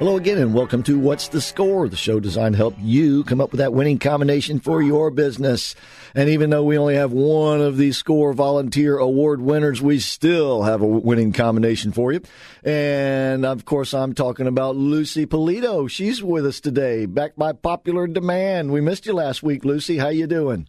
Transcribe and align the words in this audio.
Hello 0.00 0.16
again, 0.16 0.38
and 0.38 0.54
welcome 0.54 0.82
to 0.84 0.98
What's 0.98 1.28
the 1.28 1.42
Score, 1.42 1.86
the 1.86 1.94
show 1.94 2.20
designed 2.20 2.54
to 2.54 2.56
help 2.56 2.74
you 2.78 3.22
come 3.24 3.38
up 3.38 3.52
with 3.52 3.58
that 3.58 3.74
winning 3.74 3.98
combination 3.98 4.58
for 4.58 4.80
your 4.80 5.10
business. 5.10 5.74
And 6.14 6.30
even 6.30 6.48
though 6.48 6.64
we 6.64 6.78
only 6.78 6.94
have 6.94 7.12
one 7.12 7.60
of 7.60 7.76
these 7.76 7.98
Score 7.98 8.32
Volunteer 8.32 8.96
Award 8.96 9.42
winners, 9.42 9.82
we 9.82 9.98
still 9.98 10.62
have 10.62 10.80
a 10.80 10.86
winning 10.86 11.34
combination 11.34 11.92
for 11.92 12.14
you. 12.14 12.22
And 12.64 13.44
of 13.44 13.66
course, 13.66 13.92
I'm 13.92 14.14
talking 14.14 14.46
about 14.46 14.74
Lucy 14.74 15.26
Polito. 15.26 15.86
She's 15.90 16.22
with 16.22 16.46
us 16.46 16.60
today, 16.60 17.04
back 17.04 17.36
by 17.36 17.52
popular 17.52 18.06
demand. 18.06 18.72
We 18.72 18.80
missed 18.80 19.04
you 19.04 19.12
last 19.12 19.42
week, 19.42 19.66
Lucy. 19.66 19.98
How 19.98 20.08
you 20.08 20.26
doing? 20.26 20.66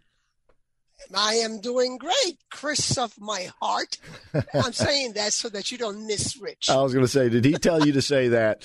I 1.16 1.36
am 1.36 1.60
doing 1.60 1.98
great, 1.98 2.38
Chris 2.50 2.98
of 2.98 3.20
my 3.20 3.50
heart. 3.62 3.98
I'm 4.54 4.74
saying 4.74 5.14
that 5.14 5.34
so 5.34 5.50
that 5.50 5.72
you 5.72 5.78
don't 5.78 6.08
miss 6.08 6.38
Rich. 6.38 6.70
I 6.70 6.82
was 6.82 6.94
going 6.94 7.06
to 7.06 7.12
say, 7.12 7.30
did 7.30 7.46
he 7.46 7.54
tell 7.54 7.86
you 7.86 7.94
to 7.94 8.02
say 8.02 8.30
that? 8.30 8.64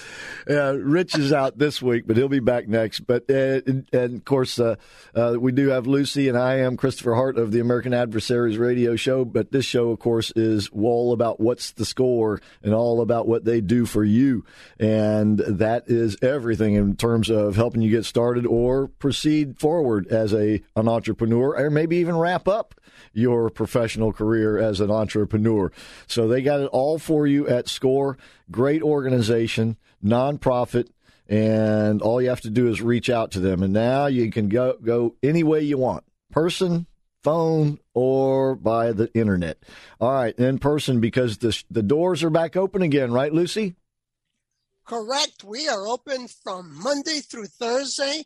Uh, 0.49 0.77
Rich 0.79 1.17
is 1.17 1.33
out 1.33 1.59
this 1.59 1.83
week, 1.83 2.07
but 2.07 2.17
he'll 2.17 2.29
be 2.29 2.41
back 2.41 2.69
next. 2.69 3.01
But 3.01 3.25
uh, 3.31 3.61
and, 3.67 3.89
and, 3.93 4.17
of 4.17 4.25
course, 4.25 4.59
uh, 4.59 4.77
uh, 5.15 5.37
we 5.39 5.53
do 5.53 5.69
have 5.69 5.87
Lucy, 5.87 6.29
and 6.29 6.39
I 6.39 6.59
am 6.59 6.77
Christopher 6.77 7.15
Hart 7.15 7.39
of 7.39 7.53
the 7.53 7.61
American 7.61 7.93
Adversaries 7.95 8.59
Radio 8.59 8.97
Show. 8.97 9.25
But 9.25 9.53
this 9.53 9.65
show, 9.65 9.91
of 9.91 9.99
course, 9.99 10.33
is 10.37 10.69
all 10.69 11.13
about 11.13 11.41
what's 11.41 11.73
the 11.73 11.85
score 11.85 12.41
and 12.63 12.75
all 12.75 13.01
about 13.01 13.27
what 13.27 13.45
they 13.45 13.61
do 13.61 13.87
for 13.87 14.05
you, 14.05 14.45
and 14.79 15.39
that 15.39 15.85
is 15.89 16.17
everything 16.23 16.75
in 16.75 16.97
terms 16.97 17.31
of 17.31 17.57
helping 17.57 17.83
you 17.83 17.91
get 17.91 18.05
started 18.05 18.47
or 18.47 18.89
proceed 18.89 19.59
forward 19.59 20.07
as 20.09 20.33
a 20.33 20.63
an 20.77 20.89
entrepreneur, 20.89 21.57
or 21.57 21.71
maybe 21.71 21.97
even 21.97 22.15
wrap 22.27 22.49
up 22.49 22.75
your 23.13 23.51
professional 23.51 24.13
career 24.13 24.59
as 24.59 24.81
an 24.81 24.91
entrepreneur. 24.91 25.71
So 26.09 26.27
they 26.27 26.43
got 26.43 26.61
it 26.61 26.67
all 26.67 26.99
for 26.99 27.25
you 27.27 27.47
at 27.47 27.69
SCORE. 27.69 28.19
Great 28.51 28.83
organization, 28.83 29.77
nonprofit, 30.05 30.89
and 31.29 32.03
all 32.03 32.21
you 32.21 32.29
have 32.29 32.41
to 32.41 32.51
do 32.51 32.69
is 32.69 32.83
reach 32.83 33.09
out 33.09 33.31
to 33.33 33.41
them. 33.41 33.63
And 33.63 33.73
now 33.73 34.07
you 34.07 34.31
can 34.33 34.49
go 34.49 34.77
go 34.83 35.15
any 35.23 35.45
way 35.45 35.63
you 35.63 35.79
want, 35.79 36.05
person, 36.33 36.87
phone, 37.23 37.79
or 37.95 38.57
by 38.57 38.91
the 38.91 39.09
internet. 39.15 39.59
All 40.01 40.13
right, 40.13 40.37
in 40.37 40.59
person 40.59 41.01
because 41.01 41.39
the 41.39 41.57
the 41.71 41.83
doors 41.83 42.25
are 42.25 42.31
back 42.31 42.57
open 42.57 42.83
again, 42.83 43.13
right, 43.13 43.33
Lucy? 43.33 43.77
Correct. 44.85 45.45
We 45.45 45.69
are 45.69 45.87
open 45.87 46.29
from 46.45 46.81
Monday 46.81 47.21
through 47.21 47.47
Thursday 47.47 48.25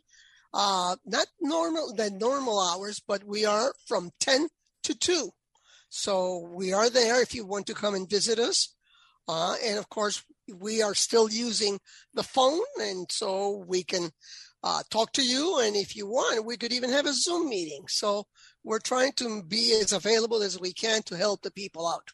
uh, 0.53 0.95
not 1.05 1.27
normal 1.39 1.93
the 1.95 2.09
normal 2.11 2.59
hours, 2.59 3.01
but 3.05 3.23
we 3.23 3.45
are 3.45 3.73
from 3.87 4.11
10 4.19 4.47
to 4.83 4.95
2. 4.95 5.29
So 5.89 6.49
we 6.53 6.73
are 6.73 6.89
there 6.89 7.21
if 7.21 7.35
you 7.35 7.45
want 7.45 7.67
to 7.67 7.73
come 7.73 7.95
and 7.95 8.09
visit 8.09 8.39
us. 8.39 8.73
Uh, 9.27 9.55
and 9.63 9.77
of 9.77 9.89
course, 9.89 10.23
we 10.59 10.81
are 10.81 10.95
still 10.95 11.29
using 11.29 11.79
the 12.13 12.23
phone, 12.23 12.59
and 12.79 13.09
so 13.11 13.63
we 13.67 13.83
can 13.83 14.09
uh, 14.63 14.81
talk 14.89 15.13
to 15.13 15.23
you. 15.23 15.59
And 15.59 15.75
if 15.75 15.95
you 15.95 16.07
want, 16.07 16.45
we 16.45 16.57
could 16.57 16.73
even 16.73 16.91
have 16.91 17.05
a 17.05 17.13
Zoom 17.13 17.49
meeting. 17.49 17.83
So 17.87 18.25
we're 18.63 18.79
trying 18.79 19.13
to 19.13 19.43
be 19.43 19.77
as 19.81 19.91
available 19.91 20.41
as 20.41 20.59
we 20.59 20.73
can 20.73 21.03
to 21.03 21.17
help 21.17 21.41
the 21.41 21.51
people 21.51 21.87
out. 21.87 22.09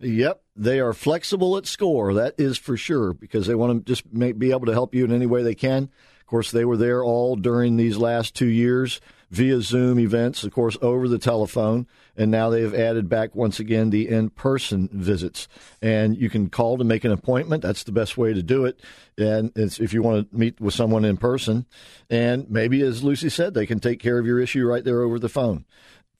Yep, 0.00 0.42
they 0.54 0.78
are 0.78 0.92
flexible 0.92 1.56
at 1.56 1.66
SCORE. 1.66 2.14
That 2.14 2.34
is 2.38 2.56
for 2.56 2.76
sure 2.76 3.12
because 3.12 3.46
they 3.46 3.56
want 3.56 3.84
to 3.84 3.92
just 3.92 4.08
be 4.38 4.50
able 4.52 4.66
to 4.66 4.72
help 4.72 4.94
you 4.94 5.04
in 5.04 5.12
any 5.12 5.26
way 5.26 5.42
they 5.42 5.56
can. 5.56 5.90
Of 6.28 6.30
course, 6.30 6.50
they 6.50 6.66
were 6.66 6.76
there 6.76 7.02
all 7.02 7.36
during 7.36 7.78
these 7.78 7.96
last 7.96 8.34
two 8.34 8.48
years 8.48 9.00
via 9.30 9.62
Zoom 9.62 9.98
events, 9.98 10.44
of 10.44 10.52
course, 10.52 10.76
over 10.82 11.08
the 11.08 11.18
telephone. 11.18 11.86
And 12.18 12.30
now 12.30 12.50
they 12.50 12.60
have 12.60 12.74
added 12.74 13.08
back 13.08 13.34
once 13.34 13.58
again 13.58 13.88
the 13.88 14.06
in 14.06 14.28
person 14.28 14.90
visits. 14.92 15.48
And 15.80 16.18
you 16.18 16.28
can 16.28 16.50
call 16.50 16.76
to 16.76 16.84
make 16.84 17.06
an 17.06 17.12
appointment. 17.12 17.62
That's 17.62 17.82
the 17.82 17.92
best 17.92 18.18
way 18.18 18.34
to 18.34 18.42
do 18.42 18.66
it. 18.66 18.78
And 19.16 19.52
if 19.56 19.94
you 19.94 20.02
want 20.02 20.30
to 20.30 20.36
meet 20.36 20.60
with 20.60 20.74
someone 20.74 21.06
in 21.06 21.16
person. 21.16 21.64
And 22.10 22.50
maybe, 22.50 22.82
as 22.82 23.02
Lucy 23.02 23.30
said, 23.30 23.54
they 23.54 23.64
can 23.64 23.80
take 23.80 23.98
care 23.98 24.18
of 24.18 24.26
your 24.26 24.38
issue 24.38 24.66
right 24.66 24.84
there 24.84 25.00
over 25.00 25.18
the 25.18 25.30
phone. 25.30 25.64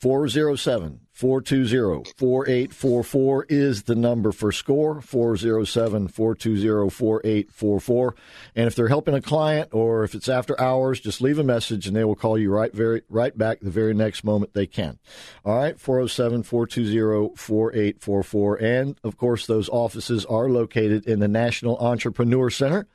407 0.01 1.01
420 1.19 2.13
4844 2.17 3.47
is 3.49 3.83
the 3.83 3.97
number 3.97 4.31
for 4.31 4.53
SCORE 4.53 5.01
407 5.01 6.07
420 6.07 6.91
4844. 6.91 8.15
And 8.55 8.69
if 8.69 8.77
they're 8.77 8.87
helping 8.87 9.15
a 9.15 9.21
client 9.21 9.71
or 9.73 10.05
if 10.05 10.15
it's 10.15 10.29
after 10.29 10.59
hours, 10.61 11.01
just 11.01 11.21
leave 11.21 11.41
a 11.41 11.43
message 11.43 11.89
and 11.89 11.97
they 11.97 12.05
will 12.05 12.15
call 12.15 12.39
you 12.39 12.53
right 12.53 12.73
very 12.73 13.03
right 13.09 13.37
back 13.37 13.59
the 13.59 13.69
very 13.69 13.95
next 13.95 14.23
moment 14.23 14.55
they 14.55 14.69
can. 14.69 15.01
All 15.45 15.57
right, 15.57 15.77
407 15.77 16.45
420 16.45 17.35
4844. 17.35 18.63
And 18.63 18.97
of 19.03 19.17
course, 19.17 19.45
those 19.49 19.69
offices 19.69 20.25
are 20.25 20.49
located 20.49 21.05
in 21.09 21.19
the 21.19 21.27
National 21.27 21.79
Entrepreneur 21.79 22.49
Center 22.49 22.87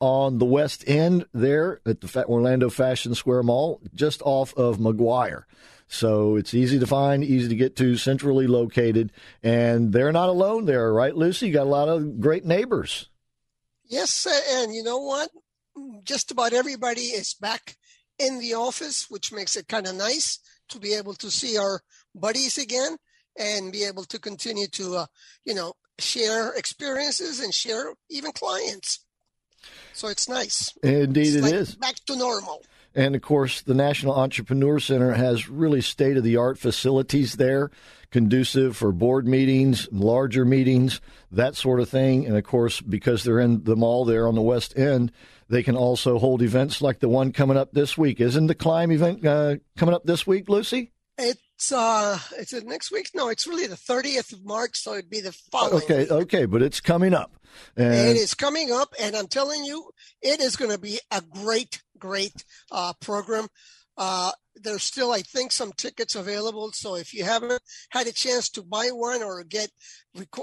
on 0.00 0.36
the 0.36 0.44
west 0.44 0.84
end 0.86 1.24
there 1.32 1.80
at 1.86 2.02
the 2.02 2.24
Orlando 2.26 2.68
Fashion 2.68 3.14
Square 3.14 3.44
Mall, 3.44 3.80
just 3.94 4.20
off 4.20 4.52
of 4.52 4.78
Maguire. 4.78 5.46
So 5.92 6.36
it's 6.36 6.54
easy 6.54 6.78
to 6.78 6.86
find, 6.86 7.24
easy 7.24 7.48
to 7.48 7.56
get 7.56 7.74
to, 7.76 7.96
centrally 7.96 8.46
located. 8.46 9.10
And 9.42 9.92
they're 9.92 10.12
not 10.12 10.28
alone 10.28 10.66
there, 10.66 10.92
right, 10.94 11.14
Lucy? 11.14 11.48
You 11.48 11.52
got 11.52 11.66
a 11.66 11.68
lot 11.68 11.88
of 11.88 12.20
great 12.20 12.44
neighbors. 12.44 13.08
Yes, 13.86 14.24
and 14.52 14.72
you 14.72 14.84
know 14.84 14.98
what? 14.98 15.30
Just 16.04 16.30
about 16.30 16.52
everybody 16.52 17.00
is 17.00 17.34
back 17.34 17.76
in 18.20 18.38
the 18.38 18.54
office, 18.54 19.06
which 19.10 19.32
makes 19.32 19.56
it 19.56 19.66
kind 19.66 19.88
of 19.88 19.96
nice 19.96 20.38
to 20.68 20.78
be 20.78 20.94
able 20.94 21.14
to 21.14 21.28
see 21.28 21.58
our 21.58 21.80
buddies 22.14 22.56
again 22.56 22.96
and 23.36 23.72
be 23.72 23.82
able 23.82 24.04
to 24.04 24.20
continue 24.20 24.68
to, 24.68 24.94
uh, 24.94 25.06
you 25.44 25.54
know, 25.54 25.72
share 25.98 26.52
experiences 26.52 27.40
and 27.40 27.52
share 27.52 27.94
even 28.08 28.30
clients. 28.30 29.04
So 29.92 30.06
it's 30.06 30.28
nice. 30.28 30.72
Indeed, 30.84 31.26
it's 31.26 31.36
it 31.36 31.42
like 31.42 31.52
is 31.52 31.74
Back 31.74 31.96
to 32.06 32.16
normal. 32.16 32.62
And 32.94 33.14
of 33.14 33.22
course, 33.22 33.62
the 33.62 33.74
National 33.74 34.14
Entrepreneur 34.14 34.80
Center 34.80 35.12
has 35.12 35.48
really 35.48 35.80
state 35.80 36.16
of 36.16 36.24
the 36.24 36.36
art 36.36 36.58
facilities 36.58 37.34
there, 37.34 37.70
conducive 38.10 38.76
for 38.76 38.90
board 38.90 39.26
meetings, 39.26 39.88
larger 39.92 40.44
meetings, 40.44 41.00
that 41.30 41.54
sort 41.54 41.80
of 41.80 41.88
thing. 41.88 42.26
And 42.26 42.36
of 42.36 42.44
course, 42.44 42.80
because 42.80 43.22
they're 43.22 43.38
in 43.40 43.64
the 43.64 43.76
mall 43.76 44.04
there 44.04 44.26
on 44.26 44.34
the 44.34 44.42
West 44.42 44.76
End, 44.76 45.12
they 45.48 45.62
can 45.62 45.76
also 45.76 46.18
hold 46.18 46.42
events 46.42 46.80
like 46.82 47.00
the 47.00 47.08
one 47.08 47.32
coming 47.32 47.56
up 47.56 47.72
this 47.72 47.96
week. 47.96 48.20
Isn't 48.20 48.46
the 48.46 48.54
Climb 48.54 48.90
event 48.90 49.24
uh, 49.24 49.56
coming 49.76 49.94
up 49.94 50.04
this 50.04 50.26
week, 50.26 50.48
Lucy? 50.48 50.92
It's 51.60 51.72
uh, 51.72 52.18
is 52.38 52.54
it 52.54 52.66
next 52.66 52.90
week? 52.90 53.10
No, 53.14 53.28
it's 53.28 53.46
really 53.46 53.66
the 53.66 53.76
30th 53.76 54.32
of 54.32 54.46
March, 54.46 54.78
so 54.78 54.94
it'd 54.94 55.10
be 55.10 55.20
the 55.20 55.32
following. 55.52 55.82
Okay, 55.82 55.98
week. 55.98 56.10
okay, 56.10 56.46
but 56.46 56.62
it's 56.62 56.80
coming 56.80 57.12
up. 57.12 57.36
And 57.76 57.92
it 57.92 58.16
is 58.16 58.32
coming 58.32 58.72
up, 58.72 58.94
and 58.98 59.14
I'm 59.14 59.26
telling 59.26 59.62
you, 59.64 59.90
it 60.22 60.40
is 60.40 60.56
going 60.56 60.70
to 60.70 60.78
be 60.78 61.00
a 61.10 61.20
great, 61.20 61.82
great 61.98 62.46
uh, 62.72 62.94
program. 63.02 63.48
Uh, 63.98 64.32
there's 64.56 64.84
still, 64.84 65.12
I 65.12 65.20
think, 65.20 65.52
some 65.52 65.72
tickets 65.76 66.14
available. 66.14 66.72
So 66.72 66.94
if 66.96 67.12
you 67.12 67.24
haven't 67.24 67.60
had 67.90 68.06
a 68.06 68.12
chance 68.12 68.48
to 68.50 68.62
buy 68.62 68.88
one 68.94 69.22
or 69.22 69.44
get, 69.44 69.68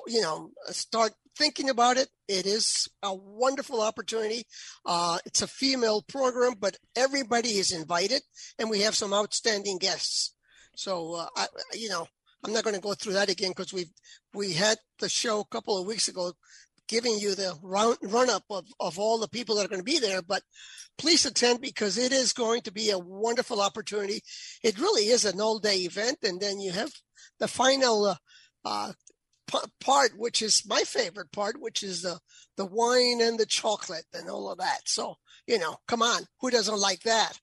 you 0.06 0.22
know, 0.22 0.52
start 0.68 1.14
thinking 1.36 1.72
about 1.72 1.98
it, 1.98 2.10
it 2.28 2.46
is 2.46 2.88
a 3.02 3.16
wonderful 3.16 3.81
opportunity. 3.81 4.44
Uh, 4.86 5.18
it's 5.25 5.42
a 5.42 5.48
female 5.48 6.04
program, 6.04 6.54
but 6.60 6.78
everybody 6.96 7.58
is 7.58 7.72
invited, 7.72 8.22
and 8.60 8.69
we 8.69 8.81
have 8.81 8.94
some 8.94 9.16
outstanding 9.16 9.80
guests. 9.80 10.36
So, 10.78 11.16
uh, 11.16 11.28
I, 11.36 11.48
you 11.74 11.90
know, 11.90 12.08
I'm 12.44 12.54
not 12.54 12.64
going 12.64 12.76
to 12.76 12.82
go 12.82 12.94
through 12.94 13.14
that 13.14 13.30
again 13.30 13.50
because 13.50 13.74
we 13.74 13.88
we 14.36 14.54
had 14.54 14.78
the 15.00 15.10
show 15.10 15.40
a 15.40 15.46
couple 15.46 15.76
of 15.76 15.88
weeks 15.88 16.08
ago 16.08 16.34
giving 16.88 17.18
you 17.18 17.34
the 17.34 17.58
run, 17.64 17.96
run 18.04 18.30
up 18.30 18.44
of, 18.50 18.66
of 18.80 19.00
all 19.00 19.18
the 19.18 19.28
people 19.28 19.56
that 19.56 19.66
are 19.66 19.70
going 19.70 19.82
to 19.82 19.84
be 19.84 20.00
there. 20.00 20.22
But 20.22 20.44
please 20.98 21.26
attend 21.26 21.62
because 21.62 21.98
it 21.98 22.12
is 22.12 22.32
going 22.32 22.62
to 22.62 22.72
be 22.72 22.92
a 22.92 23.00
wonderful 23.00 23.60
opportunity. 23.60 24.22
It 24.64 24.80
really 24.80 25.08
is 25.08 25.26
an 25.26 25.42
all 25.42 25.58
day 25.58 25.78
event. 25.78 26.20
And 26.22 26.40
then 26.40 26.60
you 26.60 26.72
have 26.72 26.92
the 27.40 27.48
final 27.48 28.06
uh, 28.06 28.16
uh, 28.64 28.94
part, 29.82 30.12
which 30.16 30.44
is 30.44 30.64
my 30.68 30.82
favorite 30.82 31.32
part, 31.32 31.60
which 31.60 31.82
is 31.82 32.04
the 32.04 32.20
the 32.56 32.66
wine 32.66 33.20
and 33.20 33.40
the 33.40 33.48
chocolate 33.48 34.06
and 34.14 34.30
all 34.30 34.52
of 34.52 34.60
that. 34.60 34.82
So 34.86 35.16
you 35.48 35.58
know, 35.58 35.78
come 35.88 36.04
on, 36.04 36.24
who 36.40 36.52
doesn't 36.52 36.80
like 36.80 37.02
that? 37.02 37.40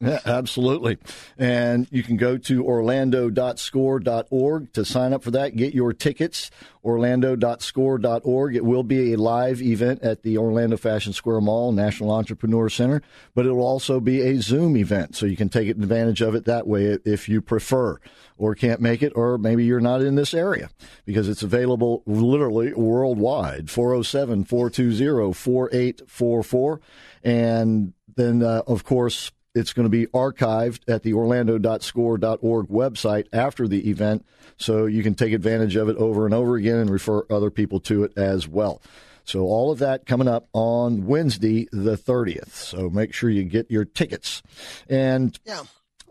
Yeah, 0.00 0.20
absolutely. 0.24 0.96
And 1.36 1.86
you 1.90 2.02
can 2.02 2.16
go 2.16 2.38
to 2.38 2.64
orlando.score.org 2.64 4.72
to 4.72 4.84
sign 4.86 5.12
up 5.12 5.22
for 5.22 5.30
that. 5.32 5.56
Get 5.56 5.74
your 5.74 5.92
tickets, 5.92 6.50
orlando.score.org. 6.82 8.56
It 8.56 8.64
will 8.64 8.82
be 8.82 9.12
a 9.12 9.18
live 9.18 9.60
event 9.60 10.02
at 10.02 10.22
the 10.22 10.38
Orlando 10.38 10.78
Fashion 10.78 11.12
Square 11.12 11.42
Mall, 11.42 11.72
National 11.72 12.12
Entrepreneur 12.12 12.70
Center, 12.70 13.02
but 13.34 13.44
it 13.44 13.52
will 13.52 13.66
also 13.66 14.00
be 14.00 14.22
a 14.22 14.40
Zoom 14.40 14.78
event. 14.78 15.16
So 15.16 15.26
you 15.26 15.36
can 15.36 15.50
take 15.50 15.68
advantage 15.68 16.22
of 16.22 16.34
it 16.34 16.46
that 16.46 16.66
way 16.66 16.96
if 17.04 17.28
you 17.28 17.42
prefer 17.42 18.00
or 18.38 18.54
can't 18.54 18.80
make 18.80 19.02
it, 19.02 19.12
or 19.14 19.36
maybe 19.36 19.66
you're 19.66 19.80
not 19.80 20.00
in 20.00 20.14
this 20.14 20.32
area 20.32 20.70
because 21.04 21.28
it's 21.28 21.42
available 21.42 22.02
literally 22.06 22.72
worldwide. 22.72 23.70
407 23.70 24.44
420 24.44 25.34
4844. 25.34 26.80
And 27.22 27.92
then, 28.16 28.42
uh, 28.42 28.62
of 28.66 28.84
course, 28.84 29.30
it's 29.54 29.72
going 29.72 29.84
to 29.84 29.90
be 29.90 30.06
archived 30.06 30.88
at 30.88 31.02
the 31.02 31.14
orlando.score.org 31.14 32.68
website 32.68 33.26
after 33.32 33.66
the 33.66 33.88
event, 33.88 34.24
so 34.56 34.86
you 34.86 35.02
can 35.02 35.14
take 35.14 35.32
advantage 35.32 35.76
of 35.76 35.88
it 35.88 35.96
over 35.96 36.24
and 36.24 36.34
over 36.34 36.56
again 36.56 36.76
and 36.76 36.90
refer 36.90 37.24
other 37.30 37.50
people 37.50 37.80
to 37.80 38.04
it 38.04 38.16
as 38.16 38.46
well. 38.46 38.80
So, 39.24 39.42
all 39.42 39.70
of 39.70 39.78
that 39.80 40.06
coming 40.06 40.28
up 40.28 40.48
on 40.52 41.06
Wednesday, 41.06 41.68
the 41.72 41.96
30th. 41.96 42.50
So, 42.50 42.90
make 42.90 43.12
sure 43.12 43.30
you 43.30 43.44
get 43.44 43.70
your 43.70 43.84
tickets. 43.84 44.42
And, 44.88 45.38
yeah, 45.44 45.62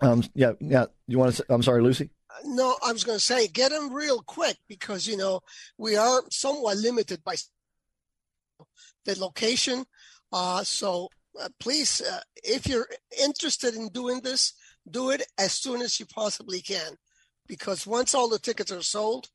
um, 0.01 0.23
yeah, 0.35 0.53
yeah. 0.59 0.85
You 1.07 1.17
want 1.19 1.31
to 1.31 1.37
say, 1.37 1.43
I'm 1.49 1.63
sorry, 1.63 1.81
Lucy? 1.81 2.11
No, 2.45 2.77
I 2.85 2.93
was 2.93 3.03
going 3.03 3.17
to 3.17 3.23
say, 3.23 3.47
get 3.47 3.71
them 3.71 3.93
real 3.93 4.21
quick 4.21 4.57
because, 4.67 5.07
you 5.07 5.17
know, 5.17 5.41
we 5.77 5.97
are 5.97 6.21
somewhat 6.29 6.77
limited 6.77 7.23
by 7.23 7.35
the 9.05 9.19
location. 9.19 9.85
Uh, 10.31 10.63
so 10.63 11.09
uh, 11.39 11.49
please, 11.59 12.01
uh, 12.01 12.21
if 12.43 12.67
you're 12.67 12.87
interested 13.21 13.75
in 13.75 13.89
doing 13.89 14.21
this, 14.21 14.53
do 14.89 15.09
it 15.09 15.23
as 15.37 15.51
soon 15.53 15.81
as 15.81 15.99
you 15.99 16.05
possibly 16.05 16.61
can. 16.61 16.97
Because 17.47 17.87
once 17.87 18.13
all 18.13 18.29
the 18.29 18.39
tickets 18.39 18.71
are 18.71 18.81
sold, 18.81 19.27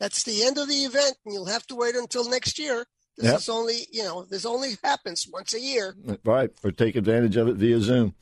that's 0.00 0.22
the 0.22 0.44
end 0.44 0.58
of 0.58 0.68
the 0.68 0.84
event, 0.84 1.16
and 1.24 1.34
you'll 1.34 1.46
have 1.46 1.66
to 1.66 1.74
wait 1.74 1.94
until 1.94 2.28
next 2.28 2.58
year. 2.58 2.86
This 3.16 3.26
yep. 3.26 3.38
is 3.38 3.48
only, 3.48 3.78
you 3.90 4.04
know, 4.04 4.24
this 4.24 4.46
only 4.46 4.74
happens 4.84 5.26
once 5.30 5.52
a 5.52 5.60
year. 5.60 5.96
Right, 6.24 6.50
or 6.62 6.70
take 6.70 6.94
advantage 6.94 7.36
of 7.36 7.48
it 7.48 7.56
via 7.56 7.80
Zoom. 7.80 8.14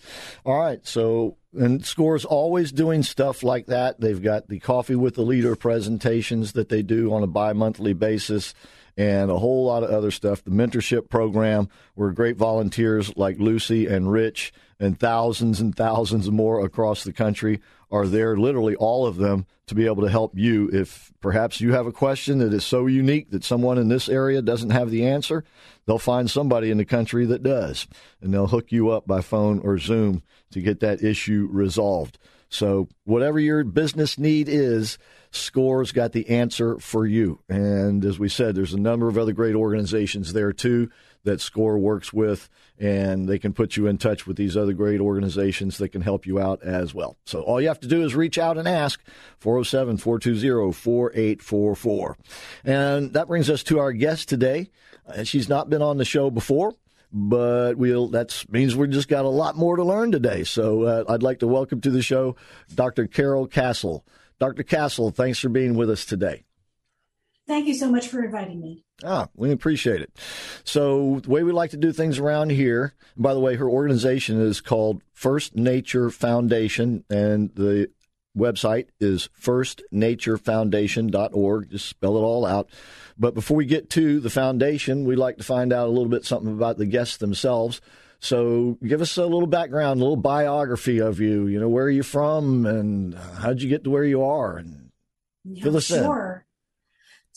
All 0.44 0.58
right, 0.58 0.84
so 0.86 1.36
and 1.52 1.84
Score's 1.84 2.24
always 2.24 2.72
doing 2.72 3.02
stuff 3.02 3.42
like 3.42 3.66
that. 3.66 4.00
They've 4.00 4.22
got 4.22 4.48
the 4.48 4.58
Coffee 4.58 4.96
with 4.96 5.14
the 5.14 5.22
Leader 5.22 5.54
presentations 5.54 6.52
that 6.52 6.70
they 6.70 6.82
do 6.82 7.12
on 7.12 7.22
a 7.22 7.26
bi-monthly 7.26 7.92
basis 7.92 8.54
and 8.96 9.30
a 9.30 9.38
whole 9.38 9.64
lot 9.66 9.82
of 9.82 9.90
other 9.90 10.10
stuff. 10.10 10.42
The 10.42 10.50
mentorship 10.50 11.08
program, 11.08 11.68
where 11.94 12.10
great 12.12 12.36
volunteers 12.36 13.14
like 13.16 13.38
Lucy 13.38 13.86
and 13.86 14.10
Rich 14.10 14.52
and 14.80 14.98
thousands 14.98 15.60
and 15.60 15.74
thousands 15.74 16.30
more 16.30 16.64
across 16.64 17.04
the 17.04 17.12
country 17.12 17.60
are 17.90 18.06
there, 18.06 18.36
literally 18.36 18.74
all 18.74 19.06
of 19.06 19.16
them, 19.16 19.46
to 19.66 19.74
be 19.74 19.86
able 19.86 20.02
to 20.02 20.10
help 20.10 20.32
you. 20.36 20.68
If 20.72 21.12
perhaps 21.20 21.60
you 21.60 21.72
have 21.72 21.86
a 21.86 21.92
question 21.92 22.38
that 22.38 22.52
is 22.52 22.64
so 22.64 22.86
unique 22.86 23.30
that 23.30 23.44
someone 23.44 23.78
in 23.78 23.88
this 23.88 24.08
area 24.08 24.42
doesn't 24.42 24.70
have 24.70 24.90
the 24.90 25.06
answer, 25.06 25.44
they'll 25.86 25.98
find 25.98 26.30
somebody 26.30 26.70
in 26.70 26.78
the 26.78 26.84
country 26.84 27.26
that 27.26 27.42
does, 27.42 27.86
and 28.20 28.32
they'll 28.32 28.46
hook 28.46 28.72
you 28.72 28.90
up 28.90 29.06
by 29.06 29.20
phone 29.20 29.60
or 29.60 29.78
Zoom 29.78 30.22
to 30.50 30.60
get 30.60 30.80
that 30.80 31.02
issue 31.02 31.48
resolved. 31.50 32.18
So, 32.48 32.88
whatever 33.04 33.40
your 33.40 33.64
business 33.64 34.18
need 34.18 34.48
is, 34.48 34.98
Score's 35.36 35.92
got 35.92 36.12
the 36.12 36.28
answer 36.28 36.78
for 36.78 37.06
you. 37.06 37.40
And 37.48 38.04
as 38.04 38.18
we 38.18 38.28
said, 38.28 38.54
there's 38.54 38.74
a 38.74 38.80
number 38.80 39.08
of 39.08 39.18
other 39.18 39.32
great 39.32 39.54
organizations 39.54 40.32
there 40.32 40.52
too 40.52 40.90
that 41.24 41.40
Score 41.40 41.78
works 41.78 42.12
with, 42.12 42.48
and 42.78 43.28
they 43.28 43.38
can 43.38 43.52
put 43.52 43.76
you 43.76 43.88
in 43.88 43.98
touch 43.98 44.26
with 44.26 44.36
these 44.36 44.56
other 44.56 44.72
great 44.72 45.00
organizations 45.00 45.78
that 45.78 45.88
can 45.88 46.00
help 46.00 46.24
you 46.24 46.38
out 46.38 46.62
as 46.62 46.94
well. 46.94 47.16
So 47.24 47.42
all 47.42 47.60
you 47.60 47.68
have 47.68 47.80
to 47.80 47.88
do 47.88 48.04
is 48.04 48.14
reach 48.14 48.38
out 48.38 48.58
and 48.58 48.66
ask 48.68 49.00
407 49.40 49.98
420 49.98 50.72
4844. 50.72 52.16
And 52.64 53.12
that 53.12 53.26
brings 53.26 53.50
us 53.50 53.62
to 53.64 53.78
our 53.80 53.92
guest 53.92 54.28
today. 54.28 54.70
Uh, 55.06 55.24
she's 55.24 55.48
not 55.48 55.68
been 55.68 55.82
on 55.82 55.98
the 55.98 56.04
show 56.04 56.30
before 56.30 56.74
but 57.12 57.76
we'll 57.76 58.08
that 58.08 58.44
means 58.50 58.76
we've 58.76 58.90
just 58.90 59.08
got 59.08 59.24
a 59.24 59.28
lot 59.28 59.56
more 59.56 59.76
to 59.76 59.84
learn 59.84 60.12
today. 60.12 60.44
So 60.44 60.82
uh, 60.82 61.04
I'd 61.08 61.22
like 61.22 61.38
to 61.38 61.46
welcome 61.46 61.80
to 61.82 61.90
the 61.90 62.02
show 62.02 62.36
Dr. 62.74 63.06
Kerul 63.06 63.50
Kassel. 63.50 64.02
Dr. 64.38 64.62
Kassel, 64.62 65.14
thanks 65.14 65.38
for 65.38 65.48
being 65.48 65.74
with 65.74 65.90
us 65.90 66.04
today. 66.04 66.44
Thank 67.46 67.68
you 67.68 67.74
so 67.74 67.90
much 67.90 68.08
for 68.08 68.24
inviting 68.24 68.60
me. 68.60 68.84
Ah, 69.04 69.28
we 69.36 69.52
appreciate 69.52 70.00
it. 70.00 70.10
So, 70.64 71.20
the 71.20 71.30
way 71.30 71.44
we 71.44 71.52
like 71.52 71.70
to 71.70 71.76
do 71.76 71.92
things 71.92 72.18
around 72.18 72.50
here, 72.50 72.94
by 73.16 73.34
the 73.34 73.40
way, 73.40 73.54
her 73.54 73.68
organization 73.68 74.40
is 74.40 74.60
called 74.60 75.02
First 75.12 75.54
Nature 75.54 76.10
Foundation, 76.10 77.04
and 77.08 77.54
the 77.54 77.88
website 78.36 78.88
is 79.00 79.28
firstnaturefoundation.org. 79.40 81.70
Just 81.70 81.88
spell 81.88 82.16
it 82.16 82.20
all 82.20 82.44
out. 82.44 82.68
But 83.18 83.34
before 83.34 83.56
we 83.56 83.64
get 83.64 83.88
to 83.90 84.20
the 84.20 84.30
foundation, 84.30 85.04
we'd 85.04 85.16
like 85.16 85.38
to 85.38 85.44
find 85.44 85.72
out 85.72 85.86
a 85.86 85.90
little 85.90 86.08
bit 86.08 86.24
something 86.24 86.52
about 86.52 86.78
the 86.78 86.86
guests 86.86 87.16
themselves. 87.16 87.80
So 88.18 88.78
give 88.84 89.02
us 89.02 89.16
a 89.16 89.24
little 89.24 89.46
background, 89.46 90.00
a 90.00 90.02
little 90.02 90.16
biography 90.16 90.98
of 91.00 91.20
you. 91.20 91.46
You 91.46 91.60
know, 91.60 91.68
where 91.68 91.84
are 91.84 91.90
you 91.90 92.02
from 92.02 92.66
and 92.66 93.14
how'd 93.14 93.60
you 93.60 93.68
get 93.68 93.84
to 93.84 93.90
where 93.90 94.04
you 94.04 94.22
are? 94.24 94.56
And 94.56 94.90
yeah, 95.44 95.62
fill 95.62 95.76
us 95.76 95.84
sure. 95.84 96.44
in. 96.45 96.45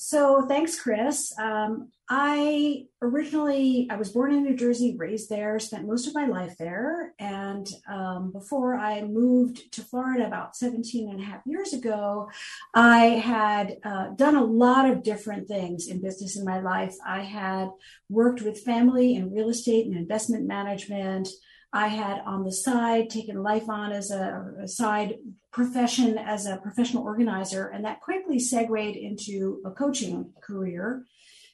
So 0.02 0.46
thanks, 0.48 0.80
Chris. 0.80 1.38
Um, 1.38 1.90
I 2.10 2.86
originally 3.02 3.86
I 3.92 3.98
was 3.98 4.14
born 4.14 4.34
in 4.34 4.44
New 4.44 4.56
Jersey, 4.56 4.96
raised 4.98 5.30
there, 5.30 5.60
spent 5.60 5.86
most 5.86 6.08
of 6.08 6.16
my 6.16 6.26
life 6.26 6.56
there, 6.58 7.14
and 7.20 7.68
um, 7.92 8.32
before 8.32 8.76
I 8.76 9.02
moved 9.02 9.74
to 9.74 9.82
Florida 9.82 10.26
about 10.26 10.56
17 10.56 11.10
and 11.10 11.20
a 11.20 11.26
half 11.26 11.42
years 11.46 11.74
ago, 11.74 12.30
I 12.74 13.08
had 13.08 13.76
uh, 13.84 14.12
done 14.16 14.38
a 14.38 14.44
lot 14.44 14.90
of 14.90 15.04
different 15.04 15.50
things 15.50 15.88
in 15.90 16.02
business 16.02 16.38
in 16.38 16.46
my 16.46 16.62
life. 16.62 16.96
I 17.06 17.20
had 17.20 17.68
worked 18.08 18.42
with 18.42 18.64
family 18.64 19.16
in 19.16 19.34
real 19.34 19.50
estate 19.50 19.86
and 19.86 19.98
investment 19.98 20.48
management. 20.48 21.28
I 21.72 21.88
had 21.88 22.22
on 22.26 22.44
the 22.44 22.52
side 22.52 23.10
taken 23.10 23.44
life 23.44 23.70
on 23.70 23.92
as 23.92 24.10
a, 24.10 24.54
a, 24.64 24.68
side 24.68 25.16
profession 25.52 26.18
as 26.18 26.46
a 26.46 26.58
professional 26.58 27.04
organizer, 27.04 27.68
and 27.68 27.86
that 27.86 28.02
quickly 28.02 28.40
segued 28.40 28.96
into 28.96 29.62
a 29.66 29.72
coaching 29.72 30.34
career 30.42 31.06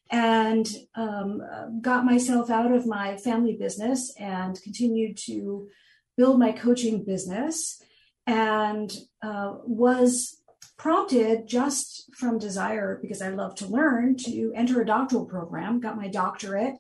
and 0.10 0.70
um, 0.96 1.42
got 1.82 2.06
myself 2.06 2.50
out 2.50 2.72
of 2.72 2.86
my 2.86 3.18
family 3.18 3.58
business 3.60 4.14
and 4.18 4.62
continued 4.62 5.18
to 5.18 5.68
build 6.16 6.40
my 6.40 6.52
coaching 6.52 7.04
business 7.04 7.82
and 8.28 8.96
uh, 9.22 9.56
was 9.64 10.42
prompted 10.78 11.48
just 11.48 12.10
from 12.16 12.38
desire 12.38 13.00
because 13.02 13.22
I 13.22 13.30
love 13.30 13.56
to 13.56 13.68
learn 13.68 14.18
to 14.18 14.54
enter 14.56 14.82
a 14.82 14.86
doctoral 14.86 15.26
program, 15.26 15.80
got 15.80 15.98
my 15.98 16.08
doctorate, 16.08 16.76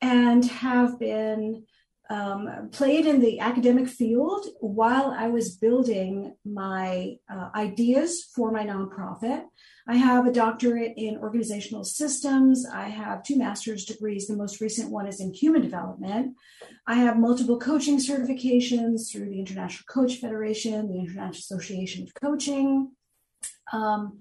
and 0.00 0.44
have 0.44 0.98
been 0.98 1.64
um, 2.08 2.68
played 2.70 3.06
in 3.06 3.20
the 3.20 3.40
academic 3.40 3.88
field 3.88 4.46
while 4.60 5.14
I 5.16 5.28
was 5.28 5.56
building 5.56 6.34
my 6.44 7.16
uh, 7.28 7.50
ideas 7.54 8.24
for 8.34 8.52
my 8.52 8.64
nonprofit. 8.64 9.44
I 9.88 9.96
have 9.96 10.26
a 10.26 10.32
doctorate 10.32 10.94
in 10.96 11.18
organizational 11.18 11.84
systems. 11.84 12.66
I 12.66 12.88
have 12.88 13.22
two 13.22 13.36
master's 13.36 13.84
degrees. 13.84 14.26
The 14.26 14.36
most 14.36 14.60
recent 14.60 14.90
one 14.90 15.06
is 15.06 15.20
in 15.20 15.32
human 15.32 15.62
development. 15.62 16.36
I 16.86 16.94
have 16.94 17.18
multiple 17.18 17.58
coaching 17.58 17.98
certifications 17.98 19.10
through 19.10 19.30
the 19.30 19.38
International 19.38 19.84
Coach 19.88 20.16
Federation, 20.16 20.88
the 20.88 21.00
International 21.00 21.58
Association 21.58 22.04
of 22.04 22.14
Coaching. 22.14 22.92
Um, 23.72 24.20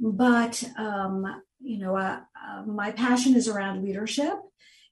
but, 0.00 0.62
um, 0.76 1.42
you 1.60 1.78
know, 1.78 1.96
uh, 1.96 2.20
uh, 2.48 2.62
my 2.66 2.90
passion 2.90 3.34
is 3.34 3.48
around 3.48 3.84
leadership 3.84 4.34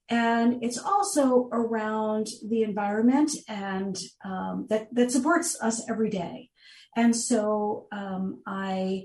and 0.09 0.63
it's 0.63 0.79
also 0.79 1.49
around 1.53 2.29
the 2.49 2.63
environment 2.63 3.31
and 3.49 3.97
um, 4.25 4.67
that 4.69 4.95
that 4.95 5.11
supports 5.11 5.61
us 5.61 5.89
every 5.89 6.11
day. 6.11 6.51
And 6.97 7.17
so 7.17 7.87
um, 7.93 8.43
I 8.47 9.05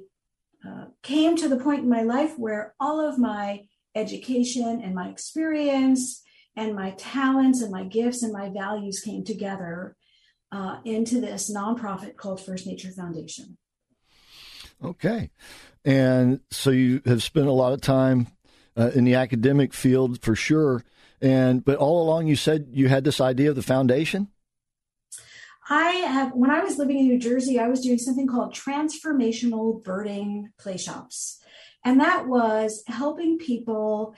uh, 0.67 0.85
came 1.03 1.37
to 1.37 1.47
the 1.47 1.57
point 1.57 1.83
in 1.83 1.89
my 1.89 2.01
life 2.01 2.33
where 2.37 2.75
all 2.79 2.99
of 2.99 3.17
my 3.17 3.63
education 3.95 4.81
and 4.83 4.93
my 4.93 5.09
experience 5.09 6.23
and 6.55 6.75
my 6.75 6.91
talents 6.91 7.61
and 7.61 7.71
my 7.71 7.83
gifts 7.83 8.23
and 8.23 8.33
my 8.33 8.49
values 8.49 8.99
came 8.99 9.23
together 9.23 9.95
uh, 10.51 10.79
into 10.83 11.21
this 11.21 11.53
nonprofit 11.53 12.15
called 12.17 12.41
First 12.41 12.67
Nature 12.67 12.91
Foundation. 12.91 13.57
Okay. 14.83 15.29
And 15.85 16.41
so 16.51 16.69
you 16.69 17.01
have 17.05 17.23
spent 17.23 17.47
a 17.47 17.51
lot 17.51 17.73
of 17.73 17.81
time 17.81 18.27
uh, 18.77 18.91
in 18.93 19.03
the 19.03 19.15
academic 19.15 19.73
field 19.73 20.21
for 20.21 20.35
sure. 20.35 20.83
And 21.21 21.65
but 21.65 21.77
all 21.77 22.03
along, 22.03 22.27
you 22.27 22.35
said 22.35 22.67
you 22.71 22.89
had 22.89 23.03
this 23.03 23.19
idea 23.19 23.49
of 23.49 23.55
the 23.55 23.63
foundation. 23.63 24.29
I 25.69 25.89
have 25.89 26.31
when 26.33 26.51
I 26.51 26.63
was 26.63 26.77
living 26.77 26.99
in 26.99 27.07
New 27.07 27.19
Jersey, 27.19 27.59
I 27.59 27.67
was 27.67 27.81
doing 27.81 27.97
something 27.97 28.27
called 28.27 28.53
transformational 28.53 29.83
birding 29.83 30.51
play 30.57 30.77
shops. 30.77 31.39
And 31.83 31.99
that 31.99 32.27
was 32.27 32.83
helping 32.87 33.37
people 33.37 34.15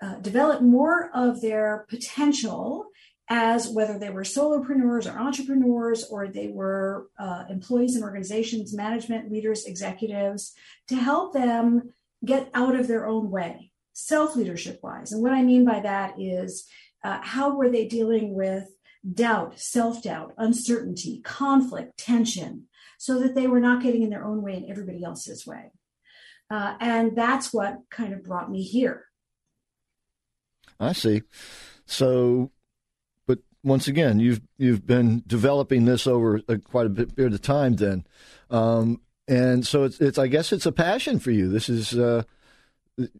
uh, 0.00 0.16
develop 0.16 0.62
more 0.62 1.10
of 1.14 1.40
their 1.40 1.86
potential 1.88 2.86
as 3.28 3.68
whether 3.68 3.98
they 3.98 4.10
were 4.10 4.22
solopreneurs 4.22 5.12
or 5.12 5.18
entrepreneurs 5.18 6.04
or 6.04 6.28
they 6.28 6.48
were 6.48 7.08
uh, 7.18 7.44
employees 7.48 7.96
in 7.96 8.02
organizations, 8.02 8.74
management, 8.74 9.30
leaders, 9.30 9.64
executives, 9.64 10.52
to 10.88 10.96
help 10.96 11.32
them 11.32 11.92
get 12.24 12.50
out 12.54 12.74
of 12.74 12.88
their 12.88 13.06
own 13.06 13.30
way, 13.30 13.71
self 13.92 14.36
leadership 14.36 14.80
wise. 14.82 15.12
And 15.12 15.22
what 15.22 15.32
I 15.32 15.42
mean 15.42 15.64
by 15.64 15.80
that 15.80 16.20
is 16.20 16.66
uh, 17.04 17.20
how 17.22 17.56
were 17.56 17.70
they 17.70 17.86
dealing 17.86 18.34
with 18.34 18.68
doubt, 19.10 19.58
self 19.58 20.02
doubt, 20.02 20.34
uncertainty, 20.38 21.20
conflict, 21.22 21.98
tension, 21.98 22.66
so 22.98 23.20
that 23.20 23.34
they 23.34 23.46
were 23.46 23.60
not 23.60 23.82
getting 23.82 24.02
in 24.02 24.10
their 24.10 24.24
own 24.24 24.42
way 24.42 24.54
and 24.54 24.70
everybody 24.70 25.02
else's 25.02 25.46
way. 25.46 25.72
Uh, 26.50 26.76
and 26.80 27.16
that's 27.16 27.52
what 27.52 27.78
kind 27.90 28.12
of 28.12 28.22
brought 28.22 28.50
me 28.50 28.62
here. 28.62 29.06
I 30.78 30.92
see. 30.92 31.22
So, 31.86 32.50
but 33.26 33.38
once 33.62 33.88
again, 33.88 34.20
you've 34.20 34.42
you've 34.58 34.86
been 34.86 35.22
developing 35.26 35.84
this 35.84 36.06
over 36.06 36.40
a, 36.48 36.58
quite 36.58 36.86
a 36.86 36.90
bit 36.90 37.16
period 37.16 37.34
of 37.34 37.42
time, 37.42 37.76
then, 37.76 38.04
um, 38.50 39.00
and 39.26 39.66
so 39.66 39.84
it's 39.84 40.00
it's 40.00 40.18
I 40.18 40.26
guess 40.26 40.52
it's 40.52 40.66
a 40.66 40.72
passion 40.72 41.18
for 41.18 41.30
you. 41.30 41.48
This 41.48 41.68
is 41.68 41.98
uh, 41.98 42.24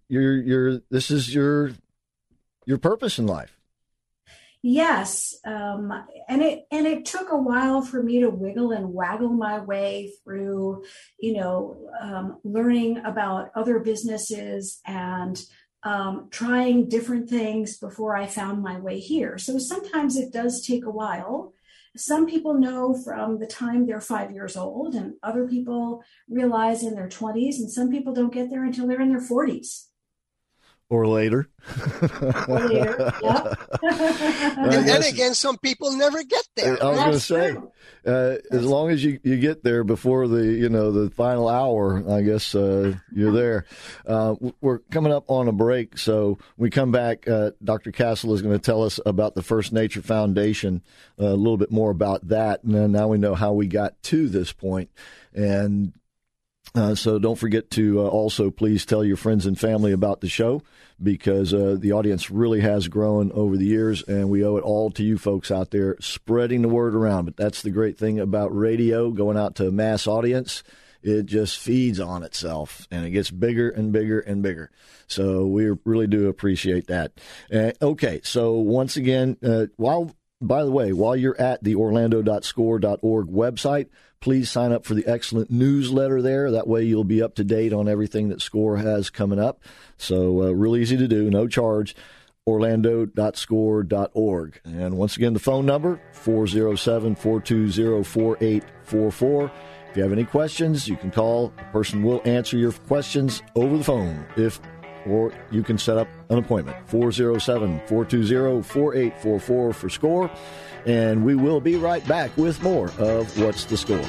your 0.09 0.37
your 0.37 0.81
this 0.91 1.11
is 1.11 1.35
your 1.35 1.73
your 2.67 2.79
purpose 2.79 3.19
in 3.19 3.26
life. 3.26 3.57
Yes, 4.64 5.35
um, 5.45 5.93
and 6.29 6.41
it 6.41 6.67
and 6.71 6.87
it 6.87 7.05
took 7.05 7.33
a 7.33 7.37
while 7.37 7.83
for 7.83 8.00
me 8.00 8.21
to 8.21 8.31
wiggle 8.31 8.71
and 8.71 8.95
waggle 8.95 9.33
my 9.33 9.59
way 9.59 10.12
through, 10.23 10.85
you 11.19 11.35
know, 11.35 11.91
um, 12.00 12.38
learning 12.45 12.99
about 12.99 13.50
other 13.57 13.81
businesses 13.81 14.81
and 14.87 15.43
um, 15.83 16.29
trying 16.31 16.88
different 16.88 17.29
things 17.29 17.76
before 17.76 18.17
I 18.17 18.26
found 18.26 18.62
my 18.62 18.79
way 18.79 19.00
here. 19.00 19.37
So 19.37 19.59
sometimes 19.59 20.17
it 20.17 20.33
does 20.33 20.64
take 20.64 20.85
a 20.85 20.91
while. 20.91 21.55
Some 21.97 22.27
people 22.27 22.55
know 22.55 22.95
from 22.95 23.39
the 23.39 23.47
time 23.47 23.87
they're 23.87 24.01
five 24.01 24.33
years 24.33 24.57
old, 24.57 24.95
and 24.95 25.15
other 25.23 25.47
people 25.47 26.03
realize 26.29 26.83
in 26.83 26.95
their 26.95 27.09
20s, 27.09 27.57
and 27.57 27.71
some 27.71 27.91
people 27.91 28.15
don't 28.15 28.33
get 28.33 28.51
there 28.51 28.65
until 28.65 28.87
they're 28.87 29.01
in 29.01 29.11
their 29.11 29.21
40s 29.21 29.89
or 30.93 31.07
later. 31.07 31.49
or 32.49 32.59
later, 32.69 33.13
yeah. 33.23 33.55
and 33.83 34.87
then 34.87 35.03
again, 35.05 35.33
some 35.33 35.57
people 35.57 35.97
never 35.97 36.23
get 36.23 36.47
there. 36.55 36.83
I 36.85 36.91
was 36.91 36.99
going 36.99 37.13
to 37.13 37.21
say, 37.21 37.57
uh, 38.07 38.37
as 38.51 38.67
long 38.67 38.91
as 38.91 39.03
you, 39.03 39.19
you 39.23 39.39
get 39.39 39.65
there 39.65 39.85
before 39.85 40.29
the 40.29 40.45
you 40.45 40.69
know 40.69 40.93
the 40.93 41.09
final 41.09 41.49
hour, 41.49 42.05
I 42.11 42.21
guess 42.21 42.55
uh, 42.55 42.95
you're 43.11 43.33
there. 43.33 43.65
Uh, 44.07 44.35
we're 44.61 44.81
coming 44.91 45.15
up 45.15 45.31
on 45.31 45.49
a 45.49 45.53
break, 45.53 45.97
so 45.97 46.37
we 46.59 46.69
come 46.69 46.93
back. 46.93 47.27
Uh, 47.27 47.53
Dr. 47.65 47.91
Kassel 47.91 48.35
is 48.35 48.43
going 48.43 48.55
to 48.55 48.63
tell 48.63 48.83
us 48.83 49.01
about 49.07 49.35
the 49.35 49.43
First 49.43 49.73
Nature 49.73 50.03
Foundation, 50.03 50.83
uh, 51.19 51.25
a 51.25 51.37
little 51.37 51.57
bit 51.57 51.71
more 51.71 51.91
about 51.91 52.29
that, 52.29 52.65
and 52.65 52.75
then 52.75 52.93
now 52.93 53.09
we 53.09 53.17
know 53.17 53.35
how 53.35 53.55
we 53.55 53.67
got 53.67 54.03
to 54.03 54.29
this 54.29 54.53
point, 54.53 54.91
and 55.33 55.95
uh, 56.75 56.95
so 56.95 57.19
don't 57.19 57.38
forget 57.38 57.71
to 57.71 58.00
uh, 58.00 58.09
also 58.09 58.50
please 58.50 58.87
tell 58.87 59.05
your 59.05 59.17
friends 59.17 59.47
and 59.47 59.59
family 59.59 59.93
about 59.93 60.21
the 60.21 60.29
show 60.29 60.62
because 61.02 61.52
uh, 61.52 61.76
the 61.79 61.93
audience 61.93 62.31
really 62.31 62.61
has 62.61 62.88
grown 62.88 63.33
over 63.33 63.57
the 63.57 63.67
years, 63.67 64.02
and 64.05 64.31
we 64.31 64.45
owe 64.45 64.57
it 64.57 64.64
all 64.64 64.91
to 64.93 65.02
you 65.02 65.19
folks 65.19 65.50
out 65.50 65.71
there 65.71 65.97
spreading 66.00 66.62
the 66.62 66.69
word 66.69 66.95
around. 66.95 67.25
But 67.25 67.37
that's 67.37 67.62
the 67.62 67.71
great 67.71 67.99
thing 67.99 68.21
about 68.21 68.57
radio 68.57 69.11
going 69.11 69.37
out 69.37 69.57
to 69.57 69.69
a 69.69 69.73
mass 69.73 70.07
audience. 70.07 70.62
It 71.02 71.26
just 71.26 71.59
feeds 71.59 71.99
on 71.99 72.23
itself 72.23 72.87
and 72.93 73.05
it 73.05 73.11
gets 73.11 73.29
bigger 73.29 73.69
and 73.69 73.93
bigger 73.93 74.21
and 74.21 74.41
bigger. 74.41 74.71
So 75.09 75.47
we 75.47 75.69
really 75.85 76.07
do 76.07 76.29
appreciate 76.29 76.87
that. 76.87 77.12
Uh, 77.52 77.73
okay, 77.83 78.21
so 78.23 78.52
once 78.52 78.97
again, 78.97 79.37
uh, 79.43 79.67
while 79.76 80.14
by 80.41 80.64
the 80.64 80.71
way, 80.71 80.93
while 80.93 81.17
you're 81.17 81.41
at 81.41 81.62
the 81.62 81.76
orlando.score.org 81.76 83.26
website, 83.29 83.88
please 84.23 84.50
sign 84.50 84.73
up 84.73 84.87
for 84.87 84.95
the 84.95 85.07
excellent 85.07 85.50
newsletter 85.50 86.23
there. 86.23 86.50
That 86.52 86.67
way 86.67 86.85
you'll 86.85 87.05
be 87.05 87.21
up 87.21 87.35
to 87.35 87.45
date 87.45 87.75
on 87.75 87.88
everything 87.88 88.31
that 88.31 88.41
SCORE 88.41 88.79
has 88.79 89.11
coming 89.11 89.38
up. 89.38 89.61
So, 89.99 90.45
uh, 90.45 90.52
real 90.52 90.76
easy 90.76 90.97
to 90.97 91.09
do, 91.09 91.29
no 91.29 91.47
charge. 91.47 91.95
Orlando.score.org. 92.47 94.61
And 94.64 94.97
once 94.97 95.17
again, 95.17 95.33
the 95.33 95.38
phone 95.38 95.64
number 95.67 96.00
407 96.12 97.14
420 97.17 98.02
4844. 98.02 99.52
If 99.91 99.97
you 99.97 100.02
have 100.02 100.12
any 100.12 100.25
questions, 100.25 100.88
you 100.88 100.97
can 100.97 101.11
call. 101.11 101.52
A 101.59 101.73
person 101.73 102.02
will 102.02 102.23
answer 102.25 102.57
your 102.57 102.73
questions 102.73 103.43
over 103.55 103.76
the 103.76 103.85
phone 103.85 104.25
if 104.37 104.61
or 105.07 105.33
you 105.51 105.63
can 105.63 105.79
set 105.79 105.97
up 105.97 106.09
an 106.29 106.39
appointment 106.39 106.77
407 106.89 107.81
420 107.87 108.63
4844 108.63 109.73
for 109.73 109.89
score. 109.89 110.31
And 110.85 111.25
we 111.25 111.35
will 111.35 111.61
be 111.61 111.77
right 111.77 112.07
back 112.09 112.37
with 112.37 112.63
more 112.63 112.91
of 112.99 113.39
What's 113.41 113.65
the 113.67 113.77
Score. 113.77 114.05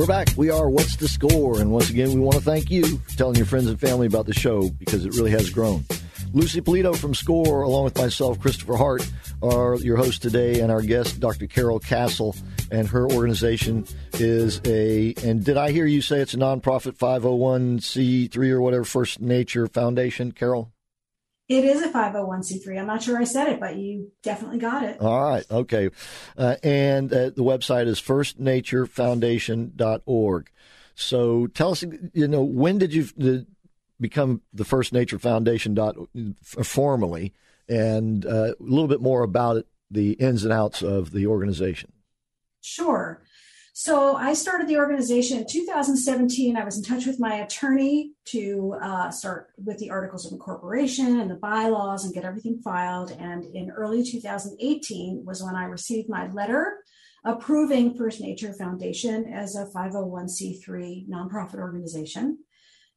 We're 0.00 0.06
back. 0.06 0.28
We 0.34 0.48
are 0.48 0.70
What's 0.70 0.96
the 0.96 1.08
Score? 1.08 1.60
And 1.60 1.70
once 1.70 1.90
again, 1.90 2.14
we 2.14 2.20
want 2.20 2.36
to 2.36 2.40
thank 2.40 2.70
you 2.70 2.96
for 2.96 3.18
telling 3.18 3.36
your 3.36 3.44
friends 3.44 3.66
and 3.66 3.78
family 3.78 4.06
about 4.06 4.24
the 4.24 4.32
show 4.32 4.70
because 4.70 5.04
it 5.04 5.14
really 5.14 5.30
has 5.30 5.50
grown. 5.50 5.84
Lucy 6.32 6.60
Polito 6.60 6.96
from 6.96 7.12
SCORE, 7.12 7.62
along 7.62 7.82
with 7.84 7.98
myself, 7.98 8.38
Christopher 8.38 8.76
Hart, 8.76 9.04
are 9.42 9.74
your 9.76 9.96
hosts 9.96 10.20
today, 10.20 10.60
and 10.60 10.70
our 10.70 10.80
guest, 10.80 11.18
Dr. 11.18 11.48
Kerul 11.48 11.82
Kassel, 11.82 12.40
and 12.70 12.86
her 12.86 13.10
organization 13.10 13.84
is 14.14 14.60
a. 14.64 15.12
And 15.24 15.44
did 15.44 15.56
I 15.56 15.72
hear 15.72 15.86
you 15.86 16.00
say 16.00 16.20
it's 16.20 16.34
a 16.34 16.36
nonprofit 16.36 16.96
501c3 16.96 18.50
or 18.50 18.60
whatever, 18.60 18.84
First 18.84 19.20
Nature 19.20 19.66
Foundation, 19.66 20.30
Kerul? 20.30 20.70
It 21.48 21.64
is 21.64 21.82
a 21.82 21.88
501c3. 21.88 22.78
I'm 22.78 22.86
not 22.86 23.02
sure 23.02 23.18
I 23.18 23.24
said 23.24 23.48
it, 23.48 23.58
but 23.58 23.74
you 23.74 24.12
definitely 24.22 24.58
got 24.58 24.84
it. 24.84 25.00
All 25.00 25.30
right. 25.30 25.44
Okay. 25.50 25.90
Uh, 26.38 26.54
and 26.62 27.12
uh, 27.12 27.30
the 27.30 27.42
website 27.42 27.88
is 27.88 28.00
firstnaturefoundation.org. 28.00 30.50
So 30.94 31.48
tell 31.48 31.72
us, 31.72 31.82
you 32.12 32.28
know, 32.28 32.44
when 32.44 32.78
did 32.78 32.94
you 32.94 33.08
become 34.00 34.42
the 34.52 34.64
First 34.64 34.92
Nature 34.92 35.18
Foundation 35.18 35.74
dot 35.74 35.96
formally, 36.42 37.34
and 37.68 38.24
uh, 38.26 38.54
a 38.58 38.62
little 38.62 38.88
bit 38.88 39.00
more 39.00 39.22
about 39.22 39.64
the 39.90 40.12
ins 40.12 40.44
and 40.44 40.52
outs 40.52 40.82
of 40.82 41.10
the 41.10 41.26
organization. 41.26 41.92
Sure. 42.60 43.22
So 43.72 44.14
I 44.14 44.34
started 44.34 44.68
the 44.68 44.76
organization 44.76 45.38
in 45.38 45.46
2017. 45.48 46.56
I 46.56 46.64
was 46.64 46.76
in 46.76 46.84
touch 46.84 47.06
with 47.06 47.18
my 47.18 47.36
attorney 47.36 48.12
to 48.26 48.76
uh, 48.82 49.10
start 49.10 49.48
with 49.56 49.78
the 49.78 49.90
articles 49.90 50.26
of 50.26 50.32
incorporation 50.32 51.18
and 51.18 51.30
the 51.30 51.36
bylaws 51.36 52.04
and 52.04 52.12
get 52.12 52.24
everything 52.24 52.60
filed. 52.62 53.12
And 53.12 53.44
in 53.54 53.70
early 53.70 54.04
2018 54.04 55.24
was 55.24 55.42
when 55.42 55.54
I 55.54 55.64
received 55.64 56.10
my 56.10 56.30
letter 56.32 56.82
approving 57.24 57.96
First 57.96 58.20
Nature 58.20 58.52
Foundation 58.52 59.32
as 59.32 59.56
a 59.56 59.66
501c3 59.66 61.08
nonprofit 61.08 61.58
organization. 61.58 62.38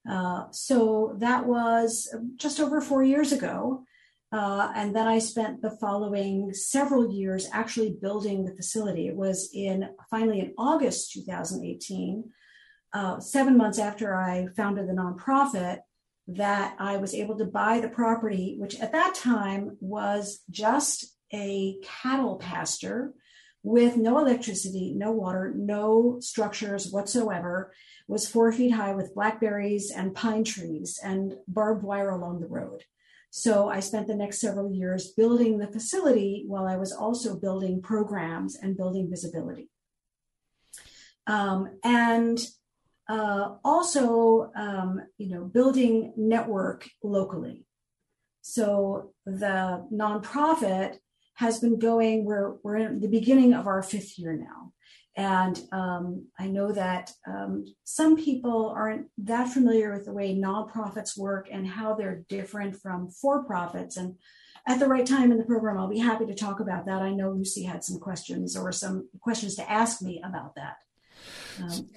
Uh, 0.10 0.46
so 0.52 1.16
that 1.20 1.46
was 1.46 2.14
just 2.36 2.60
over 2.60 2.82
four 2.82 3.04
years 3.04 3.32
ago. 3.32 3.86
Uh, 4.32 4.72
and 4.76 4.96
then 4.96 5.08
I 5.08 5.20
spent 5.20 5.62
the 5.62 5.78
following 5.80 6.54
several 6.54 7.14
years 7.14 7.48
actually 7.54 7.96
building 8.02 8.46
the 8.46 8.56
facility. 8.56 9.08
It 9.08 9.16
was 9.16 9.50
in 9.54 9.90
finally 10.10 10.40
in 10.40 10.54
August 10.58 11.14
2018, 11.14 12.24
uh, 12.94 13.20
seven 13.20 13.58
months 13.58 13.78
after 13.78 14.16
I 14.16 14.48
founded 14.58 14.90
the 14.90 14.94
nonprofit, 14.94 15.80
that 16.28 16.76
I 16.80 16.98
was 16.98 17.14
able 17.14 17.38
to 17.38 17.46
buy 17.46 17.80
the 17.80 17.90
property, 17.90 18.56
which 18.58 18.80
at 18.80 18.94
that 18.94 19.14
time 19.14 19.78
was 19.80 20.42
just 20.50 21.06
a 21.32 21.78
cattle 21.84 22.38
pasture 22.38 23.14
with 23.64 23.96
no 23.96 24.20
electricity, 24.20 24.94
no 24.94 25.12
water, 25.12 25.54
no 25.56 26.18
structures 26.20 26.92
whatsoever 26.92 27.74
was 28.08 28.28
four 28.28 28.52
feet 28.52 28.72
high 28.72 28.94
with 28.94 29.16
blackberries 29.16 29.90
and 29.90 30.14
pine 30.14 30.44
trees 30.44 31.00
and 31.02 31.36
barbed 31.48 31.84
wire 31.84 32.10
along 32.10 32.42
the 32.42 32.48
road. 32.48 32.84
So 33.30 33.70
I 33.70 33.80
spent 33.80 34.08
the 34.08 34.16
next 34.16 34.40
several 34.40 34.72
years 34.72 35.14
building 35.14 35.58
the 35.58 35.72
facility 35.72 36.44
while 36.46 36.68
I 36.68 36.76
was 36.76 36.92
also 36.92 37.40
building 37.40 37.82
programs 37.82 38.56
and 38.56 38.78
building 38.78 39.10
visibility. 39.10 39.70
Um, 41.26 41.80
and 41.84 42.38
uh, 43.10 43.56
also, 43.64 44.52
um, 44.56 45.02
you 45.18 45.30
know, 45.30 45.46
building 45.46 46.14
network 46.18 46.88
locally. 47.02 47.66
So 48.42 49.14
the 49.26 49.88
nonprofit 49.92 50.98
has 51.36 51.60
been 51.60 51.80
going, 51.80 52.26
we're, 52.26 52.56
we're 52.64 52.78
in 52.78 53.00
the 53.00 53.08
beginning 53.08 53.54
of 53.54 53.68
our 53.68 53.82
fifth 53.82 54.18
year 54.18 54.34
now. 54.34 54.72
And 55.16 55.60
um, 55.72 56.28
I 56.40 56.48
know 56.48 56.72
that 56.72 57.12
um, 57.28 57.66
some 57.84 58.18
people 58.18 58.74
aren't 58.76 59.08
that 59.20 59.50
familiar 59.50 59.94
with 59.94 60.06
the 60.06 60.14
way 60.14 60.36
nonprofits 60.36 61.18
work 61.18 61.48
and 61.52 61.68
how 61.68 61.94
they're 61.94 62.24
different 62.30 62.76
from 62.82 63.10
for 63.10 63.44
profits. 63.44 63.96
And 63.96 64.16
at 64.68 64.80
the 64.80 64.88
right 64.88 65.06
time 65.06 65.32
in 65.32 65.38
the 65.38 65.44
program, 65.44 65.78
I'll 65.78 65.88
be 65.88 66.00
happy 66.00 66.26
to 66.26 66.34
talk 66.34 66.60
about 66.60 66.86
that. 66.88 67.02
I 67.02 67.12
know 67.12 67.32
Lucy 67.32 67.64
had 67.64 67.84
some 67.84 68.00
questions 68.00 68.58
or 68.58 68.72
some 68.72 69.08
questions 69.20 69.56
to 69.56 69.70
ask 69.70 70.02
me 70.02 70.22
about 70.26 70.56
that. 70.56 70.78
Um, 71.62 71.90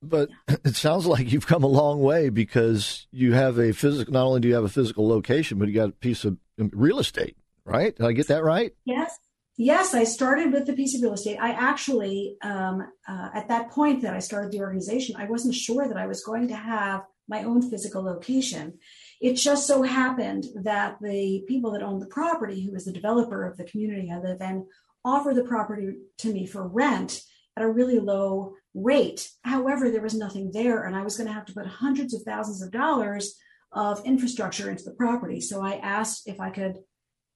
but 0.00 0.28
it 0.64 0.76
sounds 0.76 1.06
like 1.06 1.32
you've 1.32 1.46
come 1.46 1.64
a 1.64 1.68
long 1.68 2.00
way 2.00 2.28
because 2.28 3.08
you 3.10 3.32
have 3.32 3.58
a 3.58 3.72
physical. 3.72 4.12
Not 4.12 4.26
only 4.26 4.40
do 4.40 4.48
you 4.48 4.54
have 4.54 4.64
a 4.64 4.68
physical 4.68 5.08
location, 5.08 5.58
but 5.58 5.68
you 5.68 5.74
got 5.74 5.88
a 5.88 5.92
piece 5.92 6.24
of 6.24 6.36
real 6.56 7.00
estate, 7.00 7.36
right? 7.64 7.96
Did 7.96 8.06
I 8.06 8.12
get 8.12 8.28
that 8.28 8.44
right? 8.44 8.72
Yes, 8.84 9.18
Yes, 9.56 9.94
I 9.94 10.02
started 10.02 10.52
with 10.52 10.66
the 10.66 10.72
piece 10.72 10.96
of 10.96 11.02
real 11.02 11.12
estate. 11.12 11.38
I 11.40 11.50
actually, 11.50 12.36
um, 12.42 12.88
uh, 13.06 13.28
at 13.32 13.46
that 13.48 13.70
point 13.70 14.02
that 14.02 14.12
I 14.12 14.18
started 14.18 14.50
the 14.50 14.58
organization, 14.58 15.14
I 15.16 15.26
wasn't 15.26 15.54
sure 15.54 15.86
that 15.86 15.96
I 15.96 16.06
was 16.06 16.24
going 16.24 16.48
to 16.48 16.56
have 16.56 17.02
my 17.28 17.44
own 17.44 17.62
physical 17.70 18.02
location. 18.02 18.78
It 19.20 19.34
just 19.34 19.68
so 19.68 19.82
happened 19.82 20.46
that 20.64 20.96
the 21.00 21.44
people 21.46 21.70
that 21.70 21.84
owned 21.84 22.02
the 22.02 22.06
property, 22.06 22.64
who 22.64 22.72
was 22.72 22.84
the 22.84 22.92
developer 22.92 23.46
of 23.46 23.56
the 23.56 23.64
community 23.64 24.10
I 24.10 24.18
live 24.18 24.40
in, 24.40 24.66
offered 25.04 25.36
the 25.36 25.44
property 25.44 25.98
to 26.18 26.32
me 26.32 26.46
for 26.46 26.66
rent 26.66 27.22
at 27.56 27.62
a 27.62 27.70
really 27.70 28.00
low 28.00 28.54
rate. 28.74 29.30
However, 29.44 29.88
there 29.88 30.02
was 30.02 30.14
nothing 30.14 30.50
there, 30.52 30.84
and 30.84 30.96
I 30.96 31.02
was 31.02 31.16
going 31.16 31.28
to 31.28 31.32
have 31.32 31.46
to 31.46 31.54
put 31.54 31.66
hundreds 31.66 32.12
of 32.12 32.22
thousands 32.22 32.60
of 32.60 32.72
dollars 32.72 33.36
of 33.70 34.04
infrastructure 34.04 34.68
into 34.68 34.82
the 34.82 34.94
property. 34.94 35.40
So 35.40 35.62
I 35.62 35.76
asked 35.76 36.24
if 36.26 36.40
I 36.40 36.50
could 36.50 36.78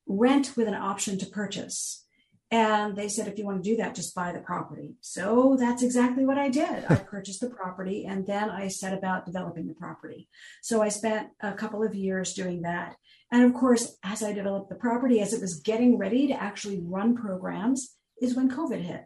rent 0.09 0.57
with 0.57 0.67
an 0.67 0.75
option 0.75 1.19
to 1.19 1.27
purchase. 1.27 2.05
And 2.51 2.97
they 2.97 3.09
said, 3.09 3.29
if 3.29 3.39
you 3.39 3.45
want 3.45 3.63
to 3.63 3.71
do 3.71 3.77
that, 3.77 3.95
just 3.95 4.15
buy 4.15 4.33
the 4.33 4.39
property. 4.39 4.95
So 5.03 5.57
that's 5.61 5.83
exactly 5.83 6.25
what 6.25 6.39
I 6.39 6.49
did. 6.49 6.87
I 6.89 6.95
purchased 7.11 7.43
the 7.43 7.51
property 7.51 8.07
and 8.07 8.27
then 8.27 8.49
I 8.49 8.69
set 8.69 8.97
about 8.97 9.27
developing 9.27 9.69
the 9.69 9.75
property. 9.75 10.29
So 10.63 10.81
I 10.81 10.89
spent 10.89 11.29
a 11.43 11.53
couple 11.53 11.83
of 11.83 11.95
years 11.95 12.33
doing 12.33 12.63
that. 12.63 12.97
And 13.31 13.45
of 13.45 13.53
course, 13.53 13.99
as 14.03 14.23
I 14.23 14.33
developed 14.33 14.71
the 14.71 14.77
property, 14.77 15.21
as 15.21 15.35
it 15.35 15.43
was 15.43 15.61
getting 15.61 15.99
ready 15.99 16.29
to 16.29 16.43
actually 16.43 16.81
run 16.83 17.15
programs, 17.15 17.95
is 18.23 18.35
when 18.35 18.51
COVID 18.51 18.81
hit. 18.81 19.05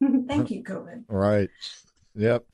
Thank 0.28 0.50
you, 0.52 0.62
COVID. 0.62 1.04
Right. 1.08 1.50
Yep 2.14 2.44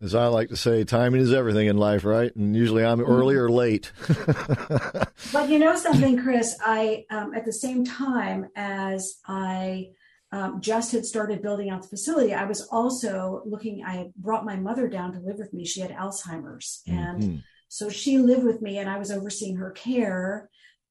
as 0.00 0.14
I 0.14 0.26
like 0.28 0.48
to 0.50 0.56
say, 0.56 0.84
timing 0.84 1.20
is 1.20 1.32
everything 1.32 1.66
in 1.66 1.76
life, 1.76 2.04
right? 2.04 2.34
And 2.36 2.54
usually 2.54 2.84
I'm 2.84 3.00
early 3.00 3.34
or 3.34 3.50
late. 3.50 3.92
but 5.32 5.48
you 5.48 5.58
know 5.58 5.74
something, 5.76 6.22
Chris? 6.22 6.56
I 6.64 7.04
um, 7.10 7.34
at 7.34 7.44
the 7.44 7.52
same 7.52 7.84
time 7.84 8.48
as 8.54 9.16
I 9.26 9.88
um, 10.30 10.60
just 10.60 10.92
had 10.92 11.04
started 11.04 11.42
building 11.42 11.70
out 11.70 11.82
the 11.82 11.88
facility, 11.88 12.34
I 12.34 12.44
was 12.44 12.62
also 12.68 13.42
looking. 13.44 13.82
I 13.84 14.10
brought 14.16 14.44
my 14.44 14.56
mother 14.56 14.88
down 14.88 15.12
to 15.12 15.20
live 15.20 15.38
with 15.38 15.52
me. 15.52 15.64
She 15.64 15.80
had 15.80 15.90
Alzheimer's, 15.90 16.82
and 16.86 17.22
mm-hmm. 17.22 17.36
so 17.68 17.88
she 17.88 18.18
lived 18.18 18.44
with 18.44 18.62
me, 18.62 18.78
and 18.78 18.88
I 18.88 18.98
was 18.98 19.10
overseeing 19.10 19.56
her 19.56 19.72
care 19.72 20.48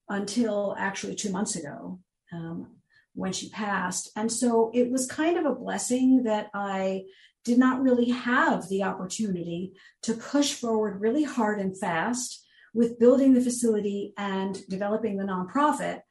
until 0.09 0.75
actually 0.77 1.15
two 1.15 1.31
months 1.31 1.55
ago. 1.55 1.99
Um, 2.33 2.77
when 3.17 3.33
she 3.33 3.49
passed. 3.49 4.11
And 4.15 4.31
so 4.31 4.69
it 4.75 4.91
was 4.91 5.07
kind 5.07 5.37
of 5.37 5.45
a 5.45 5.55
blessing 5.55 6.23
that 6.25 6.51
I 6.53 7.05
did 7.47 7.57
not 7.57 7.81
really 7.81 8.09
have 8.09 8.67
the 8.67 8.83
opportunity 8.83 9.71
to 10.01 10.13
push 10.13 10.53
forward 10.53 10.99
really 10.99 11.23
hard 11.23 11.61
and 11.61 11.79
fast 11.79 12.45
with 12.73 12.99
building 12.99 13.33
the 13.33 13.41
facility 13.41 14.13
and 14.17 14.67
developing 14.67 15.15
the 15.15 15.23
nonprofit 15.23 16.01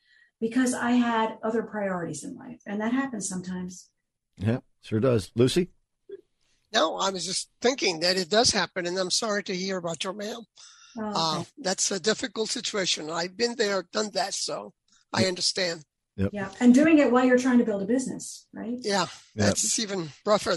because 0.41 0.73
I 0.73 0.93
had 0.93 1.37
other 1.43 1.63
priorities 1.63 2.25
in 2.25 2.37
life. 2.37 2.63
And 2.67 2.81
that 2.81 2.93
happens 2.93 3.29
sometimes. 3.29 3.91
Yeah, 4.39 4.61
sure 4.81 4.99
does. 4.99 5.31
Lucy? 5.35 5.69
No, 6.73 6.97
I 6.97 7.11
was 7.11 7.27
just 7.27 7.51
thinking 7.61 8.01
that 8.01 8.17
it 8.17 8.31
does 8.31 8.51
happen. 8.51 8.87
And 8.87 8.97
I'm 8.97 9.11
sorry 9.11 9.43
to 9.45 9.55
hear 9.55 9.77
about 9.77 10.05
your 10.05 10.15
ma'am. 10.15 10.41
Oh, 10.99 11.13
uh, 11.15 11.45
that's 11.59 11.91
a 11.91 12.01
difficult 12.01 12.49
situation. 12.49 13.11
I've 13.11 13.37
been 13.37 13.57
there, 13.57 13.85
done 13.93 14.11
that. 14.15 14.33
So 14.33 14.73
I 15.13 15.27
understand. 15.27 15.85
Yep. 16.17 16.31
Yeah. 16.33 16.49
And 16.61 16.75
doing 16.75 16.99
it 16.99 17.13
while 17.13 17.27
you're 17.27 17.39
trying 17.39 17.59
to 17.59 17.65
build 17.65 17.83
a 17.83 17.87
business, 17.87 18.47
right? 18.55 18.79
Yeah. 18.81 19.05
That's 19.35 19.79
yep. 19.79 19.87
even 19.87 20.09
rougher 20.25 20.57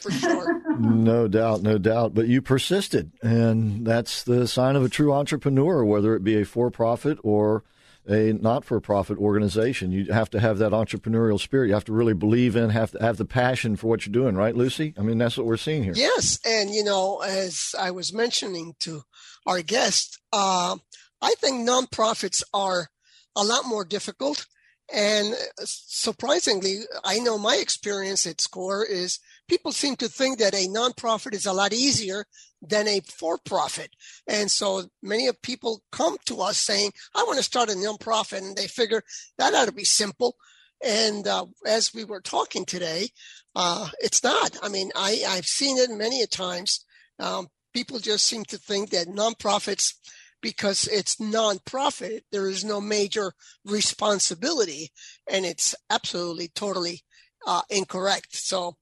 for 0.00 0.10
sure. 0.10 0.62
no 0.78 1.28
doubt, 1.28 1.62
no 1.62 1.78
doubt. 1.78 2.14
But 2.14 2.28
you 2.28 2.42
persisted, 2.42 3.12
and 3.22 3.86
that's 3.86 4.22
the 4.22 4.46
sign 4.46 4.76
of 4.76 4.84
a 4.84 4.88
true 4.88 5.12
entrepreneur, 5.12 5.84
whether 5.84 6.14
it 6.14 6.24
be 6.24 6.40
a 6.40 6.44
for 6.44 6.70
profit 6.70 7.18
or 7.22 7.64
a 8.08 8.32
not 8.32 8.64
for 8.64 8.80
profit 8.80 9.18
organization. 9.18 9.92
You 9.92 10.12
have 10.12 10.30
to 10.30 10.40
have 10.40 10.58
that 10.58 10.72
entrepreneurial 10.72 11.38
spirit. 11.38 11.68
You 11.68 11.74
have 11.74 11.84
to 11.84 11.92
really 11.92 12.14
believe 12.14 12.56
in, 12.56 12.70
have 12.70 12.92
to 12.92 13.00
have 13.00 13.16
the 13.16 13.24
passion 13.24 13.76
for 13.76 13.88
what 13.88 14.06
you're 14.06 14.12
doing, 14.12 14.34
right, 14.34 14.56
Lucy? 14.56 14.94
I 14.98 15.02
mean, 15.02 15.18
that's 15.18 15.36
what 15.36 15.46
we're 15.46 15.56
seeing 15.56 15.84
here. 15.84 15.92
Yes. 15.94 16.40
And, 16.44 16.70
you 16.70 16.82
know, 16.82 17.20
as 17.20 17.74
I 17.78 17.90
was 17.90 18.12
mentioning 18.12 18.74
to 18.80 19.02
our 19.46 19.62
guest, 19.62 20.18
uh, 20.32 20.76
I 21.22 21.34
think 21.38 21.68
nonprofits 21.68 22.42
are 22.54 22.88
a 23.36 23.42
lot 23.42 23.66
more 23.66 23.84
difficult. 23.84 24.46
And 24.92 25.34
surprisingly, 25.58 26.80
I 27.04 27.18
know 27.18 27.38
my 27.38 27.56
experience 27.56 28.26
at 28.26 28.40
SCORE 28.40 28.84
is 28.84 29.20
people 29.50 29.72
seem 29.72 29.96
to 29.96 30.08
think 30.08 30.38
that 30.38 30.54
a 30.54 30.68
nonprofit 30.68 31.34
is 31.34 31.44
a 31.44 31.52
lot 31.52 31.72
easier 31.72 32.24
than 32.62 32.86
a 32.86 33.00
for-profit. 33.00 33.90
And 34.28 34.48
so 34.48 34.84
many 35.02 35.26
of 35.26 35.42
people 35.42 35.82
come 35.90 36.18
to 36.26 36.40
us 36.40 36.56
saying, 36.56 36.92
I 37.16 37.24
want 37.24 37.38
to 37.38 37.42
start 37.42 37.68
a 37.68 37.72
nonprofit. 37.72 38.38
And 38.38 38.56
they 38.56 38.68
figure 38.68 39.02
that 39.38 39.52
ought 39.52 39.66
to 39.66 39.72
be 39.72 39.82
simple. 39.84 40.36
And 40.82 41.26
uh, 41.26 41.46
as 41.66 41.92
we 41.92 42.04
were 42.04 42.20
talking 42.20 42.64
today, 42.64 43.08
uh, 43.56 43.88
it's 43.98 44.22
not. 44.22 44.56
I 44.62 44.68
mean, 44.68 44.92
I, 44.94 45.24
I've 45.26 45.46
seen 45.46 45.78
it 45.78 45.90
many 45.90 46.22
a 46.22 46.28
times. 46.28 46.86
Um, 47.18 47.48
people 47.74 47.98
just 47.98 48.28
seem 48.28 48.44
to 48.44 48.56
think 48.56 48.90
that 48.90 49.08
nonprofits, 49.08 49.94
because 50.40 50.86
it's 50.86 51.16
nonprofit, 51.16 52.20
there 52.30 52.48
is 52.48 52.64
no 52.64 52.80
major 52.80 53.32
responsibility, 53.64 54.92
and 55.28 55.44
it's 55.44 55.74
absolutely 55.90 56.48
totally 56.54 57.02
uh, 57.46 57.62
incorrect. 57.68 58.28
So 58.30 58.76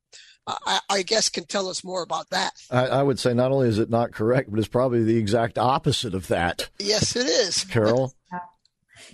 I, 0.48 0.80
I, 0.88 1.02
guess 1.02 1.28
can 1.28 1.44
tell 1.44 1.68
us 1.68 1.84
more 1.84 2.02
about 2.02 2.30
that. 2.30 2.52
I, 2.70 2.86
I, 2.86 3.02
would 3.02 3.18
say 3.18 3.34
not 3.34 3.52
only 3.52 3.68
is 3.68 3.78
it 3.78 3.90
not 3.90 4.12
correct, 4.12 4.50
but 4.50 4.58
it's 4.58 4.68
probably 4.68 5.04
the 5.04 5.16
exact 5.16 5.58
opposite 5.58 6.14
of 6.14 6.28
that. 6.28 6.70
Yes, 6.78 7.16
it 7.16 7.26
is. 7.26 7.64
Kerul? 7.70 8.12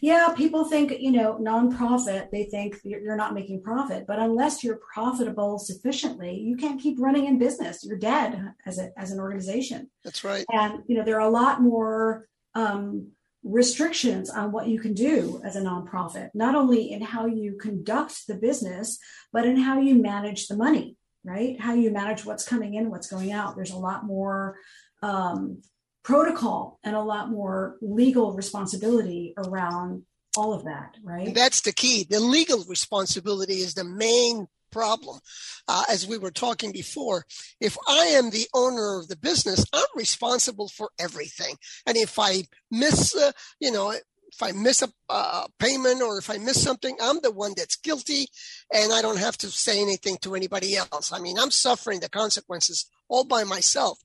yeah, 0.00 0.32
people 0.36 0.64
think, 0.64 0.92
you 1.00 1.10
know, 1.10 1.38
nonprofit, 1.40 2.30
they 2.30 2.44
think 2.44 2.76
you're 2.84 3.16
not 3.16 3.34
making 3.34 3.62
profit. 3.62 4.06
But 4.06 4.18
unless 4.18 4.62
you're 4.62 4.80
profitable 4.92 5.58
sufficiently, 5.58 6.38
you 6.38 6.56
can't 6.56 6.80
keep 6.80 7.00
running 7.00 7.26
in 7.26 7.38
business. 7.38 7.84
You're 7.84 7.98
dead 7.98 8.52
as, 8.66 8.78
a, 8.78 8.90
as 8.96 9.10
an 9.10 9.18
organization. 9.18 9.90
That's 10.04 10.24
right. 10.24 10.44
And, 10.52 10.82
you 10.86 10.96
know, 10.96 11.04
there 11.04 11.16
are 11.16 11.28
a 11.28 11.30
lot 11.30 11.60
more 11.60 12.28
um, 12.54 13.08
restrictions 13.42 14.30
on 14.30 14.52
what 14.52 14.68
you 14.68 14.78
can 14.78 14.94
do 14.94 15.40
as 15.44 15.56
a 15.56 15.60
nonprofit, 15.60 16.30
not 16.34 16.54
only 16.54 16.92
in 16.92 17.02
how 17.02 17.26
you 17.26 17.56
conduct 17.60 18.26
the 18.26 18.34
business, 18.34 18.98
but 19.32 19.44
in 19.44 19.56
how 19.56 19.80
you 19.80 19.96
manage 19.96 20.46
the 20.46 20.56
money 20.56 20.96
right? 21.24 21.60
How 21.60 21.74
you 21.74 21.90
manage 21.90 22.24
what's 22.24 22.46
coming 22.46 22.74
in, 22.74 22.90
what's 22.90 23.08
going 23.08 23.32
out. 23.32 23.56
There's 23.56 23.70
a 23.70 23.78
lot 23.78 24.04
more 24.04 24.56
um, 25.02 25.62
protocol 26.02 26.78
and 26.84 26.94
a 26.94 27.02
lot 27.02 27.30
more 27.30 27.76
legal 27.80 28.34
responsibility 28.34 29.34
around 29.36 30.02
all 30.36 30.52
of 30.52 30.64
that, 30.64 30.96
right? 31.02 31.34
That's 31.34 31.62
the 31.62 31.72
key. 31.72 32.06
The 32.08 32.20
legal 32.20 32.64
responsibility 32.64 33.54
is 33.54 33.74
the 33.74 33.84
main 33.84 34.48
problem. 34.70 35.20
Uh, 35.68 35.84
as 35.88 36.06
we 36.06 36.18
were 36.18 36.32
talking 36.32 36.72
before, 36.72 37.24
if 37.60 37.78
I 37.88 38.06
am 38.06 38.30
the 38.30 38.48
owner 38.52 38.98
of 38.98 39.08
the 39.08 39.16
business, 39.16 39.64
I'm 39.72 39.86
responsible 39.94 40.68
for 40.68 40.90
everything. 40.98 41.56
And 41.86 41.96
if 41.96 42.18
I 42.18 42.42
miss, 42.70 43.14
uh, 43.14 43.30
you 43.60 43.70
know, 43.70 43.94
if 44.32 44.42
I 44.42 44.52
miss 44.52 44.82
a 44.82 45.48
payment 45.58 46.02
or 46.02 46.18
if 46.18 46.28
I 46.30 46.38
miss 46.38 46.62
something, 46.62 46.96
I'm 47.00 47.20
the 47.20 47.30
one 47.30 47.52
that's 47.56 47.76
guilty 47.76 48.26
and 48.72 48.92
I 48.92 49.02
don't 49.02 49.18
have 49.18 49.38
to 49.38 49.48
say 49.48 49.80
anything 49.80 50.16
to 50.22 50.34
anybody 50.34 50.76
else. 50.76 51.12
I 51.12 51.20
mean, 51.20 51.38
I'm 51.38 51.50
suffering 51.50 52.00
the 52.00 52.08
consequences 52.08 52.86
all 53.08 53.24
by 53.24 53.44
myself. 53.44 53.98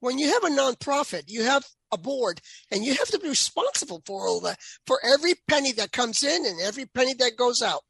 When 0.00 0.18
you 0.18 0.32
have 0.32 0.44
a 0.44 0.54
nonprofit, 0.54 1.24
you 1.26 1.42
have 1.42 1.64
a 1.90 1.98
board 1.98 2.40
and 2.70 2.84
you 2.84 2.94
have 2.94 3.08
to 3.08 3.18
be 3.18 3.28
responsible 3.28 4.02
for 4.06 4.26
all 4.26 4.40
that, 4.40 4.58
for 4.86 4.98
every 5.04 5.34
penny 5.48 5.72
that 5.72 5.92
comes 5.92 6.22
in 6.22 6.46
and 6.46 6.60
every 6.60 6.86
penny 6.86 7.14
that 7.14 7.36
goes 7.36 7.62
out. 7.62 7.82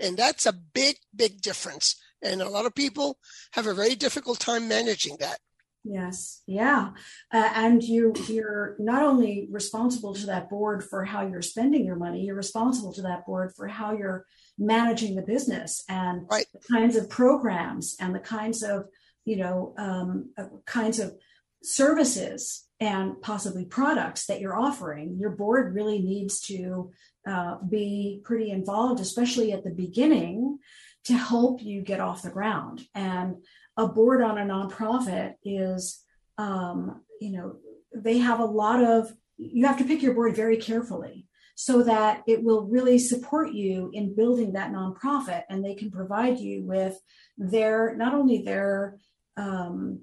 And 0.00 0.16
that's 0.16 0.46
a 0.46 0.52
big, 0.52 0.96
big 1.14 1.40
difference. 1.40 1.96
And 2.22 2.42
a 2.42 2.48
lot 2.48 2.66
of 2.66 2.74
people 2.74 3.18
have 3.52 3.66
a 3.66 3.74
very 3.74 3.94
difficult 3.94 4.40
time 4.40 4.66
managing 4.66 5.16
that. 5.20 5.38
Yes, 5.86 6.42
yeah, 6.46 6.92
uh, 7.30 7.50
and 7.54 7.82
you 7.82 8.14
you're 8.26 8.74
not 8.78 9.02
only 9.02 9.48
responsible 9.50 10.14
to 10.14 10.26
that 10.26 10.48
board 10.48 10.82
for 10.82 11.04
how 11.04 11.26
you're 11.26 11.42
spending 11.42 11.84
your 11.84 11.96
money, 11.96 12.22
you're 12.22 12.34
responsible 12.34 12.92
to 12.94 13.02
that 13.02 13.26
board 13.26 13.52
for 13.54 13.68
how 13.68 13.92
you're 13.92 14.24
managing 14.58 15.14
the 15.14 15.22
business 15.22 15.84
and 15.86 16.26
right. 16.30 16.46
the 16.54 16.60
kinds 16.72 16.96
of 16.96 17.10
programs 17.10 17.96
and 18.00 18.14
the 18.14 18.20
kinds 18.20 18.62
of 18.62 18.86
you 19.26 19.36
know 19.36 19.74
um, 19.76 20.30
uh, 20.38 20.46
kinds 20.64 21.00
of 21.00 21.14
services 21.62 22.66
and 22.80 23.20
possibly 23.20 23.66
products 23.66 24.26
that 24.26 24.40
you're 24.40 24.56
offering. 24.56 25.18
Your 25.18 25.30
board 25.30 25.74
really 25.74 26.00
needs 26.00 26.40
to 26.42 26.92
uh, 27.26 27.56
be 27.58 28.20
pretty 28.24 28.50
involved, 28.50 29.00
especially 29.00 29.52
at 29.52 29.64
the 29.64 29.70
beginning, 29.70 30.58
to 31.04 31.14
help 31.14 31.62
you 31.62 31.82
get 31.82 32.00
off 32.00 32.22
the 32.22 32.30
ground. 32.30 32.82
And 32.94 33.36
a 33.76 33.88
board 33.88 34.22
on 34.22 34.38
a 34.38 34.44
nonprofit 34.44 35.34
is, 35.42 36.02
um, 36.38 37.02
you 37.20 37.32
know, 37.32 37.56
they 37.94 38.18
have 38.18 38.40
a 38.40 38.44
lot 38.44 38.82
of, 38.82 39.12
you 39.36 39.66
have 39.66 39.78
to 39.78 39.84
pick 39.84 40.02
your 40.02 40.14
board 40.14 40.36
very 40.36 40.56
carefully 40.56 41.26
so 41.56 41.82
that 41.82 42.22
it 42.26 42.42
will 42.42 42.66
really 42.66 42.98
support 42.98 43.52
you 43.52 43.90
in 43.92 44.14
building 44.14 44.52
that 44.52 44.72
nonprofit 44.72 45.44
and 45.48 45.64
they 45.64 45.74
can 45.74 45.90
provide 45.90 46.38
you 46.38 46.64
with 46.64 46.98
their, 47.38 47.94
not 47.96 48.14
only 48.14 48.42
their, 48.42 48.98
um, 49.36 50.00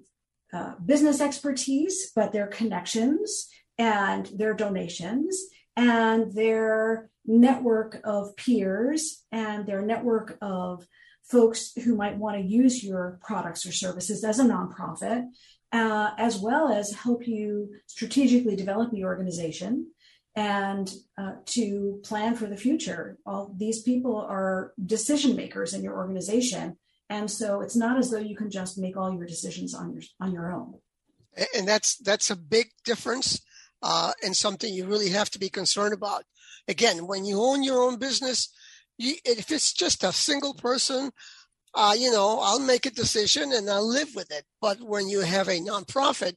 uh, 0.54 0.76
business 0.86 1.22
expertise, 1.22 2.12
but 2.14 2.34
their 2.34 2.48
connections 2.48 3.48
and 3.78 4.26
their 4.38 4.54
donations 4.54 5.46
and 5.78 6.34
their 6.34 7.10
network 7.26 8.02
of 8.04 8.36
peers 8.36 9.24
and 9.32 9.66
their 9.66 9.82
network 9.82 10.38
of 10.42 10.86
folks 11.32 11.72
who 11.84 11.96
might 11.96 12.18
want 12.18 12.38
to 12.38 12.44
use 12.44 12.84
your 12.84 13.20
products 13.24 13.66
or 13.66 13.72
services 13.72 14.24
as 14.24 14.40
a 14.40 14.44
nonprofit, 14.44 15.26
uh, 15.72 16.12
as 16.18 16.38
well 16.38 16.70
as 16.70 16.94
help 16.94 17.28
you 17.28 17.70
strategically 17.88 18.56
develop 18.56 18.92
the 18.92 19.06
organization 19.06 19.88
and 20.36 20.94
uh, 21.18 21.34
to 21.46 22.00
plan 22.04 22.36
for 22.36 22.48
the 22.48 22.58
future. 22.58 23.18
All 23.26 23.54
these 23.58 23.82
people 23.82 24.18
are 24.18 24.74
decision 24.86 25.36
makers 25.36 25.74
in 25.74 25.84
your 25.84 25.96
organization, 25.96 26.78
and 27.10 27.30
so 27.30 27.62
it's 27.62 27.76
not 27.76 27.98
as 27.98 28.12
though 28.12 28.20
you 28.20 28.36
can 28.36 28.50
just 28.50 28.78
make 28.78 28.98
all 28.98 29.14
your 29.14 29.26
decisions 29.26 29.74
on 29.74 29.94
your 29.94 30.04
on 30.20 30.34
your 30.34 30.52
own. 30.54 30.76
And 31.56 31.68
that's 31.68 31.98
that's 31.98 32.30
a 32.30 32.36
big 32.36 32.68
difference, 32.84 33.42
uh, 33.82 34.12
and 34.24 34.36
something 34.36 34.74
you 34.74 34.86
really 34.86 35.10
have 35.10 35.30
to 35.32 35.40
be 35.40 35.50
concerned 35.50 35.94
about. 35.94 36.24
Again, 36.68 37.08
when 37.08 37.26
you 37.26 37.42
own 37.42 37.64
your 37.64 37.82
own 37.82 37.98
business, 37.98 38.54
if 39.26 39.52
it's 39.52 39.74
just 39.74 40.04
a 40.04 40.12
single 40.12 40.54
person, 40.54 41.12
uh, 41.74 41.96
you 41.98 42.12
know, 42.12 42.40
I'll 42.42 42.60
make 42.60 42.86
a 42.86 42.92
decision 42.92 43.52
and 43.54 43.70
I'll 43.70 43.88
live 43.88 44.14
with 44.16 44.32
it. 44.32 44.46
But 44.60 44.82
when 44.82 45.08
you 45.08 45.22
have 45.22 45.48
a 45.48 45.60
nonprofit, 45.60 46.36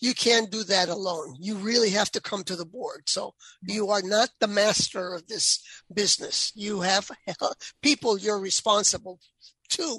you 0.00 0.14
can't 0.14 0.50
do 0.50 0.62
that 0.64 0.88
alone. 0.88 1.36
You 1.40 1.56
really 1.56 1.90
have 1.90 2.10
to 2.12 2.20
come 2.20 2.44
to 2.44 2.56
the 2.56 2.66
board. 2.66 3.08
So 3.08 3.34
you 3.62 3.90
are 3.90 4.02
not 4.02 4.30
the 4.40 4.46
master 4.46 5.14
of 5.14 5.26
this 5.26 5.60
business. 5.92 6.52
You 6.54 6.82
have 6.82 7.10
people 7.82 8.18
you're 8.18 8.40
responsible 8.40 9.18
to. 9.70 9.98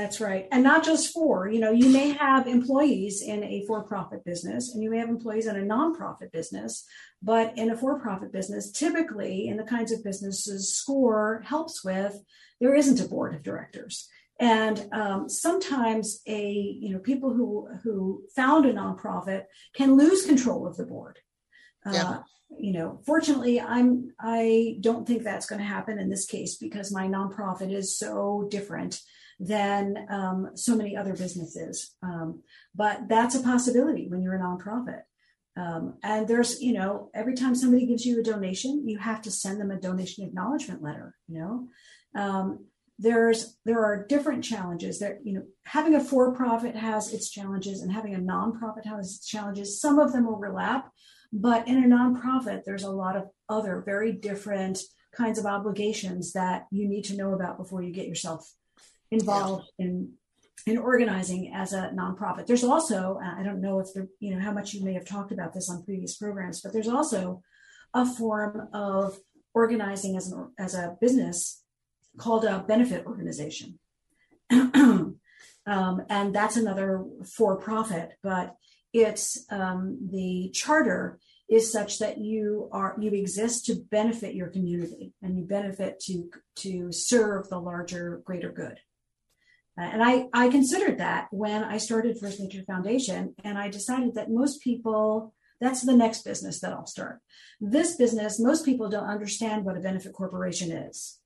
That's 0.00 0.18
right. 0.18 0.48
And 0.50 0.62
not 0.62 0.82
just 0.82 1.12
for, 1.12 1.46
you 1.46 1.60
know, 1.60 1.72
you 1.72 1.90
may 1.90 2.12
have 2.12 2.46
employees 2.46 3.20
in 3.20 3.44
a 3.44 3.66
for 3.66 3.82
profit 3.82 4.24
business 4.24 4.72
and 4.72 4.82
you 4.82 4.88
may 4.88 4.96
have 4.96 5.10
employees 5.10 5.46
in 5.46 5.56
a 5.56 5.60
nonprofit 5.60 6.32
business, 6.32 6.86
but 7.22 7.58
in 7.58 7.68
a 7.68 7.76
for 7.76 8.00
profit 8.00 8.32
business, 8.32 8.70
typically 8.72 9.46
in 9.46 9.58
the 9.58 9.62
kinds 9.62 9.92
of 9.92 10.02
businesses 10.02 10.74
SCORE 10.74 11.42
helps 11.44 11.84
with, 11.84 12.18
there 12.62 12.74
isn't 12.74 13.04
a 13.04 13.08
board 13.08 13.34
of 13.34 13.42
directors. 13.42 14.08
And 14.40 14.88
um, 14.90 15.28
sometimes 15.28 16.22
a, 16.26 16.50
you 16.50 16.94
know, 16.94 16.98
people 17.00 17.34
who, 17.34 17.68
who 17.82 18.22
found 18.34 18.64
a 18.64 18.72
nonprofit 18.72 19.44
can 19.74 19.98
lose 19.98 20.24
control 20.24 20.66
of 20.66 20.78
the 20.78 20.86
board. 20.86 21.18
Yeah. 21.84 22.04
Uh, 22.04 22.22
you 22.58 22.72
know, 22.72 23.00
fortunately, 23.04 23.60
I'm 23.60 24.12
I 24.18 24.78
don't 24.80 25.06
think 25.06 25.22
that's 25.22 25.46
going 25.46 25.60
to 25.60 25.64
happen 25.64 25.98
in 25.98 26.10
this 26.10 26.26
case 26.26 26.56
because 26.56 26.92
my 26.92 27.06
nonprofit 27.06 27.72
is 27.72 27.96
so 27.96 28.48
different 28.50 29.00
than 29.40 30.06
um, 30.10 30.50
so 30.54 30.76
many 30.76 30.94
other 30.96 31.16
businesses. 31.16 31.96
Um, 32.02 32.42
but 32.74 33.08
that's 33.08 33.34
a 33.34 33.42
possibility 33.42 34.06
when 34.06 34.22
you're 34.22 34.36
a 34.36 34.40
nonprofit. 34.40 35.00
Um, 35.56 35.94
and 36.02 36.28
there's, 36.28 36.60
you 36.60 36.74
know, 36.74 37.10
every 37.14 37.34
time 37.34 37.54
somebody 37.54 37.86
gives 37.86 38.04
you 38.04 38.20
a 38.20 38.22
donation, 38.22 38.86
you 38.86 38.98
have 38.98 39.22
to 39.22 39.30
send 39.30 39.60
them 39.60 39.70
a 39.70 39.80
donation 39.80 40.24
acknowledgement 40.24 40.82
letter. 40.82 41.16
You 41.26 41.40
know, 41.40 41.68
um, 42.20 42.66
there's 42.98 43.56
there 43.64 43.84
are 43.84 44.06
different 44.06 44.44
challenges. 44.44 44.98
There, 44.98 45.18
you 45.24 45.32
know, 45.32 45.42
having 45.64 45.94
a 45.94 46.04
for-profit 46.04 46.76
has 46.76 47.12
its 47.12 47.30
challenges, 47.30 47.82
and 47.82 47.90
having 47.90 48.14
a 48.14 48.18
nonprofit 48.18 48.84
has 48.84 49.16
its 49.16 49.26
challenges. 49.26 49.80
Some 49.80 49.98
of 49.98 50.12
them 50.12 50.28
overlap, 50.28 50.92
but 51.32 51.66
in 51.66 51.82
a 51.82 51.88
nonprofit, 51.88 52.64
there's 52.64 52.84
a 52.84 52.90
lot 52.90 53.16
of 53.16 53.24
other 53.48 53.82
very 53.84 54.12
different 54.12 54.78
kinds 55.12 55.38
of 55.38 55.46
obligations 55.46 56.32
that 56.34 56.66
you 56.70 56.88
need 56.88 57.04
to 57.04 57.16
know 57.16 57.32
about 57.32 57.58
before 57.58 57.82
you 57.82 57.92
get 57.92 58.06
yourself 58.06 58.48
involved 59.10 59.70
yeah. 59.78 59.86
in 59.86 60.12
in 60.66 60.78
organizing 60.78 61.52
as 61.54 61.72
a 61.72 61.90
nonprofit. 61.94 62.46
There's 62.46 62.64
also, 62.64 63.18
I 63.22 63.42
don't 63.42 63.62
know 63.62 63.80
if 63.80 63.94
the, 63.94 64.08
you 64.18 64.34
know, 64.34 64.40
how 64.40 64.52
much 64.52 64.74
you 64.74 64.84
may 64.84 64.92
have 64.92 65.06
talked 65.06 65.32
about 65.32 65.54
this 65.54 65.70
on 65.70 65.84
previous 65.84 66.16
programs, 66.16 66.60
but 66.60 66.72
there's 66.72 66.86
also 66.86 67.42
a 67.94 68.04
form 68.04 68.68
of 68.74 69.18
organizing 69.54 70.16
as, 70.16 70.30
an, 70.30 70.52
as 70.58 70.74
a 70.74 70.96
business 71.00 71.62
called 72.18 72.44
a 72.44 72.58
benefit 72.58 73.06
organization. 73.06 73.78
um, 74.50 75.16
and 75.66 76.34
that's 76.34 76.56
another 76.56 77.04
for 77.24 77.56
profit, 77.56 78.12
but 78.22 78.54
it's 78.92 79.46
um, 79.50 80.08
the 80.10 80.50
charter 80.52 81.18
is 81.48 81.72
such 81.72 81.98
that 81.98 82.18
you 82.18 82.68
are 82.72 82.96
you 83.00 83.10
exist 83.10 83.66
to 83.66 83.74
benefit 83.90 84.34
your 84.34 84.48
community 84.48 85.12
and 85.22 85.36
you 85.36 85.44
benefit 85.44 85.98
to 86.00 86.30
to 86.56 86.92
serve 86.92 87.48
the 87.48 87.58
larger 87.58 88.20
greater 88.24 88.50
good 88.50 88.78
uh, 88.78 88.89
and 89.76 90.02
I, 90.02 90.26
I 90.32 90.48
considered 90.48 90.98
that 90.98 91.28
when 91.30 91.64
I 91.64 91.78
started 91.78 92.18
First 92.18 92.40
Nature 92.40 92.64
Foundation, 92.66 93.34
and 93.44 93.58
I 93.58 93.68
decided 93.68 94.14
that 94.14 94.30
most 94.30 94.60
people, 94.62 95.34
that's 95.60 95.82
the 95.82 95.96
next 95.96 96.24
business 96.24 96.60
that 96.60 96.72
I'll 96.72 96.86
start. 96.86 97.20
This 97.60 97.96
business, 97.96 98.40
most 98.40 98.64
people 98.64 98.88
don't 98.88 99.08
understand 99.08 99.64
what 99.64 99.76
a 99.76 99.80
benefit 99.80 100.12
corporation 100.12 100.70
is. 100.70 101.18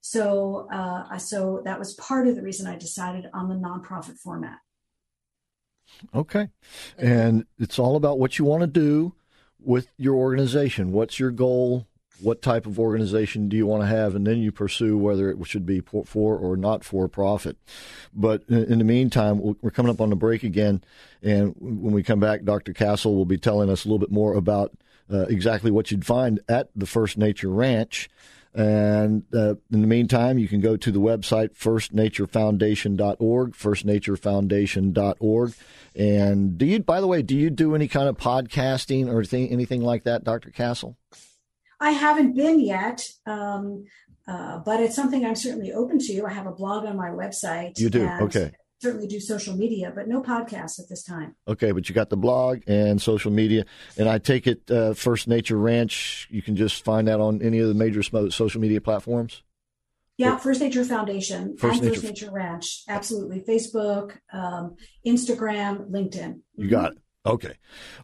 So, 0.00 0.68
uh, 0.72 1.18
so 1.18 1.62
that 1.64 1.78
was 1.78 1.94
part 1.94 2.26
of 2.26 2.36
the 2.36 2.42
reason 2.42 2.66
I 2.66 2.76
decided 2.76 3.26
on 3.34 3.48
the 3.48 3.54
nonprofit 3.54 4.16
format. 4.16 4.58
Okay. 6.14 6.48
And 6.96 7.46
it's 7.58 7.78
all 7.78 7.96
about 7.96 8.18
what 8.18 8.38
you 8.38 8.44
want 8.44 8.62
to 8.62 8.66
do 8.66 9.14
with 9.58 9.88
your 9.98 10.14
organization. 10.14 10.92
What's 10.92 11.18
your 11.18 11.30
goal? 11.30 11.86
What 12.22 12.42
type 12.42 12.66
of 12.66 12.78
organization 12.78 13.48
do 13.48 13.56
you 13.56 13.66
want 13.66 13.82
to 13.82 13.86
have, 13.86 14.14
and 14.14 14.26
then 14.26 14.38
you 14.38 14.52
pursue 14.52 14.96
whether 14.96 15.30
it 15.30 15.38
should 15.46 15.66
be 15.66 15.80
for 15.80 16.36
or 16.36 16.56
not 16.56 16.84
for 16.84 17.08
profit. 17.08 17.56
But 18.14 18.42
in 18.48 18.78
the 18.78 18.84
meantime, 18.84 19.56
we're 19.60 19.70
coming 19.70 19.90
up 19.90 20.00
on 20.00 20.10
the 20.10 20.16
break 20.16 20.42
again, 20.42 20.82
and 21.22 21.54
when 21.58 21.92
we 21.92 22.02
come 22.02 22.20
back, 22.20 22.44
Dr. 22.44 22.72
Kassel 22.72 23.14
will 23.14 23.24
be 23.24 23.38
telling 23.38 23.70
us 23.70 23.84
a 23.84 23.88
little 23.88 23.98
bit 23.98 24.10
more 24.10 24.34
about 24.34 24.72
uh, 25.12 25.22
exactly 25.22 25.70
what 25.70 25.90
you'd 25.90 26.06
find 26.06 26.40
at 26.48 26.68
the 26.74 26.86
First 26.86 27.18
Nature 27.18 27.50
Ranch. 27.50 28.08
And 28.52 29.22
uh, 29.32 29.54
in 29.72 29.80
the 29.80 29.86
meantime, 29.86 30.36
you 30.38 30.48
can 30.48 30.60
go 30.60 30.76
to 30.76 30.90
the 30.90 30.98
website 30.98 31.56
firstnaturefoundation.org, 31.56 33.52
firstnaturefoundation.org. 33.52 35.52
And 35.94 36.58
do 36.58 36.66
you, 36.66 36.80
by 36.80 37.00
the 37.00 37.06
way, 37.06 37.22
do 37.22 37.36
you 37.36 37.50
do 37.50 37.76
any 37.76 37.86
kind 37.86 38.08
of 38.08 38.16
podcasting 38.16 39.12
or 39.12 39.22
th- 39.22 39.52
anything 39.52 39.82
like 39.82 40.02
that, 40.04 40.24
Dr. 40.24 40.50
Kassel? 40.50 40.96
I 41.80 41.92
haven't 41.92 42.34
been 42.34 42.60
yet, 42.60 43.08
um, 43.26 43.86
uh, 44.28 44.58
but 44.58 44.80
it's 44.80 44.94
something 44.94 45.24
I'm 45.24 45.34
certainly 45.34 45.72
open 45.72 45.98
to. 45.98 46.24
I 46.24 46.32
have 46.32 46.46
a 46.46 46.52
blog 46.52 46.84
on 46.84 46.96
my 46.96 47.08
website. 47.08 47.78
You 47.78 47.88
do? 47.90 48.08
Okay. 48.20 48.52
Certainly 48.82 49.08
do 49.08 49.20
social 49.20 49.56
media, 49.56 49.92
but 49.94 50.08
no 50.08 50.22
podcasts 50.22 50.78
at 50.78 50.88
this 50.88 51.02
time. 51.02 51.34
Okay, 51.46 51.70
but 51.72 51.88
you 51.88 51.94
got 51.94 52.08
the 52.08 52.16
blog 52.16 52.60
and 52.66 53.00
social 53.00 53.30
media, 53.30 53.64
and 53.98 54.08
I 54.08 54.18
take 54.18 54.46
it 54.46 54.70
uh, 54.70 54.94
First 54.94 55.28
Nature 55.28 55.58
Ranch. 55.58 56.28
You 56.30 56.40
can 56.40 56.56
just 56.56 56.82
find 56.82 57.08
that 57.08 57.20
on 57.20 57.42
any 57.42 57.58
of 57.58 57.68
the 57.68 57.74
major 57.74 58.02
social 58.02 58.60
media 58.60 58.80
platforms. 58.80 59.42
Yeah, 60.16 60.36
First 60.36 60.60
Nature 60.60 60.84
Foundation 60.84 61.56
First 61.56 61.80
and 61.80 61.88
Nature. 61.88 62.00
First 62.00 62.04
Nature 62.04 62.30
Ranch. 62.30 62.82
Absolutely. 62.88 63.40
Facebook, 63.40 64.18
um, 64.32 64.76
Instagram, 65.06 65.90
LinkedIn. 65.90 66.40
You 66.56 66.68
got 66.68 66.92
it. 66.92 66.98
Okay. 67.26 67.54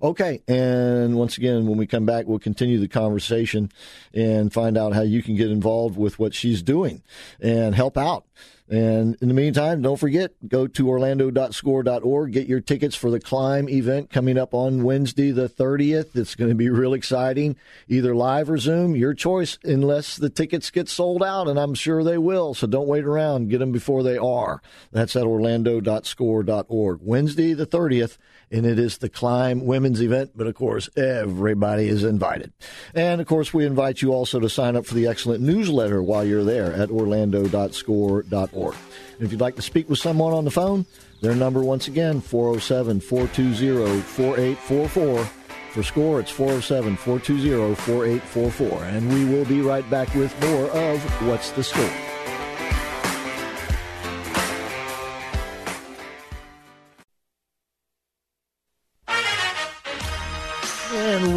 Okay. 0.02 0.42
And 0.46 1.16
once 1.16 1.38
again, 1.38 1.66
when 1.66 1.78
we 1.78 1.86
come 1.86 2.04
back, 2.04 2.26
we'll 2.26 2.38
continue 2.38 2.78
the 2.78 2.88
conversation 2.88 3.70
and 4.12 4.52
find 4.52 4.76
out 4.76 4.92
how 4.92 5.00
you 5.02 5.22
can 5.22 5.36
get 5.36 5.50
involved 5.50 5.96
with 5.96 6.18
what 6.18 6.34
she's 6.34 6.62
doing 6.62 7.02
and 7.40 7.74
help 7.74 7.96
out. 7.96 8.26
And 8.68 9.16
in 9.20 9.28
the 9.28 9.34
meantime, 9.34 9.80
don't 9.80 9.98
forget, 9.98 10.32
go 10.48 10.66
to 10.66 10.88
orlando.score.org, 10.88 12.32
get 12.32 12.48
your 12.48 12.60
tickets 12.60 12.96
for 12.96 13.10
the 13.10 13.20
Climb 13.20 13.68
event 13.68 14.10
coming 14.10 14.36
up 14.36 14.54
on 14.54 14.82
Wednesday, 14.82 15.30
the 15.30 15.48
30th. 15.48 16.16
It's 16.16 16.34
going 16.34 16.50
to 16.50 16.56
be 16.56 16.68
real 16.68 16.92
exciting, 16.92 17.56
either 17.88 18.14
live 18.14 18.50
or 18.50 18.58
Zoom, 18.58 18.96
your 18.96 19.14
choice, 19.14 19.58
unless 19.62 20.16
the 20.16 20.30
tickets 20.30 20.70
get 20.70 20.88
sold 20.88 21.22
out, 21.22 21.46
and 21.46 21.60
I'm 21.60 21.74
sure 21.74 22.02
they 22.02 22.18
will. 22.18 22.54
So 22.54 22.66
don't 22.66 22.88
wait 22.88 23.04
around. 23.04 23.50
Get 23.50 23.58
them 23.58 23.70
before 23.70 24.02
they 24.02 24.18
are. 24.18 24.60
That's 24.90 25.14
at 25.14 25.24
orlando.score.org. 25.24 27.00
Wednesday, 27.02 27.52
the 27.52 27.66
30th 27.66 28.18
and 28.50 28.64
it 28.64 28.78
is 28.78 28.98
the 28.98 29.08
Climb 29.08 29.66
Women's 29.66 30.00
event. 30.00 30.32
But 30.34 30.46
of 30.46 30.54
course, 30.54 30.88
everybody 30.96 31.88
is 31.88 32.04
invited. 32.04 32.52
And 32.94 33.20
of 33.20 33.26
course, 33.26 33.52
we 33.52 33.66
invite 33.66 34.02
you 34.02 34.12
also 34.12 34.40
to 34.40 34.48
sign 34.48 34.76
up 34.76 34.86
for 34.86 34.94
the 34.94 35.06
excellent 35.06 35.42
newsletter 35.42 36.02
while 36.02 36.24
you're 36.24 36.44
there 36.44 36.72
at 36.72 36.90
orlando.score.org. 36.90 38.55
And 38.64 39.26
if 39.26 39.32
you'd 39.32 39.40
like 39.40 39.56
to 39.56 39.62
speak 39.62 39.88
with 39.88 39.98
someone 39.98 40.32
on 40.32 40.44
the 40.44 40.50
phone, 40.50 40.86
their 41.20 41.34
number 41.34 41.62
once 41.62 41.88
again, 41.88 42.20
407 42.20 43.00
420 43.00 44.00
4844. 44.00 45.24
For 45.72 45.82
SCORE, 45.82 46.20
it's 46.20 46.30
407 46.30 46.96
420 46.96 47.74
4844. 47.74 48.84
And 48.84 49.12
we 49.12 49.24
will 49.26 49.44
be 49.44 49.60
right 49.60 49.88
back 49.90 50.14
with 50.14 50.34
more 50.40 50.70
of 50.70 51.02
What's 51.26 51.50
the 51.50 51.62
Score? 51.62 52.15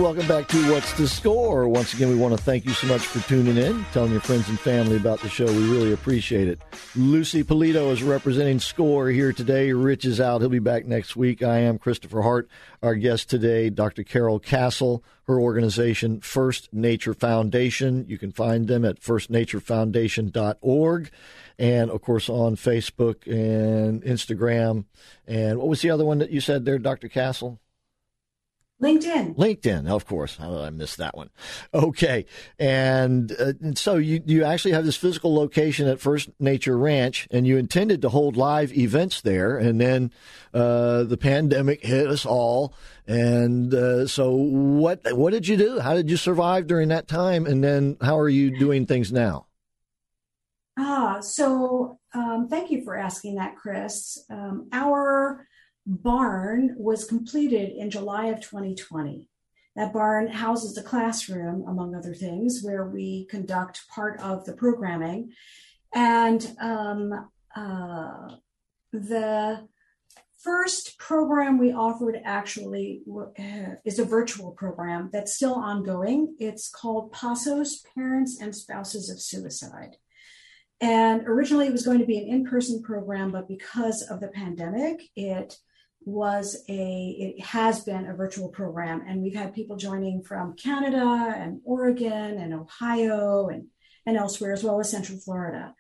Welcome 0.09 0.27
back 0.27 0.47
to 0.47 0.71
What's 0.71 0.91
the 0.93 1.07
Score. 1.07 1.69
Once 1.69 1.93
again, 1.93 2.09
we 2.09 2.15
want 2.15 2.35
to 2.35 2.43
thank 2.43 2.65
you 2.65 2.73
so 2.73 2.87
much 2.87 3.01
for 3.01 3.19
tuning 3.29 3.57
in, 3.57 3.85
telling 3.93 4.11
your 4.11 4.21
friends 4.21 4.49
and 4.49 4.59
family 4.59 4.95
about 4.95 5.21
the 5.21 5.29
show. 5.29 5.45
We 5.45 5.69
really 5.69 5.93
appreciate 5.93 6.47
it. 6.47 6.59
Lucy 6.95 7.43
Polito 7.43 7.91
is 7.91 8.01
representing 8.01 8.57
Score 8.57 9.09
here 9.09 9.31
today. 9.31 9.71
Rich 9.71 10.05
is 10.05 10.19
out. 10.19 10.41
He'll 10.41 10.49
be 10.49 10.57
back 10.57 10.87
next 10.87 11.15
week. 11.15 11.43
I 11.43 11.59
am 11.59 11.77
Christopher 11.77 12.23
Hart. 12.23 12.49
Our 12.81 12.95
guest 12.95 13.29
today, 13.29 13.69
Dr. 13.69 14.03
Kerul 14.03 14.41
Kassel, 14.41 15.03
her 15.27 15.39
organization, 15.39 16.21
First 16.21 16.73
Nature 16.73 17.13
Foundation. 17.13 18.05
You 18.07 18.17
can 18.17 18.31
find 18.31 18.67
them 18.67 18.83
at 18.85 18.99
firstnaturefoundation.org 18.99 21.11
and, 21.59 21.91
of 21.91 22.01
course, 22.01 22.29
on 22.29 22.55
Facebook 22.55 23.27
and 23.27 24.01
Instagram. 24.01 24.85
And 25.27 25.59
what 25.59 25.67
was 25.67 25.83
the 25.83 25.91
other 25.91 26.03
one 26.03 26.17
that 26.17 26.31
you 26.31 26.41
said 26.41 26.65
there, 26.65 26.79
Dr. 26.79 27.09
Kassel? 27.09 27.59
LinkedIn. 28.81 29.35
LinkedIn, 29.35 29.89
of 29.89 30.05
course. 30.05 30.37
How 30.37 30.51
did 30.51 30.61
I 30.61 30.69
miss 30.69 30.95
that 30.95 31.17
one? 31.17 31.29
Okay, 31.73 32.25
and, 32.57 33.31
uh, 33.33 33.53
and, 33.61 33.77
so 33.77 33.97
you 33.97 34.21
you 34.25 34.45
actually 34.45 34.71
have 34.71 34.85
this 34.85 34.95
physical 34.95 35.35
location 35.35 35.87
at 35.87 35.99
First 35.99 36.29
Nature 36.39 36.77
Ranch, 36.77 37.27
and 37.29 37.45
you 37.45 37.57
intended 37.57 38.01
to 38.03 38.09
hold 38.09 38.37
live 38.37 38.71
events 38.71 39.19
there, 39.19 39.57
and 39.57 39.81
then 39.81 40.11
uh, 40.53 41.03
the 41.03 41.17
pandemic 41.17 41.83
hit 41.83 42.07
us 42.07 42.25
all. 42.25 42.73
And 43.05 43.73
uh, 43.73 44.07
so, 44.07 44.31
what 44.31 45.01
what 45.11 45.31
did 45.31 45.47
you 45.47 45.57
do? 45.57 45.79
How 45.79 45.93
did 45.93 46.09
you 46.09 46.15
survive 46.17 46.65
during 46.67 46.87
that 46.87 47.07
time? 47.07 47.45
And 47.45 47.61
then, 47.61 47.97
how 48.01 48.17
are 48.17 48.29
you 48.29 48.57
doing 48.57 48.85
things 48.85 49.11
now? 49.11 49.47
Ah, 50.77 51.19
so 51.19 51.99
um, 52.13 52.47
thank 52.49 52.71
you 52.71 52.81
for 52.85 52.95
asking 52.95 53.35
that, 53.35 53.57
Chris. 53.57 54.23
Um, 54.29 54.69
our 54.71 55.45
barn 55.89 56.75
was 56.77 57.05
completed 57.05 57.75
in 57.75 57.89
July 57.89 58.27
of 58.27 58.41
2020. 58.41 59.27
That 59.75 59.91
barn 59.91 60.27
houses 60.27 60.77
a 60.77 60.83
classroom, 60.83 61.65
among 61.67 61.95
other 61.95 62.13
things, 62.13 62.61
where 62.61 62.85
we 62.85 63.25
conduct 63.25 63.87
part 63.89 64.19
of 64.19 64.45
the 64.45 64.53
programming. 64.53 65.31
And 65.93 66.55
um, 66.59 67.29
uh, 67.55 68.35
the 68.91 69.67
first 70.43 70.97
program 70.99 71.57
we 71.57 71.71
offered 71.71 72.19
actually 72.23 73.01
uh, 73.11 73.75
is 73.83 73.99
a 73.99 74.05
virtual 74.05 74.51
program 74.51 75.09
that's 75.11 75.35
still 75.35 75.55
ongoing. 75.55 76.35
It's 76.39 76.69
called 76.69 77.11
PASOS 77.13 77.83
Parents 77.95 78.39
and 78.39 78.55
Spouses 78.55 79.09
of 79.09 79.19
Suicide. 79.19 79.97
And 80.81 81.27
originally 81.27 81.67
it 81.67 81.73
was 81.73 81.85
going 81.85 81.99
to 81.99 82.05
be 82.05 82.19
an 82.19 82.27
in 82.27 82.45
person 82.45 82.81
program, 82.83 83.31
but 83.31 83.47
because 83.47 84.03
of 84.03 84.19
the 84.19 84.29
pandemic, 84.29 85.01
it 85.15 85.57
was 86.05 86.63
a 86.69 87.15
it 87.19 87.43
has 87.43 87.83
been 87.83 88.07
a 88.07 88.15
virtual 88.15 88.49
program. 88.49 89.03
And 89.07 89.21
we've 89.21 89.35
had 89.35 89.53
people 89.53 89.77
joining 89.77 90.23
from 90.23 90.55
canada 90.55 91.33
and 91.37 91.61
oregon 91.63 92.37
and 92.37 92.53
ohio 92.53 93.47
and 93.47 93.67
and 94.05 94.17
elsewhere 94.17 94.53
as 94.53 94.63
well 94.63 94.79
as 94.79 94.89
central 94.89 95.19
florida. 95.19 95.75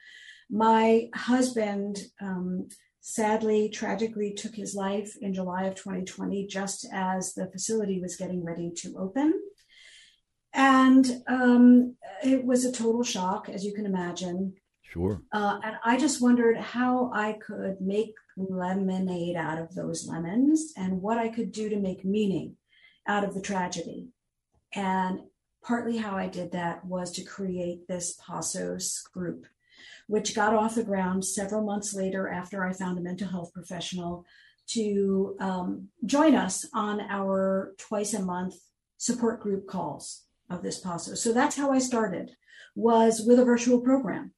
My 0.49 1.09
husband 1.13 1.99
um, 2.21 2.67
sadly 3.01 3.69
tragically 3.69 4.33
took 4.33 4.55
his 4.55 4.75
life 4.75 5.15
in 5.21 5.33
july 5.33 5.63
of 5.63 5.75
2020 5.75 6.47
just 6.47 6.85
as 6.91 7.33
the 7.33 7.49
facility 7.51 7.99
was 7.99 8.17
getting 8.17 8.43
ready 8.43 8.71
to 8.77 8.95
open. 8.97 9.33
And 10.53 11.23
um, 11.27 11.95
it 12.23 12.43
was 12.43 12.65
a 12.65 12.71
total 12.71 13.03
shock 13.03 13.49
as 13.49 13.63
you 13.63 13.73
can 13.73 13.85
imagine. 13.85 14.55
Sure. 14.83 15.21
Uh, 15.31 15.59
and 15.63 15.75
I 15.85 15.97
just 15.97 16.21
wondered 16.21 16.57
how 16.57 17.11
I 17.13 17.33
could 17.33 17.79
make 17.79 18.13
lemonade 18.39 19.35
out 19.35 19.59
of 19.59 19.75
those 19.75 20.07
lemons 20.07 20.73
and 20.77 21.01
what 21.01 21.17
I 21.17 21.27
could 21.27 21.51
do 21.51 21.69
to 21.69 21.79
make 21.79 22.05
meaning 22.05 22.55
out 23.07 23.23
of 23.23 23.33
the 23.33 23.41
tragedy. 23.41 24.07
And 24.73 25.21
partly 25.63 25.97
how 25.97 26.15
I 26.15 26.27
did 26.27 26.51
that 26.53 26.85
was 26.85 27.11
to 27.13 27.23
create 27.23 27.87
this 27.87 28.17
PASOS 28.17 29.11
group, 29.11 29.45
which 30.07 30.35
got 30.35 30.53
off 30.53 30.75
the 30.75 30.83
ground 30.83 31.25
several 31.25 31.63
months 31.63 31.93
later 31.93 32.29
after 32.29 32.63
I 32.63 32.73
found 32.73 32.97
a 32.97 33.01
mental 33.01 33.27
health 33.27 33.53
professional 33.53 34.25
to 34.67 35.35
um, 35.39 35.89
join 36.05 36.35
us 36.35 36.65
on 36.73 37.01
our 37.01 37.73
twice 37.77 38.13
a 38.13 38.21
month 38.21 38.55
support 38.97 39.41
group 39.41 39.67
calls 39.67 40.25
of 40.49 40.61
this 40.61 40.81
PASOS. 40.81 41.17
So 41.17 41.33
that's 41.33 41.57
how 41.57 41.71
I 41.71 41.79
started 41.79 42.31
was 42.75 43.21
with 43.25 43.39
a 43.39 43.45
virtual 43.45 43.81
program 43.81 44.31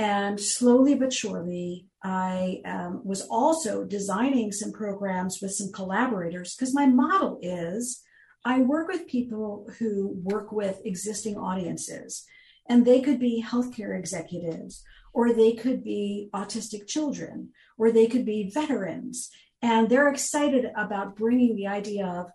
and 0.00 0.40
slowly 0.40 0.94
but 0.94 1.12
surely, 1.12 1.84
I 2.02 2.62
um, 2.64 3.02
was 3.04 3.20
also 3.20 3.84
designing 3.84 4.50
some 4.50 4.72
programs 4.72 5.40
with 5.42 5.52
some 5.52 5.70
collaborators 5.72 6.54
because 6.54 6.74
my 6.74 6.86
model 6.86 7.38
is 7.42 8.02
I 8.42 8.62
work 8.62 8.88
with 8.88 9.06
people 9.06 9.68
who 9.78 10.18
work 10.22 10.52
with 10.52 10.80
existing 10.86 11.36
audiences, 11.36 12.24
and 12.66 12.86
they 12.86 13.02
could 13.02 13.20
be 13.20 13.44
healthcare 13.46 13.98
executives, 13.98 14.82
or 15.12 15.34
they 15.34 15.52
could 15.52 15.84
be 15.84 16.30
autistic 16.34 16.86
children, 16.86 17.50
or 17.76 17.92
they 17.92 18.06
could 18.06 18.24
be 18.24 18.50
veterans. 18.54 19.28
And 19.60 19.90
they're 19.90 20.08
excited 20.08 20.72
about 20.78 21.16
bringing 21.16 21.56
the 21.56 21.66
idea 21.66 22.06
of 22.06 22.30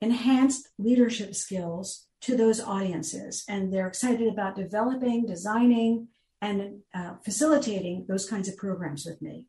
enhanced 0.00 0.66
leadership 0.78 1.34
skills 1.34 2.06
to 2.22 2.38
those 2.38 2.58
audiences. 2.58 3.44
And 3.50 3.70
they're 3.70 3.88
excited 3.88 4.28
about 4.28 4.56
developing, 4.56 5.26
designing, 5.26 6.08
and 6.42 6.80
uh, 6.92 7.14
facilitating 7.24 8.04
those 8.08 8.28
kinds 8.28 8.48
of 8.48 8.56
programs 8.56 9.06
with 9.06 9.22
me. 9.22 9.46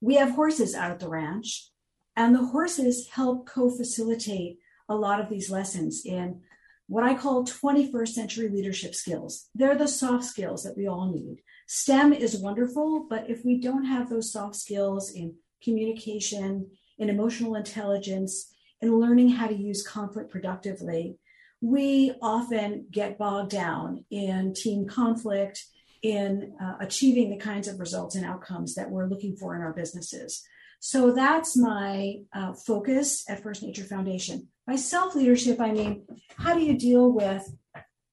We 0.00 0.16
have 0.16 0.30
horses 0.30 0.74
out 0.74 0.90
at 0.90 0.98
the 0.98 1.08
ranch, 1.08 1.68
and 2.16 2.34
the 2.34 2.46
horses 2.46 3.08
help 3.10 3.46
co 3.46 3.70
facilitate 3.70 4.58
a 4.88 4.96
lot 4.96 5.20
of 5.20 5.28
these 5.28 5.50
lessons 5.50 6.02
in 6.04 6.40
what 6.88 7.04
I 7.04 7.14
call 7.14 7.44
21st 7.44 8.08
century 8.08 8.48
leadership 8.48 8.94
skills. 8.94 9.48
They're 9.54 9.78
the 9.78 9.86
soft 9.86 10.24
skills 10.24 10.64
that 10.64 10.76
we 10.76 10.88
all 10.88 11.12
need. 11.12 11.42
STEM 11.68 12.12
is 12.12 12.36
wonderful, 12.36 13.06
but 13.08 13.30
if 13.30 13.44
we 13.44 13.60
don't 13.60 13.84
have 13.84 14.10
those 14.10 14.32
soft 14.32 14.56
skills 14.56 15.10
in 15.10 15.34
communication, 15.62 16.70
in 16.98 17.08
emotional 17.08 17.54
intelligence, 17.54 18.52
in 18.80 18.98
learning 18.98 19.28
how 19.30 19.46
to 19.46 19.54
use 19.54 19.86
conflict 19.86 20.30
productively, 20.30 21.16
we 21.60 22.12
often 22.20 22.86
get 22.90 23.18
bogged 23.18 23.50
down 23.50 24.04
in 24.10 24.52
team 24.52 24.86
conflict 24.86 25.64
in 26.02 26.54
uh, 26.60 26.74
achieving 26.80 27.30
the 27.30 27.36
kinds 27.36 27.68
of 27.68 27.78
results 27.78 28.16
and 28.16 28.26
outcomes 28.26 28.74
that 28.74 28.90
we're 28.90 29.06
looking 29.06 29.36
for 29.36 29.54
in 29.54 29.62
our 29.62 29.72
businesses. 29.72 30.42
So 30.80 31.12
that's 31.12 31.56
my 31.56 32.22
uh, 32.32 32.54
focus 32.54 33.24
at 33.28 33.40
First 33.42 33.62
Nature 33.62 33.84
Foundation. 33.84 34.48
By 34.66 34.76
self 34.76 35.14
leadership, 35.14 35.60
I 35.60 35.70
mean, 35.70 36.04
how 36.36 36.54
do 36.54 36.60
you 36.60 36.76
deal 36.76 37.10
with 37.12 37.54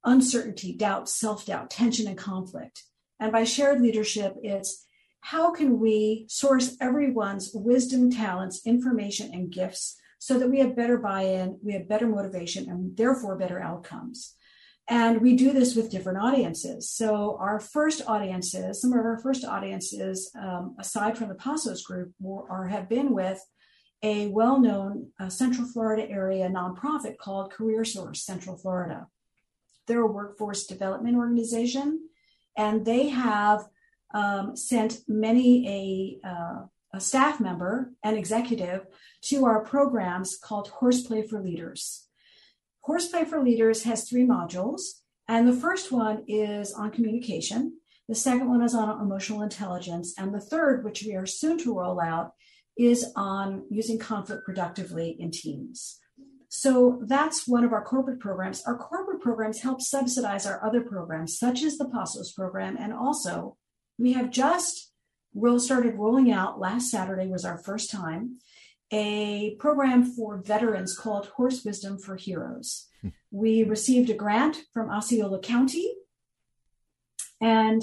uncertainty, 0.04 0.74
doubt, 0.74 1.10
self 1.10 1.48
doubt, 1.48 1.72
tension, 1.72 2.08
and 2.08 2.18
conflict? 2.18 2.84
And 3.20 3.32
by 3.32 3.44
shared 3.44 3.82
leadership, 3.82 4.36
it's 4.44 4.86
how 5.22 5.52
can 5.52 5.80
we 5.80 6.26
source 6.30 6.78
everyone's 6.80 7.52
wisdom, 7.54 8.12
talents, 8.12 8.62
information, 8.66 9.32
and 9.34 9.52
gifts 9.52 9.98
so 10.20 10.38
that 10.38 10.50
we 10.50 10.60
have 10.60 10.76
better 10.76 10.98
buy 10.98 11.24
in, 11.24 11.58
we 11.64 11.74
have 11.74 11.90
better 11.90 12.08
motivation, 12.08 12.70
and 12.70 12.96
therefore 12.96 13.36
better 13.36 13.60
outcomes? 13.60 14.36
And 14.90 15.22
we 15.22 15.36
do 15.36 15.54
this 15.54 15.76
with 15.76 15.92
different 15.92 16.18
audiences. 16.18 16.90
So, 16.90 17.38
our 17.40 17.60
first 17.60 18.02
audiences, 18.08 18.82
some 18.82 18.92
of 18.92 19.06
our 19.06 19.20
first 19.20 19.46
audiences, 19.46 20.32
um, 20.36 20.76
aside 20.80 21.16
from 21.16 21.30
the 21.30 21.36
PASOS 21.36 21.84
group, 21.84 22.12
were, 22.20 22.50
are, 22.50 22.68
have 22.68 22.90
been 22.90 23.14
with 23.14 23.40
a 24.02 24.28
well 24.28 24.60
known 24.60 25.12
uh, 25.20 25.30
Central 25.30 25.68
Florida 25.68 26.10
area 26.10 26.50
nonprofit 26.50 27.20
called 27.20 27.54
CareerSource 27.54 28.18
Central 28.18 28.58
Florida. 28.58 29.06
They're 29.86 30.02
a 30.02 30.08
workforce 30.08 30.66
development 30.66 31.18
organization, 31.18 32.10
and 32.58 32.84
they 32.84 33.10
have 33.10 33.68
um, 34.14 34.56
sent 34.56 35.02
many 35.08 36.20
a, 36.24 36.28
uh, 36.28 36.62
a 36.94 37.00
staff 37.00 37.40
member 37.40 37.92
and 38.04 38.18
executive 38.18 38.88
to 39.22 39.46
our 39.46 39.64
programs 39.64 40.36
called 40.36 40.70
Horseplay 40.70 41.28
for 41.28 41.40
Leaders. 41.40 42.09
Horseplay 42.82 43.26
for 43.26 43.44
Leaders 43.44 43.84
has 43.84 44.08
three 44.08 44.26
modules, 44.26 44.82
and 45.28 45.48
the 45.48 45.54
first 45.54 45.92
one 45.92 46.24
is 46.28 46.74
on 46.74 46.92
communication. 46.92 47.78
The 48.08 48.16
second 48.16 48.50
one 48.50 48.64
is 48.64 48.74
on 48.74 49.00
emotional 49.02 49.44
intelligence. 49.44 50.16
And 50.18 50.34
the 50.34 50.40
third, 50.40 50.84
which 50.84 51.04
we 51.04 51.16
are 51.16 51.28
soon 51.28 51.60
to 51.60 51.78
roll 51.78 52.02
out, 52.02 52.32
is 52.78 53.12
on 53.16 53.66
using 53.70 54.00
conflict 54.00 54.46
productively 54.46 55.16
in 55.20 55.30
teams. 55.30 56.00
So 56.48 57.04
that's 57.06 57.48
one 57.48 57.64
of 57.64 57.74
our 57.74 57.84
corporate 57.84 58.20
programs. 58.20 58.64
Our 58.66 58.76
corporate 58.76 59.22
programs 59.22 59.62
help 59.62 59.82
subsidize 59.82 60.48
our 60.48 60.66
other 60.66 60.82
programs, 60.82 61.38
such 61.38 61.62
as 61.62 61.78
the 61.78 61.86
PASOS 61.86 62.34
program. 62.36 62.76
And 62.80 62.92
also, 62.92 63.56
we 64.00 64.14
have 64.14 64.32
just 64.32 64.92
started 65.58 65.94
rolling 65.94 66.32
out 66.32 66.60
last 66.60 66.90
Saturday 66.90 67.28
was 67.28 67.46
our 67.46 67.60
first 67.60 67.92
time 67.92 68.40
a 68.92 69.56
program 69.60 70.04
for 70.04 70.38
veterans 70.38 70.98
called 70.98 71.28
Horse 71.28 71.64
Wisdom 71.64 71.98
for 71.98 72.16
Heroes. 72.16 72.88
Hmm. 73.02 73.10
we 73.32 73.64
received 73.64 74.10
a 74.10 74.14
grant 74.14 74.58
from 74.74 74.90
Osceola 74.90 75.40
County, 75.40 75.94
and 77.40 77.82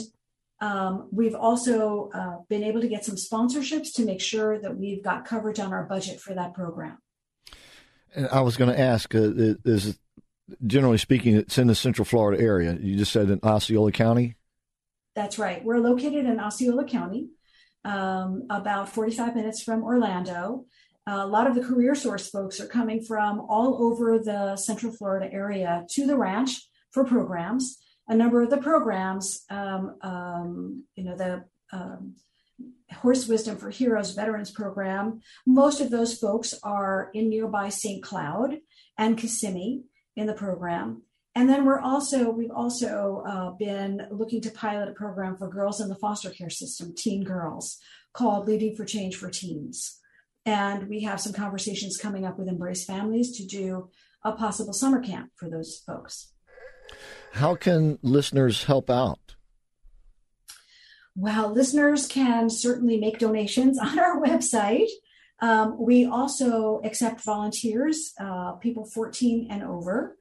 um, 0.61 1.09
we've 1.13 1.35
also 1.35 2.11
uh, 2.15 2.37
been 2.49 2.63
able 2.63 2.81
to 2.81 2.89
get 2.89 3.05
some 3.05 3.17
sponsorships 3.17 3.93
to 3.95 4.05
make 4.05 4.21
sure 4.21 4.59
that 4.59 4.77
we've 4.77 5.03
got 5.03 5.25
coverage 5.25 5.59
on 5.59 5.73
our 5.73 5.85
budget 5.85 6.21
for 6.21 6.35
that 6.35 6.55
program. 6.55 6.99
And 8.15 8.29
I 8.29 8.41
was 8.41 8.57
going 8.57 8.71
to 8.71 8.81
ask, 8.81 9.15
uh, 9.15 9.33
is 9.65 9.99
generally 10.67 10.99
speaking, 10.99 11.37
it's 11.37 11.59
in 11.59 11.67
the 11.67 11.75
Central 11.75 12.05
Florida 12.05 12.43
area. 12.43 12.79
You 12.81 12.97
just 12.97 13.13
said 13.13 13.29
in 13.29 13.41
Osceola 13.43 13.93
County. 13.93 14.37
That's 15.15 15.39
right. 15.39 15.63
We're 15.65 15.79
located 15.79 16.27
in 16.27 16.41
Osceola 16.41 16.85
County, 16.85 17.29
um, 17.85 18.45
about 18.49 18.89
45 18.89 19.35
minutes 19.35 19.63
from 19.63 19.83
Orlando. 19.83 20.65
A 21.09 21.27
lot 21.27 21.47
of 21.47 21.55
the 21.55 21.61
CareerSource 21.61 22.31
folks 22.31 22.61
are 22.61 22.67
coming 22.67 23.01
from 23.01 23.41
all 23.49 23.83
over 23.85 24.19
the 24.19 24.57
Central 24.57 24.93
Florida 24.93 25.33
area 25.33 25.87
to 25.91 26.07
the 26.07 26.17
ranch 26.17 26.69
for 26.91 27.05
programs. 27.05 27.79
A 28.09 28.15
number 28.15 28.43
of 28.43 28.51
the 28.51 28.57
programs, 28.57 29.45
um, 29.49 29.97
um, 30.03 30.85
you 30.97 31.05
know, 31.05 31.17
the 31.17 31.45
um, 31.73 32.17
Horse 32.93 33.29
Wisdom 33.29 33.57
for 33.57 33.71
Heroes 33.71 34.15
Veterans 34.15 34.51
Program, 34.51 35.21
most 35.47 35.81
of 35.81 35.91
those 35.91 36.19
folks 36.19 36.55
are 36.63 37.11
in 37.15 37.29
nearby 37.29 37.69
St. 37.69 38.03
Cloud 38.03 38.59
and 38.99 39.19
Kissimmee 39.19 39.83
in 40.17 40.27
the 40.27 40.35
program. 40.35 41.03
And 41.37 41.49
then 41.49 41.67
we're 41.67 41.81
also, 41.81 42.31
we've 42.31 42.51
also 42.51 43.23
uh, 43.27 43.51
been 43.51 44.07
looking 44.11 44.41
to 44.41 44.51
pilot 44.51 44.89
a 44.89 44.93
program 44.93 45.37
for 45.37 45.49
girls 45.49 45.81
in 45.81 45.89
the 45.89 45.95
foster 45.95 46.31
care 46.31 46.51
system, 46.51 46.95
teen 46.97 47.23
girls, 47.25 47.79
called 48.13 48.49
Leading 48.49 48.75
for 48.75 48.85
Change 48.87 49.17
for 49.17 49.31
Teens. 49.31 50.01
And 50.47 50.89
we 50.89 51.03
have 51.03 51.21
some 51.21 51.33
conversations 51.33 51.99
coming 51.99 52.25
up 52.25 52.39
with 52.39 52.49
Embrace 52.49 52.85
Families 52.85 53.37
to 53.37 53.45
do 53.45 53.91
a 54.25 54.33
possible 54.33 54.73
summer 54.73 55.03
camp 55.03 55.33
for 55.35 55.51
those 55.51 55.83
folks. 55.85 56.33
How 57.33 57.57
can 57.57 57.99
listeners 58.01 58.65
help 58.65 58.89
out? 58.89 59.35
Well, 61.17 61.51
listeners 61.53 62.07
can 62.07 62.49
certainly 62.49 62.99
make 62.99 63.19
donations 63.19 63.79
on 63.83 63.99
our 63.99 64.21
website. 64.21 64.89
Um, 65.41 65.77
we 65.79 66.07
also 66.07 66.81
accept 66.85 67.25
volunteers, 67.25 68.13
uh, 68.21 68.53
people 68.53 68.87
14 68.87 69.49
and 69.51 69.65
over. 69.65 70.17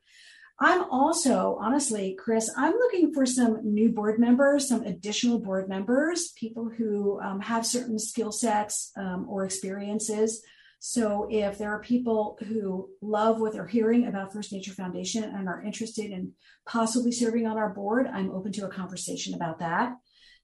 I'm 0.59 0.85
also, 0.89 1.57
honestly, 1.59 2.15
Chris, 2.17 2.49
I'm 2.55 2.73
looking 2.73 3.13
for 3.13 3.25
some 3.25 3.59
new 3.73 3.89
board 3.89 4.19
members, 4.19 4.69
some 4.69 4.83
additional 4.83 5.39
board 5.39 5.67
members, 5.67 6.31
people 6.37 6.69
who 6.69 7.19
um, 7.21 7.41
have 7.41 7.65
certain 7.65 7.99
skill 7.99 8.31
sets 8.31 8.91
um, 8.95 9.25
or 9.27 9.43
experiences. 9.43 10.41
So 10.79 11.27
if 11.29 11.57
there 11.57 11.71
are 11.71 11.81
people 11.81 12.37
who 12.47 12.89
love 13.01 13.41
what 13.41 13.51
they're 13.53 13.67
hearing 13.67 14.07
about 14.07 14.31
First 14.31 14.53
Nature 14.53 14.73
Foundation 14.73 15.23
and 15.23 15.49
are 15.49 15.63
interested 15.63 16.11
in 16.11 16.33
possibly 16.65 17.11
serving 17.11 17.47
on 17.47 17.57
our 17.57 17.73
board, 17.73 18.07
I'm 18.07 18.31
open 18.31 18.51
to 18.53 18.65
a 18.65 18.69
conversation 18.69 19.33
about 19.33 19.59
that. 19.59 19.95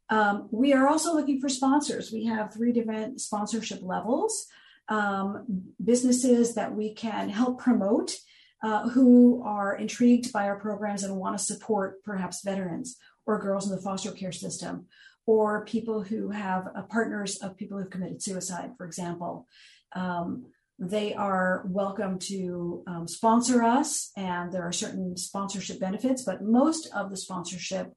Um, 0.10 0.50
we 0.52 0.74
are 0.74 0.88
also 0.89 1.13
looking 1.13 1.39
for 1.39 1.47
sponsors. 1.47 2.12
We 2.12 2.26
have 2.26 2.54
three 2.54 2.74
different 2.74 3.21
sponsorship 3.21 3.80
levels, 3.82 4.47
um, 4.89 5.63
businesses 5.82 6.56
that 6.56 6.76
we 6.76 6.93
can 6.93 7.30
help 7.30 7.62
promote 7.62 8.17
uh, 8.63 8.89
who 8.89 9.41
are 9.43 9.76
intrigued 9.76 10.32
by 10.32 10.47
our 10.47 10.60
programs 10.60 11.04
and 11.04 11.15
want 11.15 11.38
to 11.38 11.43
support 11.43 12.04
perhaps 12.04 12.43
veterans 12.43 12.97
or 13.26 13.39
girls 13.39 13.69
in 13.69 13.76
the 13.76 13.82
foster 13.82 14.12
care 14.12 14.32
system 14.32 14.86
or 15.26 15.65
people 15.65 16.02
who 16.02 16.32
have 16.32 16.67
uh, 16.76 16.82
partners 16.84 17.38
of 17.38 17.58
people 17.58 17.78
who've 17.78 17.89
committed 17.89 18.21
suicide, 18.21 18.71
for 18.78 18.86
example. 18.86 19.47
Um, 19.95 20.47
they 20.80 21.13
are 21.13 21.63
welcome 21.67 22.17
to 22.17 22.84
um, 22.88 23.08
sponsor 23.08 23.62
us, 23.62 24.12
and 24.17 24.52
there 24.52 24.63
are 24.63 24.71
certain 24.71 25.15
sponsorship 25.15 25.80
benefits, 25.80 26.24
but 26.24 26.41
most 26.41 26.89
of 26.95 27.12
the 27.12 27.17
sponsorship 27.17 27.93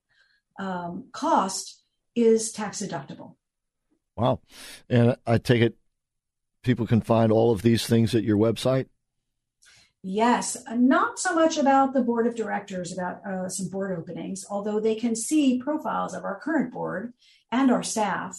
um, 0.59 1.09
cost 1.11 1.83
is 2.15 2.51
tax 2.51 2.81
deductible. 2.81 3.35
Wow. 4.15 4.39
And 4.87 5.17
I 5.25 5.39
take 5.39 5.61
it 5.61 5.75
people 6.65 6.87
can 6.87 6.99
find 6.99 7.31
all 7.31 7.51
of 7.51 7.61
these 7.61 7.85
things 7.85 8.13
at 8.13 8.23
your 8.23 8.37
website? 8.37 8.87
Yes, 10.07 10.55
not 10.71 11.17
so 11.17 11.33
much 11.33 11.57
about 11.57 11.93
the 11.93 12.03
board 12.03 12.27
of 12.27 12.35
directors, 12.35 12.93
about 12.93 13.25
uh, 13.25 13.49
some 13.49 13.69
board 13.69 13.97
openings, 13.97 14.45
although 14.47 14.79
they 14.79 14.93
can 14.93 15.15
see 15.15 15.57
profiles 15.57 16.13
of 16.13 16.23
our 16.23 16.39
current 16.39 16.71
board 16.71 17.13
and 17.51 17.71
our 17.71 17.81
staff, 17.81 18.37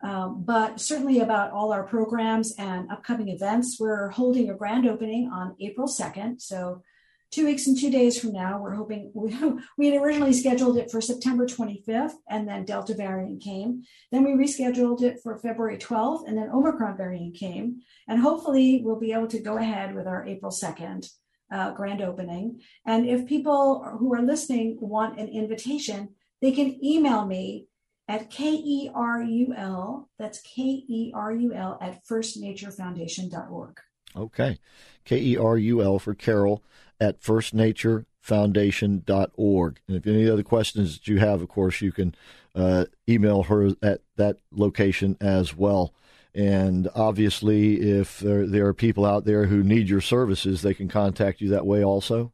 um, 0.00 0.44
but 0.46 0.80
certainly 0.80 1.18
about 1.18 1.50
all 1.50 1.72
our 1.72 1.82
programs 1.82 2.54
and 2.56 2.88
upcoming 2.92 3.30
events. 3.30 3.78
We're 3.80 4.10
holding 4.10 4.48
a 4.48 4.54
grand 4.54 4.86
opening 4.86 5.28
on 5.28 5.56
April 5.58 5.88
2nd. 5.88 6.40
So 6.40 6.84
two 7.30 7.46
weeks 7.46 7.66
and 7.66 7.78
two 7.78 7.90
days 7.90 8.18
from 8.18 8.32
now, 8.32 8.60
we're 8.60 8.74
hoping 8.74 9.10
we, 9.14 9.36
we 9.78 9.88
had 9.88 10.00
originally 10.00 10.32
scheduled 10.32 10.78
it 10.78 10.90
for 10.90 11.00
September 11.00 11.46
25th, 11.46 12.14
and 12.28 12.48
then 12.48 12.64
Delta 12.64 12.94
variant 12.94 13.42
came. 13.42 13.82
Then 14.10 14.24
we 14.24 14.32
rescheduled 14.32 15.02
it 15.02 15.20
for 15.22 15.36
February 15.38 15.78
12th, 15.78 16.26
and 16.26 16.36
then 16.36 16.50
Omicron 16.50 16.96
variant 16.96 17.36
came. 17.36 17.80
And 18.08 18.20
hopefully, 18.20 18.80
we'll 18.84 19.00
be 19.00 19.12
able 19.12 19.28
to 19.28 19.40
go 19.40 19.58
ahead 19.58 19.94
with 19.94 20.06
our 20.06 20.26
April 20.26 20.52
2nd 20.52 21.10
uh, 21.52 21.72
grand 21.72 22.02
opening. 22.02 22.60
And 22.86 23.08
if 23.08 23.26
people 23.26 23.96
who 23.98 24.14
are 24.14 24.22
listening 24.22 24.78
want 24.80 25.18
an 25.18 25.28
invitation, 25.28 26.10
they 26.40 26.52
can 26.52 26.82
email 26.84 27.26
me 27.26 27.66
at 28.08 28.30
K-E-R-U-L, 28.30 30.08
that's 30.18 30.40
K-E-R-U-L 30.40 31.78
at 31.80 32.06
firstnaturefoundation.org. 32.06 33.80
Okay. 34.16 34.58
K-E-R-U-L 35.04 35.98
for 35.98 36.14
Carol 36.14 36.64
at 37.00 37.22
firstnaturefoundation.org. 37.22 39.80
And 39.86 39.96
if 39.96 40.06
any 40.06 40.28
other 40.28 40.42
questions 40.42 40.98
that 40.98 41.08
you 41.08 41.18
have, 41.18 41.42
of 41.42 41.48
course, 41.48 41.80
you 41.80 41.92
can 41.92 42.14
uh, 42.54 42.84
email 43.08 43.44
her 43.44 43.70
at 43.82 44.02
that 44.16 44.38
location 44.52 45.16
as 45.20 45.56
well. 45.56 45.94
And 46.34 46.88
obviously, 46.94 47.80
if 47.80 48.20
there, 48.20 48.46
there 48.46 48.66
are 48.66 48.74
people 48.74 49.04
out 49.04 49.24
there 49.24 49.46
who 49.46 49.62
need 49.62 49.88
your 49.88 50.00
services, 50.00 50.62
they 50.62 50.74
can 50.74 50.88
contact 50.88 51.40
you 51.40 51.48
that 51.50 51.66
way 51.66 51.82
also. 51.82 52.32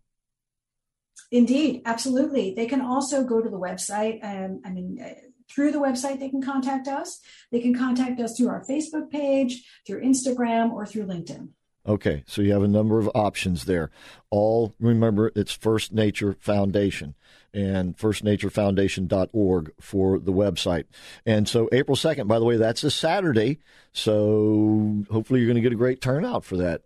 Indeed, 1.31 1.83
absolutely. 1.85 2.55
They 2.55 2.66
can 2.66 2.81
also 2.81 3.24
go 3.24 3.40
to 3.40 3.48
the 3.48 3.59
website. 3.59 4.22
Um, 4.22 4.61
I 4.64 4.70
mean, 4.70 4.98
uh, 5.03 5.14
through 5.50 5.72
the 5.72 5.81
website, 5.81 6.20
they 6.20 6.29
can 6.29 6.42
contact 6.42 6.88
us. 6.88 7.20
They 7.50 7.61
can 7.61 7.74
contact 7.74 8.20
us 8.20 8.37
through 8.37 8.48
our 8.48 8.64
Facebook 8.64 9.11
page, 9.11 9.64
through 9.87 10.03
Instagram, 10.03 10.72
or 10.72 10.87
through 10.87 11.07
LinkedIn. 11.07 11.48
Okay, 11.87 12.25
so 12.27 12.40
you 12.40 12.53
have 12.53 12.62
a 12.62 12.68
number 12.68 12.99
of 12.99 13.11
options 13.14 13.66
there. 13.66 13.90
All 14.31 14.75
remember 14.81 15.31
it's 15.37 15.53
First 15.53 15.92
Nature 15.92 16.37
Foundation 16.40 17.14
and 17.53 17.97
firstnaturefoundation.org 17.97 19.73
for 19.81 20.18
the 20.18 20.33
website. 20.33 20.85
And 21.27 21.47
so 21.47 21.68
April 21.73 21.97
2nd, 21.97 22.27
by 22.27 22.38
the 22.38 22.44
way, 22.44 22.57
that's 22.57 22.85
a 22.85 22.90
Saturday. 22.90 23.59
So 23.92 25.05
hopefully 25.11 25.40
you're 25.40 25.47
going 25.47 25.57
to 25.57 25.62
get 25.62 25.73
a 25.73 25.77
great 25.77 26.01
turnout 26.01 26.44
for 26.44 26.57
that. 26.57 26.83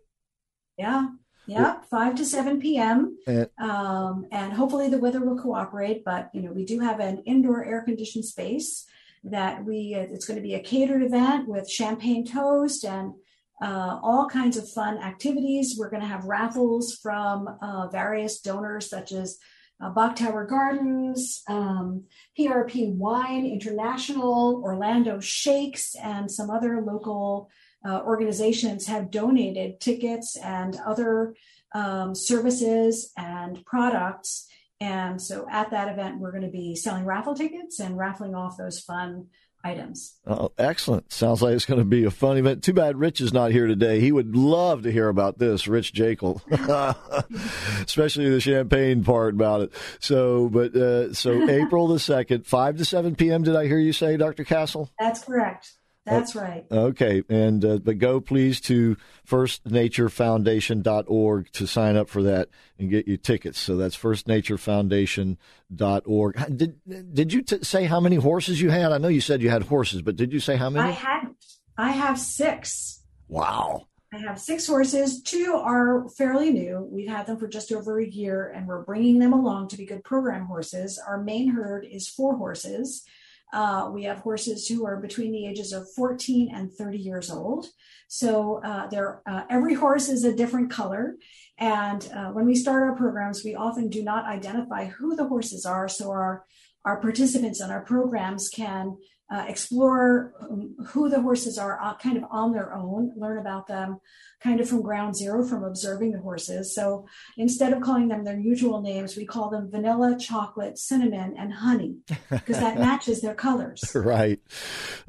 Yeah. 0.76 1.08
Yeah, 1.46 1.80
5 1.88 2.16
to 2.16 2.26
7 2.26 2.60
p.m. 2.60 3.16
And, 3.26 3.48
um, 3.58 4.26
and 4.30 4.52
hopefully 4.52 4.90
the 4.90 4.98
weather 4.98 5.20
will 5.20 5.40
cooperate. 5.40 6.04
But, 6.04 6.28
you 6.34 6.42
know, 6.42 6.52
we 6.52 6.66
do 6.66 6.80
have 6.80 7.00
an 7.00 7.22
indoor 7.24 7.64
air 7.64 7.80
conditioned 7.80 8.26
space 8.26 8.84
that 9.24 9.64
we, 9.64 9.94
uh, 9.94 10.12
it's 10.12 10.26
going 10.26 10.36
to 10.36 10.42
be 10.42 10.54
a 10.54 10.60
catered 10.60 11.02
event 11.02 11.48
with 11.48 11.70
champagne 11.70 12.26
toast 12.26 12.84
and 12.84 13.14
uh, 13.60 13.98
all 14.02 14.28
kinds 14.28 14.56
of 14.56 14.70
fun 14.70 14.98
activities. 14.98 15.76
We're 15.78 15.90
going 15.90 16.02
to 16.02 16.08
have 16.08 16.24
raffles 16.24 16.94
from 16.94 17.48
uh, 17.60 17.88
various 17.88 18.40
donors, 18.40 18.88
such 18.88 19.12
as 19.12 19.38
uh, 19.80 19.90
Bok 19.90 20.16
Tower 20.16 20.44
Gardens, 20.44 21.42
um, 21.48 22.04
PRP 22.38 22.94
Wine 22.94 23.46
International, 23.46 24.60
Orlando 24.62 25.20
Shakes, 25.20 25.94
and 25.94 26.30
some 26.30 26.50
other 26.50 26.80
local 26.80 27.50
uh, 27.86 28.02
organizations 28.02 28.86
have 28.86 29.10
donated 29.10 29.80
tickets 29.80 30.36
and 30.36 30.76
other 30.84 31.34
um, 31.74 32.14
services 32.14 33.12
and 33.16 33.64
products. 33.64 34.46
And 34.80 35.20
so 35.20 35.46
at 35.50 35.70
that 35.70 35.88
event, 35.92 36.18
we're 36.18 36.32
going 36.32 36.42
to 36.42 36.48
be 36.48 36.74
selling 36.74 37.04
raffle 37.04 37.34
tickets 37.34 37.80
and 37.80 37.96
raffling 37.96 38.34
off 38.34 38.56
those 38.56 38.80
fun 38.80 39.26
items. 39.64 40.16
Oh, 40.26 40.52
excellent. 40.58 41.12
Sounds 41.12 41.42
like 41.42 41.54
it's 41.54 41.66
going 41.66 41.80
to 41.80 41.84
be 41.84 42.04
a 42.04 42.10
fun 42.10 42.36
event. 42.36 42.62
Too 42.62 42.72
bad 42.72 42.96
Rich 42.96 43.20
is 43.20 43.32
not 43.32 43.50
here 43.50 43.66
today. 43.66 44.00
He 44.00 44.12
would 44.12 44.34
love 44.36 44.82
to 44.82 44.92
hear 44.92 45.08
about 45.08 45.38
this, 45.38 45.66
Rich 45.66 45.92
Jekyll, 45.92 46.42
especially 46.50 48.30
the 48.30 48.40
champagne 48.40 49.04
part 49.04 49.34
about 49.34 49.62
it. 49.62 49.72
So, 50.00 50.48
but, 50.48 50.74
uh, 50.74 51.12
so 51.14 51.32
April 51.50 51.88
the 51.88 51.96
2nd, 51.96 52.46
5 52.46 52.76
to 52.78 52.84
7 52.84 53.16
p.m. 53.16 53.42
Did 53.42 53.56
I 53.56 53.66
hear 53.66 53.78
you 53.78 53.92
say, 53.92 54.16
Dr. 54.16 54.44
Kassel? 54.44 54.88
That's 54.98 55.24
correct. 55.24 55.72
That's 56.10 56.34
right. 56.34 56.64
Okay. 56.70 57.22
And, 57.28 57.64
uh, 57.64 57.78
but 57.78 57.98
go 57.98 58.20
please 58.20 58.60
to 58.62 58.96
firstnaturefoundation.org 59.26 61.52
to 61.52 61.66
sign 61.66 61.96
up 61.96 62.08
for 62.08 62.22
that 62.24 62.48
and 62.78 62.90
get 62.90 63.08
your 63.08 63.16
tickets. 63.16 63.58
So 63.58 63.76
that's 63.76 63.96
firstnaturefoundation.org. 63.96 66.56
Did, 66.56 67.14
did 67.14 67.32
you 67.32 67.42
t- 67.42 67.62
say 67.62 67.84
how 67.84 68.00
many 68.00 68.16
horses 68.16 68.60
you 68.60 68.70
had? 68.70 68.90
I 68.92 68.98
know 68.98 69.08
you 69.08 69.20
said 69.20 69.42
you 69.42 69.50
had 69.50 69.62
horses, 69.64 70.02
but 70.02 70.16
did 70.16 70.32
you 70.32 70.40
say 70.40 70.56
how 70.56 70.70
many? 70.70 70.88
I 70.88 70.92
had, 70.92 71.28
I 71.76 71.90
have 71.90 72.18
six. 72.18 73.02
Wow. 73.28 73.84
I 74.12 74.18
have 74.18 74.40
six 74.40 74.66
horses. 74.66 75.22
Two 75.22 75.60
are 75.62 76.08
fairly 76.16 76.50
new. 76.50 76.88
We've 76.90 77.08
had 77.08 77.26
them 77.26 77.38
for 77.38 77.46
just 77.46 77.70
over 77.72 78.00
a 78.00 78.08
year 78.08 78.48
and 78.48 78.66
we're 78.66 78.82
bringing 78.82 79.18
them 79.18 79.34
along 79.34 79.68
to 79.68 79.76
be 79.76 79.84
good 79.84 80.02
program 80.02 80.46
horses. 80.46 80.98
Our 81.06 81.22
main 81.22 81.50
herd 81.50 81.84
is 81.84 82.08
four 82.08 82.38
horses. 82.38 83.04
Uh, 83.52 83.90
we 83.92 84.04
have 84.04 84.18
horses 84.18 84.66
who 84.66 84.86
are 84.86 84.96
between 84.96 85.32
the 85.32 85.46
ages 85.46 85.72
of 85.72 85.90
14 85.92 86.50
and 86.54 86.72
30 86.72 86.98
years 86.98 87.30
old. 87.30 87.66
So 88.08 88.62
uh, 88.64 88.88
uh, 89.26 89.44
every 89.50 89.74
horse 89.74 90.08
is 90.08 90.24
a 90.24 90.34
different 90.34 90.70
color. 90.70 91.16
And 91.58 92.08
uh, 92.14 92.30
when 92.30 92.46
we 92.46 92.54
start 92.54 92.82
our 92.82 92.96
programs, 92.96 93.44
we 93.44 93.54
often 93.54 93.88
do 93.88 94.02
not 94.02 94.26
identify 94.26 94.86
who 94.86 95.16
the 95.16 95.26
horses 95.26 95.66
are. 95.66 95.88
So 95.88 96.10
our, 96.10 96.44
our 96.84 97.00
participants 97.00 97.60
and 97.60 97.72
our 97.72 97.82
programs 97.82 98.48
can 98.48 98.96
uh, 99.30 99.44
explore 99.46 100.32
um, 100.40 100.74
who 100.88 101.08
the 101.08 101.20
horses 101.20 101.58
are 101.58 101.80
uh, 101.82 101.94
kind 101.96 102.16
of 102.16 102.24
on 102.30 102.52
their 102.52 102.74
own, 102.74 103.12
learn 103.16 103.38
about 103.38 103.66
them 103.66 104.00
kind 104.40 104.60
of 104.60 104.68
from 104.68 104.82
ground 104.82 105.16
zero 105.16 105.44
from 105.44 105.64
observing 105.64 106.12
the 106.12 106.20
horses. 106.20 106.74
So 106.74 107.06
instead 107.36 107.72
of 107.72 107.82
calling 107.82 108.08
them 108.08 108.24
their 108.24 108.38
usual 108.38 108.80
names, 108.80 109.16
we 109.16 109.26
call 109.26 109.50
them 109.50 109.70
vanilla, 109.70 110.16
chocolate, 110.18 110.78
cinnamon, 110.78 111.34
and 111.36 111.52
honey 111.52 111.96
because 112.30 112.58
that 112.58 112.78
matches 112.78 113.20
their 113.20 113.34
colors. 113.34 113.84
Right. 113.94 114.40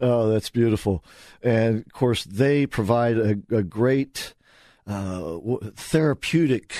Oh, 0.01 0.29
that's 0.29 0.49
beautiful. 0.49 1.03
And 1.41 1.85
of 1.85 1.93
course, 1.93 2.23
they 2.25 2.65
provide 2.65 3.17
a, 3.17 3.39
a 3.51 3.63
great 3.63 4.33
uh, 4.87 5.37
therapeutic. 5.75 6.75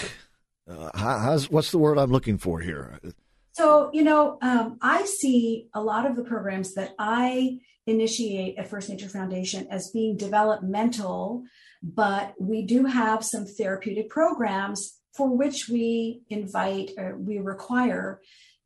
Uh, 0.68 0.90
how's, 0.96 1.50
what's 1.50 1.72
the 1.72 1.78
word 1.78 1.98
I'm 1.98 2.12
looking 2.12 2.38
for 2.38 2.60
here? 2.60 3.00
So, 3.60 3.90
you 3.92 4.06
know, 4.06 4.38
um, 4.42 4.78
I 4.82 5.04
see 5.04 5.68
a 5.74 5.84
lot 5.84 6.06
of 6.06 6.16
the 6.16 6.24
programs 6.24 6.76
that 6.76 6.96
I 6.98 7.60
initiate 7.86 8.58
at 8.58 8.70
First 8.70 8.90
Nature 8.90 9.10
Foundation 9.10 9.68
as 9.70 9.92
being 9.92 10.16
developmental, 10.16 11.44
but 11.84 12.36
we 12.40 12.62
do 12.62 12.86
have 12.86 13.22
some 13.26 13.46
therapeutic 13.46 14.10
programs 14.10 15.02
for 15.14 15.36
which 15.36 15.68
we 15.68 16.22
invite 16.30 16.92
or 16.98 17.18
we 17.18 17.40
require 17.40 18.22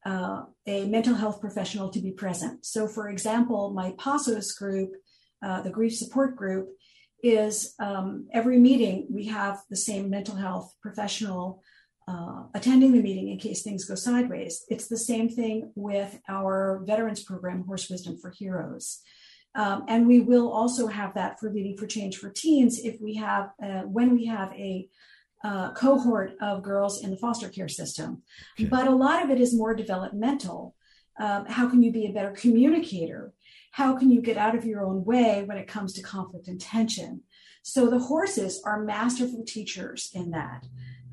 uh, 0.06 0.44
a 0.68 0.86
mental 0.86 1.16
health 1.16 1.42
professional 1.42 1.90
to 1.90 2.00
be 2.00 2.12
present. 2.12 2.64
So, 2.64 2.88
for 2.88 3.10
example, 3.10 3.72
my 3.72 3.94
PASOS 3.94 4.56
group, 4.56 4.92
uh, 5.44 5.64
the 5.64 5.72
grief 5.72 5.96
support 5.96 6.36
group, 6.36 6.70
is 7.24 7.74
um, 7.80 8.28
every 8.32 8.60
meeting 8.60 9.08
we 9.10 9.26
have 9.26 9.60
the 9.72 9.76
same 9.76 10.12
mental 10.12 10.36
health 10.36 10.72
professional 10.84 11.64
uh, 12.08 12.44
attending 12.54 12.92
the 12.92 13.02
meeting 13.02 13.30
in 13.30 13.38
case 13.38 13.62
things 13.62 13.86
go 13.86 13.96
sideways. 13.96 14.66
It's 14.70 14.88
the 14.88 14.98
same 14.98 15.30
thing 15.30 15.72
with 15.76 16.20
our 16.28 16.84
veterans 16.86 17.24
program, 17.24 17.64
Horse 17.66 17.90
Wisdom 17.90 18.18
for 18.18 18.32
Heroes. 18.32 19.02
Um, 19.56 19.86
and 19.88 20.08
we 20.08 20.20
will 20.20 20.52
also 20.52 20.88
have 20.88 21.14
that 21.14 21.40
for 21.40 21.52
Leading 21.52 21.78
for 21.78 21.86
Change 21.86 22.18
for 22.18 22.30
Teens 22.30 22.80
if 22.80 23.00
we 23.00 23.16
have, 23.16 23.52
uh, 23.64 23.82
when 23.82 24.16
we 24.16 24.26
have 24.26 24.52
a 24.54 24.90
uh, 25.44 25.72
cohort 25.74 26.36
of 26.42 26.64
girls 26.64 27.04
in 27.04 27.12
the 27.12 27.18
foster 27.18 27.50
care 27.50 27.68
system. 27.68 28.24
Okay. 28.60 28.68
But 28.68 28.88
a 28.88 28.96
lot 28.96 29.24
of 29.24 29.30
it 29.30 29.40
is 29.40 29.54
more 29.54 29.76
developmental. 29.76 30.76
Um, 31.20 31.46
how 31.46 31.70
can 31.70 31.84
you 31.84 31.92
be 31.92 32.06
a 32.06 32.14
better 32.14 32.32
communicator? 32.32 33.34
How 33.72 33.96
can 33.96 34.10
you 34.10 34.22
get 34.22 34.38
out 34.38 34.56
of 34.56 34.66
your 34.66 34.84
own 34.86 35.04
way 35.04 35.44
when 35.44 35.58
it 35.58 35.68
comes 35.68 35.94
to 35.94 36.02
conflict 36.02 36.48
and 36.48 36.60
tension? 36.60 37.22
So 37.62 37.90
the 37.90 38.00
horses 38.00 38.62
are 38.66 38.84
masterful 38.84 39.44
teachers 39.46 40.10
in 40.14 40.32
that. 40.32 40.66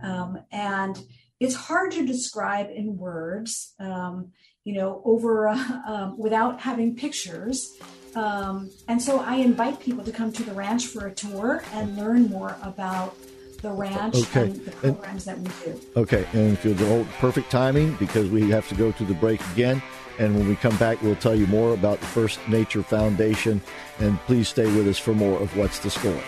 Um, 0.02 0.38
and 0.52 0.98
it's 1.38 1.54
hard 1.54 1.92
to 1.92 2.06
describe 2.06 2.68
in 2.70 2.96
words, 2.96 3.74
um, 3.78 4.32
you 4.64 4.74
know, 4.74 5.02
over 5.04 5.48
uh, 5.48 5.80
um, 5.86 6.18
without 6.18 6.60
having 6.60 6.96
pictures. 6.96 7.76
Um, 8.14 8.70
and 8.88 9.00
so 9.00 9.20
I 9.20 9.36
invite 9.36 9.80
people 9.80 10.04
to 10.04 10.12
come 10.12 10.32
to 10.32 10.42
the 10.42 10.52
ranch 10.52 10.86
for 10.86 11.06
a 11.06 11.14
tour 11.14 11.62
and 11.72 11.96
learn 11.96 12.28
more 12.28 12.56
about 12.62 13.16
the 13.62 13.70
ranch 13.70 14.16
okay. 14.16 14.42
and 14.42 14.64
the 14.64 14.70
programs 14.72 15.26
and, 15.28 15.46
that 15.46 15.66
we 15.66 15.72
do. 15.72 15.80
Okay, 15.96 16.26
and 16.32 16.52
if 16.52 16.64
you'll 16.64 17.04
perfect 17.18 17.50
timing 17.50 17.94
because 17.96 18.28
we 18.30 18.50
have 18.50 18.68
to 18.68 18.74
go 18.74 18.90
to 18.92 19.04
the 19.04 19.14
break 19.14 19.40
again. 19.52 19.82
And 20.18 20.34
when 20.34 20.48
we 20.48 20.56
come 20.56 20.76
back, 20.76 21.00
we'll 21.00 21.16
tell 21.16 21.34
you 21.34 21.46
more 21.46 21.72
about 21.72 21.98
the 22.00 22.06
First 22.06 22.46
Nature 22.46 22.82
Foundation. 22.82 23.62
And 24.00 24.18
please 24.20 24.48
stay 24.48 24.66
with 24.76 24.86
us 24.86 24.98
for 24.98 25.14
more 25.14 25.40
of 25.40 25.56
What's 25.56 25.78
the 25.78 25.90
Score. 25.90 26.22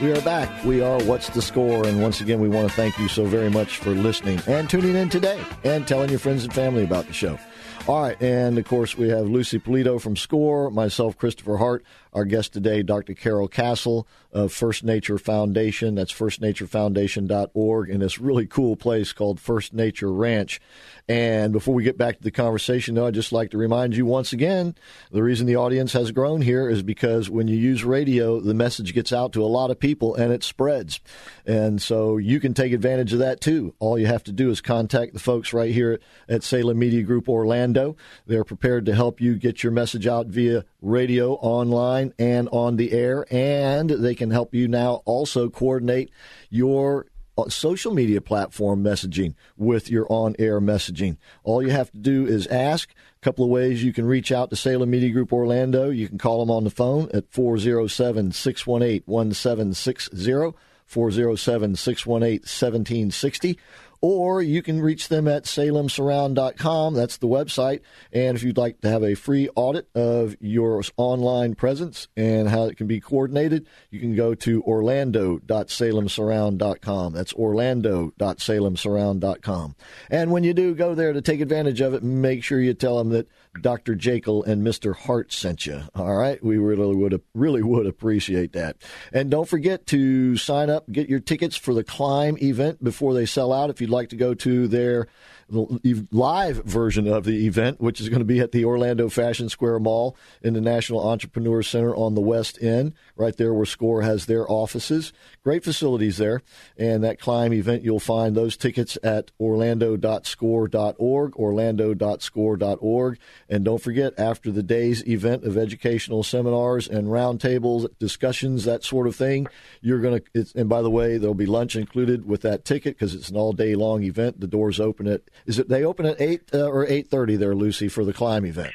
We 0.00 0.12
are 0.12 0.22
back. 0.22 0.64
We 0.64 0.80
are 0.80 0.98
What's 1.04 1.28
the 1.28 1.42
Score? 1.42 1.86
And 1.86 2.00
once 2.00 2.22
again, 2.22 2.40
we 2.40 2.48
want 2.48 2.66
to 2.66 2.74
thank 2.74 2.98
you 2.98 3.06
so 3.06 3.26
very 3.26 3.50
much 3.50 3.76
for 3.76 3.90
listening 3.90 4.40
and 4.46 4.68
tuning 4.68 4.96
in 4.96 5.10
today 5.10 5.38
and 5.62 5.86
telling 5.86 6.08
your 6.08 6.18
friends 6.18 6.42
and 6.42 6.54
family 6.54 6.84
about 6.84 7.06
the 7.06 7.12
show. 7.12 7.38
All 7.86 8.00
right, 8.04 8.16
and 8.22 8.56
of 8.56 8.64
course, 8.64 8.96
we 8.96 9.10
have 9.10 9.26
Lucy 9.26 9.58
Polito 9.58 10.00
from 10.00 10.16
SCORE, 10.16 10.70
myself, 10.70 11.18
Christopher 11.18 11.58
Hart, 11.58 11.84
our 12.12 12.24
guest 12.24 12.52
today, 12.52 12.82
Dr. 12.82 13.14
Kerul 13.14 13.50
Kassel 13.50 14.06
of 14.32 14.52
First 14.52 14.84
Nature 14.84 15.18
Foundation. 15.18 15.94
That's 15.94 16.12
firstnaturefoundation.org 16.12 17.88
in 17.88 18.00
this 18.00 18.18
really 18.18 18.46
cool 18.46 18.76
place 18.76 19.12
called 19.12 19.40
First 19.40 19.74
Nature 19.74 20.12
Ranch. 20.12 20.60
And 21.08 21.52
before 21.52 21.74
we 21.74 21.82
get 21.82 21.98
back 21.98 22.18
to 22.18 22.22
the 22.22 22.30
conversation, 22.30 22.94
though, 22.94 23.06
I'd 23.06 23.14
just 23.14 23.32
like 23.32 23.50
to 23.50 23.58
remind 23.58 23.96
you 23.96 24.06
once 24.06 24.32
again 24.32 24.76
the 25.10 25.22
reason 25.22 25.46
the 25.46 25.56
audience 25.56 25.92
has 25.92 26.12
grown 26.12 26.40
here 26.40 26.70
is 26.70 26.82
because 26.82 27.28
when 27.28 27.48
you 27.48 27.56
use 27.56 27.82
radio, 27.82 28.40
the 28.40 28.54
message 28.54 28.94
gets 28.94 29.12
out 29.12 29.32
to 29.32 29.42
a 29.42 29.46
lot 29.46 29.70
of 29.70 29.80
people 29.80 30.14
and 30.14 30.32
it 30.32 30.44
spreads. 30.44 31.00
And 31.44 31.82
so 31.82 32.16
you 32.16 32.38
can 32.38 32.54
take 32.54 32.72
advantage 32.72 33.12
of 33.12 33.18
that 33.18 33.40
too. 33.40 33.74
All 33.80 33.98
you 33.98 34.06
have 34.06 34.22
to 34.24 34.32
do 34.32 34.50
is 34.50 34.60
contact 34.60 35.12
the 35.12 35.18
folks 35.18 35.52
right 35.52 35.72
here 35.72 35.98
at 36.28 36.44
Salem 36.44 36.78
Media 36.78 37.02
Group 37.02 37.28
Orlando. 37.28 37.96
They're 38.26 38.44
prepared 38.44 38.86
to 38.86 38.94
help 38.94 39.20
you 39.20 39.34
get 39.34 39.64
your 39.64 39.72
message 39.72 40.06
out 40.06 40.28
via 40.28 40.64
radio, 40.80 41.34
online, 41.34 41.99
and 42.18 42.48
on 42.50 42.76
the 42.76 42.92
air. 42.92 43.26
And 43.30 43.90
they 43.90 44.14
can 44.14 44.30
help 44.30 44.54
you 44.54 44.68
now 44.68 45.02
also 45.04 45.48
coordinate 45.48 46.10
your 46.48 47.06
uh, 47.38 47.48
social 47.48 47.94
media 47.94 48.20
platform 48.20 48.82
messaging 48.82 49.34
with 49.56 49.90
your 49.90 50.06
on 50.10 50.34
air 50.38 50.60
messaging. 50.60 51.16
All 51.44 51.62
you 51.62 51.70
have 51.70 51.90
to 51.92 51.98
do 51.98 52.26
is 52.26 52.46
ask. 52.48 52.90
A 52.90 53.24
couple 53.24 53.44
of 53.44 53.50
ways 53.50 53.84
you 53.84 53.92
can 53.92 54.06
reach 54.06 54.32
out 54.32 54.50
to 54.50 54.56
Salem 54.56 54.90
Media 54.90 55.10
Group 55.10 55.32
Orlando. 55.32 55.90
You 55.90 56.08
can 56.08 56.18
call 56.18 56.40
them 56.40 56.50
on 56.50 56.64
the 56.64 56.70
phone 56.70 57.10
at 57.12 57.30
407 57.30 58.32
618 58.32 59.02
1760, 59.04 60.56
407 60.86 61.76
618 61.76 62.40
1760 62.40 63.58
or 64.00 64.40
you 64.42 64.62
can 64.62 64.80
reach 64.80 65.08
them 65.08 65.28
at 65.28 65.44
salemsurround.com. 65.44 66.94
That's 66.94 67.18
the 67.18 67.28
website. 67.28 67.80
And 68.12 68.36
if 68.36 68.42
you'd 68.42 68.56
like 68.56 68.80
to 68.80 68.88
have 68.88 69.02
a 69.02 69.14
free 69.14 69.50
audit 69.54 69.88
of 69.94 70.36
your 70.40 70.82
online 70.96 71.54
presence 71.54 72.08
and 72.16 72.48
how 72.48 72.64
it 72.64 72.76
can 72.76 72.86
be 72.86 73.00
coordinated, 73.00 73.66
you 73.90 74.00
can 74.00 74.16
go 74.16 74.34
to 74.34 74.62
orlando.salemsurround.com. 74.62 77.12
That's 77.12 77.34
orlando.salemsurround.com. 77.34 79.76
And 80.10 80.30
when 80.30 80.44
you 80.44 80.54
do 80.54 80.74
go 80.74 80.94
there 80.94 81.12
to 81.12 81.20
take 81.20 81.40
advantage 81.40 81.80
of 81.80 81.94
it, 81.94 82.02
make 82.02 82.44
sure 82.44 82.60
you 82.60 82.74
tell 82.74 82.98
them 82.98 83.08
that 83.10 83.28
Dr. 83.60 83.94
Jekyll 83.94 84.44
and 84.44 84.62
Mr. 84.62 84.94
Hart 84.94 85.32
sent 85.32 85.66
you. 85.66 85.82
All 85.94 86.14
right, 86.14 86.42
we 86.42 86.56
really 86.58 86.94
would 86.94 87.20
really 87.34 87.62
would 87.62 87.86
appreciate 87.86 88.52
that. 88.52 88.76
And 89.12 89.30
don't 89.30 89.48
forget 89.48 89.86
to 89.86 90.36
sign 90.36 90.70
up, 90.70 90.90
get 90.90 91.08
your 91.08 91.20
tickets 91.20 91.56
for 91.56 91.74
the 91.74 91.84
climb 91.84 92.36
event 92.38 92.82
before 92.82 93.14
they 93.14 93.26
sell 93.26 93.52
out. 93.52 93.70
If 93.70 93.80
you'd 93.80 93.90
like 93.90 94.10
to 94.10 94.16
go 94.16 94.34
to 94.34 94.68
their 94.68 95.00
the 95.00 95.08
live 95.50 96.64
version 96.64 97.06
of 97.08 97.24
the 97.24 97.46
event, 97.46 97.80
which 97.80 98.00
is 98.00 98.08
going 98.08 98.20
to 98.20 98.24
be 98.24 98.40
at 98.40 98.52
the 98.52 98.64
Orlando 98.64 99.08
Fashion 99.08 99.48
Square 99.48 99.80
Mall 99.80 100.16
in 100.42 100.54
the 100.54 100.60
National 100.60 101.06
Entrepreneur 101.06 101.62
Center 101.62 101.94
on 101.94 102.14
the 102.14 102.20
West 102.20 102.62
End, 102.62 102.94
right 103.16 103.36
there 103.36 103.52
where 103.52 103.66
SCORE 103.66 104.02
has 104.02 104.26
their 104.26 104.50
offices. 104.50 105.12
Great 105.42 105.64
facilities 105.64 106.18
there. 106.18 106.42
And 106.76 107.02
that 107.04 107.18
climb 107.18 107.52
event, 107.52 107.82
you'll 107.82 108.00
find 108.00 108.36
those 108.36 108.56
tickets 108.56 108.96
at 109.02 109.30
orlando.score.org, 109.40 111.36
orlando.score.org. 111.36 113.18
And 113.48 113.64
don't 113.64 113.82
forget, 113.82 114.14
after 114.18 114.50
the 114.50 114.62
day's 114.62 115.06
event 115.06 115.44
of 115.44 115.56
educational 115.56 116.22
seminars 116.22 116.86
and 116.88 117.08
roundtables, 117.08 117.88
discussions, 117.98 118.64
that 118.64 118.84
sort 118.84 119.06
of 119.06 119.16
thing, 119.16 119.46
you're 119.80 120.00
going 120.00 120.22
to, 120.34 120.46
and 120.54 120.68
by 120.68 120.82
the 120.82 120.90
way, 120.90 121.18
there'll 121.18 121.34
be 121.34 121.46
lunch 121.46 121.76
included 121.76 122.26
with 122.26 122.42
that 122.42 122.64
ticket 122.64 122.96
because 122.96 123.14
it's 123.14 123.30
an 123.30 123.36
all 123.36 123.52
day 123.52 123.74
long 123.74 124.02
event. 124.02 124.40
The 124.40 124.46
doors 124.46 124.78
open 124.80 125.06
at 125.06 125.22
is 125.46 125.58
it 125.58 125.68
they 125.68 125.84
open 125.84 126.06
at 126.06 126.20
eight 126.20 126.50
uh, 126.52 126.68
or 126.68 126.86
eight 126.86 127.08
thirty 127.08 127.36
there, 127.36 127.54
Lucy, 127.54 127.88
for 127.88 128.04
the 128.04 128.12
climb 128.12 128.44
event? 128.44 128.72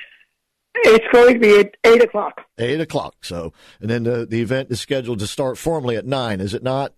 It's 0.75 1.05
going 1.11 1.33
to 1.33 1.39
be 1.39 1.59
at 1.59 1.75
eight 1.83 2.03
o'clock. 2.03 2.41
Eight 2.57 2.81
o'clock. 2.81 3.15
So, 3.23 3.53
and 3.79 3.89
then 3.89 4.03
the 4.03 4.25
the 4.25 4.41
event 4.41 4.71
is 4.71 4.79
scheduled 4.79 5.19
to 5.19 5.27
start 5.27 5.57
formally 5.57 5.95
at 5.95 6.05
nine. 6.05 6.41
Is 6.41 6.53
it 6.53 6.63
not? 6.63 6.93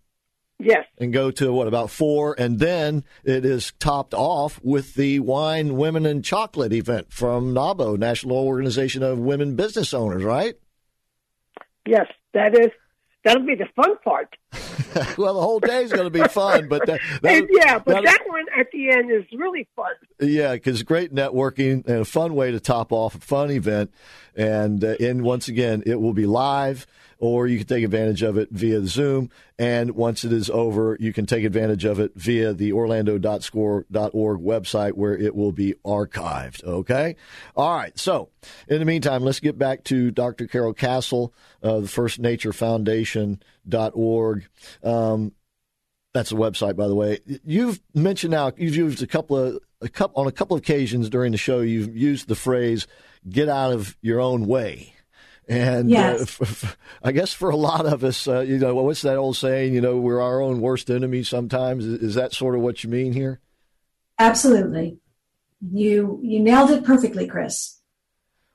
Yes. 0.59 0.85
And 0.97 1.13
go 1.13 1.29
to 1.31 1.53
what 1.53 1.67
about 1.67 1.91
four, 1.91 2.35
and 2.39 2.57
then 2.57 3.03
it 3.23 3.45
is 3.45 3.73
topped 3.79 4.15
off 4.15 4.59
with 4.63 4.95
the 4.95 5.19
wine, 5.19 5.77
women, 5.77 6.05
and 6.07 6.25
chocolate 6.25 6.73
event 6.73 7.13
from 7.13 7.53
NAWBO, 7.53 7.97
National 7.97 8.37
Organization 8.37 9.03
of 9.03 9.19
Women 9.19 9.55
Business 9.55 9.93
Owners, 9.93 10.23
right? 10.23 10.55
Yes, 11.85 12.07
that 12.33 12.57
is. 12.57 12.71
That'll 13.23 13.45
be 13.45 13.55
the 13.55 13.67
fun 13.75 13.97
part. 14.03 14.35
well, 15.17 15.33
the 15.33 15.41
whole 15.41 15.59
day 15.59 15.83
is 15.83 15.91
going 15.91 16.05
to 16.05 16.09
be 16.09 16.25
fun, 16.29 16.67
but 16.67 16.85
that, 16.85 16.99
that, 17.21 17.47
yeah, 17.49 17.79
but 17.79 17.95
that, 17.95 18.03
that, 18.05 18.21
one 18.27 18.45
at 18.57 18.71
the 18.71 18.89
end 18.89 19.11
is 19.11 19.25
really 19.33 19.67
fun. 19.75 19.93
Yeah, 20.19 20.53
because 20.53 20.83
great 20.83 21.13
networking 21.13 21.85
and 21.87 21.99
a 21.99 22.05
fun 22.05 22.33
way 22.35 22.51
to 22.51 22.59
top 22.59 22.91
off 22.91 23.15
a 23.15 23.19
fun 23.19 23.51
event, 23.51 23.91
and 24.35 24.83
uh, 24.83 24.95
and 24.99 25.23
once 25.23 25.47
again, 25.47 25.83
it 25.85 25.99
will 25.99 26.13
be 26.13 26.25
live 26.25 26.87
or 27.19 27.47
you 27.47 27.57
can 27.57 27.67
take 27.67 27.83
advantage 27.83 28.21
of 28.21 28.37
it 28.37 28.49
via 28.51 28.85
Zoom. 28.85 29.29
And 29.57 29.91
once 29.91 30.23
it 30.23 30.31
is 30.31 30.49
over, 30.49 30.97
you 30.99 31.13
can 31.13 31.25
take 31.25 31.43
advantage 31.43 31.83
of 31.83 31.99
it 31.99 32.11
via 32.15 32.53
the 32.53 32.73
orlando.score.org 32.73 34.39
website 34.39 34.93
where 34.93 35.17
it 35.17 35.35
will 35.35 35.51
be 35.51 35.73
archived. 35.83 36.63
Okay? 36.63 37.15
All 37.55 37.75
right. 37.75 37.97
So, 37.97 38.29
in 38.67 38.79
the 38.79 38.85
meantime, 38.85 39.23
let's 39.23 39.39
get 39.39 39.57
back 39.57 39.83
to 39.85 40.11
Dr. 40.11 40.47
Kerul 40.47 40.75
Kassel, 40.75 41.31
uh, 41.63 41.79
the 41.79 41.87
First 41.87 42.19
Nature 42.19 42.53
Foundation.org. 43.69 44.47
Um, 44.83 45.31
that's 46.13 46.29
the 46.31 46.35
website, 46.35 46.75
by 46.75 46.87
the 46.87 46.95
way. 46.95 47.19
You've 47.45 47.79
mentioned 47.93 48.31
now, 48.31 48.51
you've 48.57 48.75
used 48.75 49.03
a 49.03 49.07
couple 49.07 49.37
of, 49.37 49.59
a 49.81 49.89
couple, 49.89 50.21
on 50.21 50.27
a 50.27 50.31
couple 50.31 50.55
of 50.55 50.63
occasions 50.63 51.09
during 51.09 51.31
the 51.31 51.37
show, 51.37 51.59
you've 51.59 51.95
used 51.95 52.27
the 52.27 52.35
phrase, 52.35 52.87
get 53.29 53.49
out 53.49 53.71
of 53.71 53.95
your 54.01 54.19
own 54.19 54.47
way. 54.47 54.93
And 55.47 55.87
uh, 55.87 55.91
yes. 55.91 56.19
uh, 56.19 56.23
f- 56.23 56.41
f- 56.41 56.77
I 57.03 57.11
guess 57.11 57.31
for 57.33 57.49
a 57.49 57.55
lot 57.55 57.85
of 57.85 58.03
us, 58.03 58.27
uh, 58.27 58.41
you 58.41 58.57
know, 58.57 58.75
what's 58.75 59.03
that 59.03 59.15
old 59.15 59.37
saying? 59.37 59.73
You 59.73 59.81
know, 59.81 59.97
we're 59.97 60.21
our 60.21 60.41
own 60.41 60.59
worst 60.59 60.89
enemy 60.89 61.23
sometimes. 61.23 61.85
Is, 61.85 62.01
is 62.01 62.15
that 62.15 62.33
sort 62.33 62.55
of 62.55 62.61
what 62.61 62.83
you 62.83 62.89
mean 62.89 63.13
here? 63.13 63.39
Absolutely. 64.19 64.97
You 65.61 66.19
you 66.21 66.41
nailed 66.41 66.71
it 66.71 66.83
perfectly, 66.83 67.27
Chris. 67.27 67.79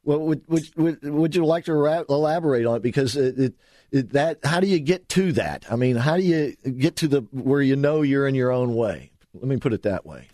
Well, 0.04 0.20
would 0.20 0.42
would 0.48 0.76
would, 0.76 1.02
would 1.02 1.34
you 1.34 1.46
like 1.46 1.64
to 1.64 1.74
ra- 1.74 2.04
elaborate 2.08 2.66
on 2.66 2.76
it? 2.76 2.82
Because 2.82 3.16
it, 3.16 3.38
it, 3.38 3.54
that 3.92 4.38
how 4.44 4.60
do 4.60 4.66
you 4.66 4.78
get 4.78 5.08
to 5.10 5.32
that? 5.32 5.64
I 5.70 5.76
mean, 5.76 5.96
how 5.96 6.16
do 6.16 6.22
you 6.22 6.56
get 6.78 6.96
to 6.96 7.08
the 7.08 7.20
where 7.30 7.62
you 7.62 7.76
know 7.76 8.02
you're 8.02 8.26
in 8.26 8.34
your 8.34 8.50
own 8.50 8.74
way? 8.74 9.12
Let 9.34 9.44
me 9.44 9.56
put 9.56 9.72
it 9.72 9.82
that 9.82 10.04
way 10.04 10.28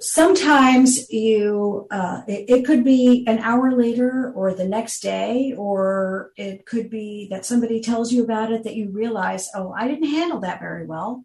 sometimes 0.00 1.10
you 1.10 1.86
uh, 1.90 2.22
it, 2.26 2.48
it, 2.48 2.64
could 2.64 2.82
be 2.82 3.24
an 3.26 3.38
hour 3.40 3.72
later 3.72 4.32
or 4.34 4.54
the 4.54 4.64
next 4.66 5.00
day 5.00 5.54
or 5.56 6.32
it 6.36 6.64
could 6.64 6.88
be 6.88 7.28
that 7.30 7.44
somebody 7.44 7.80
tells 7.80 8.10
you 8.10 8.24
about 8.24 8.50
it 8.50 8.64
that 8.64 8.74
you 8.74 8.90
realize 8.90 9.50
oh 9.54 9.72
i 9.76 9.86
didn't 9.86 10.08
handle 10.08 10.40
that 10.40 10.58
very 10.58 10.86
well 10.86 11.24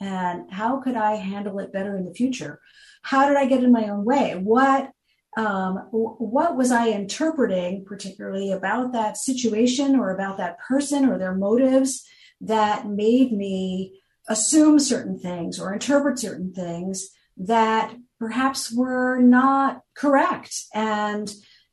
and 0.00 0.50
how 0.52 0.78
could 0.80 0.94
i 0.94 1.14
handle 1.14 1.58
it 1.58 1.72
better 1.72 1.96
in 1.96 2.04
the 2.04 2.12
future 2.12 2.60
how 3.00 3.26
did 3.26 3.36
i 3.36 3.46
get 3.46 3.64
in 3.64 3.72
my 3.72 3.88
own 3.88 4.04
way 4.04 4.34
what 4.34 4.90
um, 5.36 5.76
what 5.90 6.56
was 6.56 6.70
i 6.70 6.88
interpreting 6.88 7.84
particularly 7.84 8.52
about 8.52 8.92
that 8.92 9.16
situation 9.16 9.96
or 9.96 10.10
about 10.10 10.36
that 10.36 10.58
person 10.58 11.08
or 11.08 11.18
their 11.18 11.34
motives 11.34 12.04
that 12.40 12.86
made 12.86 13.32
me 13.32 13.98
assume 14.28 14.78
certain 14.78 15.18
things 15.18 15.58
or 15.58 15.72
interpret 15.72 16.18
certain 16.18 16.52
things 16.52 17.08
that 17.36 17.94
perhaps 18.18 18.72
were 18.72 19.18
not 19.18 19.82
correct 19.96 20.54
and 20.74 21.32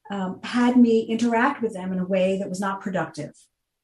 um, 0.09 0.39
had 0.43 0.77
me 0.77 1.01
interact 1.01 1.61
with 1.61 1.73
them 1.73 1.93
in 1.93 1.99
a 1.99 2.07
way 2.07 2.39
that 2.39 2.49
was 2.49 2.59
not 2.59 2.81
productive. 2.81 3.31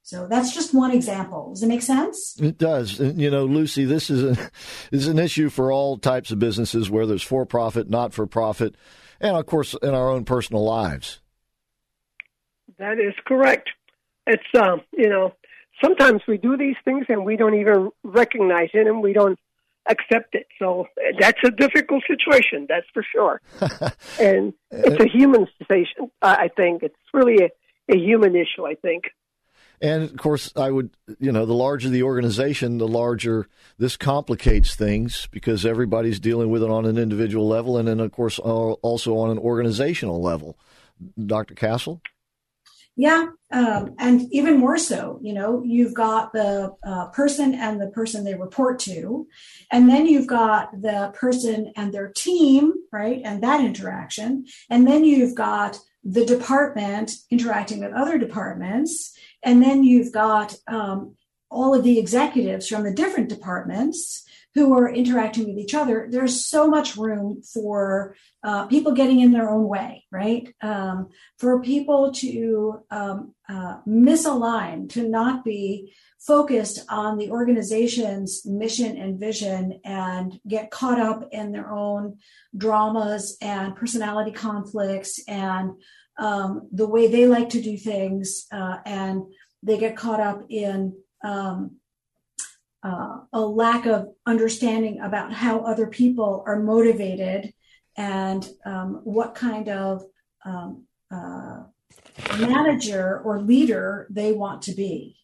So 0.01 0.28
that's 0.28 0.53
just 0.53 0.73
one 0.73 0.91
example. 0.91 1.51
Does 1.53 1.63
it 1.63 1.67
make 1.67 1.82
sense? 1.82 2.39
It 2.39 2.57
does. 2.57 2.99
You 2.99 3.32
know, 3.32 3.45
Lucy, 3.45 3.86
this 3.86 4.09
is 4.09 4.23
a 4.23 4.51
is 4.91 5.07
an 5.07 5.17
issue 5.17 5.49
for 5.49 5.71
all 5.71 5.97
types 5.97 6.32
of 6.32 6.39
businesses, 6.39 6.89
whether 6.89 7.15
it's 7.15 7.23
for 7.23 7.45
profit, 7.45 7.89
not 7.89 8.13
for 8.13 8.28
profit, 8.28 8.76
and 9.20 9.36
of 9.36 9.45
course 9.45 9.76
in 9.82 9.93
our 9.93 10.09
own 10.09 10.26
personal 10.26 10.63
lives. 10.63 11.20
That 12.78 12.99
is 12.99 13.13
correct. 13.26 13.70
It's 14.28 14.43
um, 14.57 14.82
you 14.91 15.09
know, 15.09 15.34
sometimes 15.84 16.22
we 16.28 16.38
do 16.38 16.57
these 16.57 16.76
things 16.84 17.05
and 17.09 17.26
we 17.26 17.38
don't 17.38 17.55
even 17.55 17.91
recognize 18.03 18.70
it, 18.74 18.88
and 18.88 19.01
we 19.01 19.13
don't 19.13 19.39
accept 19.88 20.36
it. 20.36 20.47
So 20.59 20.88
that's 21.20 21.39
a 21.43 21.51
difficult 21.51 22.03
situation, 22.07 22.66
that's 22.68 22.88
for 22.93 23.03
sure. 23.03 23.41
and 24.20 24.53
it's 24.72 25.03
a 25.03 25.07
human 25.07 25.47
situation, 25.59 26.09
I 26.22 26.49
think. 26.55 26.84
It's 26.84 26.95
really 27.13 27.45
a, 27.45 27.93
a 27.93 27.97
human 27.97 28.36
issue, 28.36 28.66
I 28.66 28.76
think. 28.76 29.05
And 29.82 30.03
of 30.03 30.17
course, 30.17 30.51
I 30.55 30.71
would, 30.71 30.91
you 31.19 31.32
know, 31.32 31.45
the 31.45 31.53
larger 31.53 31.89
the 31.89 32.03
organization, 32.03 32.78
the 32.78 32.88
larger 32.88 33.47
this 33.78 33.97
complicates 33.97 34.76
things 34.76 35.28
because 35.32 35.65
everybody's 35.65 36.19
dealing 36.19 36.49
with 36.49 36.63
it 36.63 36.69
on 36.69 36.86
an 36.86 36.97
individual 36.97 37.47
level 37.47 37.78
and 37.78 37.88
then, 37.88 37.99
of 37.99 38.11
course, 38.11 38.39
also 38.39 39.17
on 39.17 39.30
an 39.30 39.38
organizational 39.38 40.21
level. 40.21 40.57
Dr. 41.26 41.55
Kassel? 41.55 42.01
Yeah, 42.97 43.28
um, 43.51 43.93
and 43.99 44.21
even 44.32 44.57
more 44.57 44.78
so, 44.78 45.19
you 45.21 45.34
know, 45.34 45.61
you've 45.65 45.93
got 45.93 46.32
the 46.32 46.73
uh, 46.88 47.07
person 47.07 47.53
and 47.53 47.80
the 47.80 47.88
person 47.88 48.23
they 48.23 48.36
report 48.36 48.80
to, 48.80 49.28
and 49.69 49.89
then 49.89 50.05
you've 50.05 50.28
got 50.28 50.82
the 50.82 51.11
person 51.13 51.73
and 51.76 51.93
their 51.93 52.07
team, 52.07 52.73
right, 52.93 53.21
and 53.26 53.43
that 53.43 53.59
interaction, 53.59 54.45
and 54.69 54.88
then 54.88 55.03
you've 55.03 55.36
got 55.36 55.78
the 56.05 56.26
department 56.26 57.11
interacting 57.30 57.80
with 57.82 57.91
other 57.91 58.17
departments, 58.17 59.14
and 59.45 59.61
then 59.61 59.83
you've 59.83 60.11
got 60.11 60.55
um, 60.67 61.15
all 61.49 61.73
of 61.73 61.83
the 61.83 61.99
executives 61.99 62.67
from 62.67 62.83
the 62.83 62.93
different 62.93 63.29
departments 63.29 64.25
who 64.55 64.73
are 64.73 64.89
interacting 64.89 65.47
with 65.47 65.57
each 65.57 65.75
other, 65.75 66.07
there's 66.09 66.45
so 66.45 66.67
much 66.67 66.95
room 66.95 67.41
for 67.41 68.15
uh, 68.41 68.65
people 68.67 68.93
getting 68.93 69.19
in 69.19 69.31
their 69.31 69.49
own 69.49 69.67
way, 69.67 70.05
right? 70.11 70.55
Um, 70.61 71.09
for 71.37 71.61
people 71.61 72.13
to 72.13 72.79
um, 72.89 73.35
uh, 73.49 73.81
misalign, 73.85 74.89
to 74.91 75.07
not 75.07 75.43
be 75.43 75.93
focused 76.19 76.85
on 76.89 77.17
the 77.17 77.29
organization's 77.29 78.45
mission 78.45 78.97
and 78.97 79.19
vision 79.19 79.81
and 79.83 80.39
get 80.47 80.71
caught 80.71 80.99
up 80.99 81.27
in 81.31 81.51
their 81.51 81.69
own 81.69 82.17
dramas 82.55 83.37
and 83.41 83.75
personality 83.75 84.31
conflicts 84.31 85.19
and 85.27 85.71
um, 86.18 86.68
the 86.72 86.88
way 86.88 87.07
they 87.07 87.26
like 87.28 87.49
to 87.49 87.61
do 87.61 87.78
things. 87.78 88.45
Uh, 88.51 88.78
and 88.86 89.24
they 89.63 89.78
get 89.78 89.97
caught 89.97 90.20
up 90.20 90.43
in 90.49 90.95
um, 91.24 91.78
uh, 92.84 93.22
a 93.34 93.39
lack 93.39 93.86
of 93.86 94.09
understanding 94.26 94.99
about 95.01 95.34
how 95.34 95.59
other 95.59 95.88
people 95.88 96.43
are 96.45 96.59
motivated 96.59 97.51
and 97.97 98.47
um, 98.66 99.01
what 99.03 99.34
kind 99.34 99.70
of 99.70 100.03
um, 100.45 100.86
uh, 101.11 101.63
manager 102.38 103.22
or 103.24 103.41
leader 103.41 104.07
they 104.09 104.32
want 104.32 104.61
to 104.61 104.74
be 104.74 105.18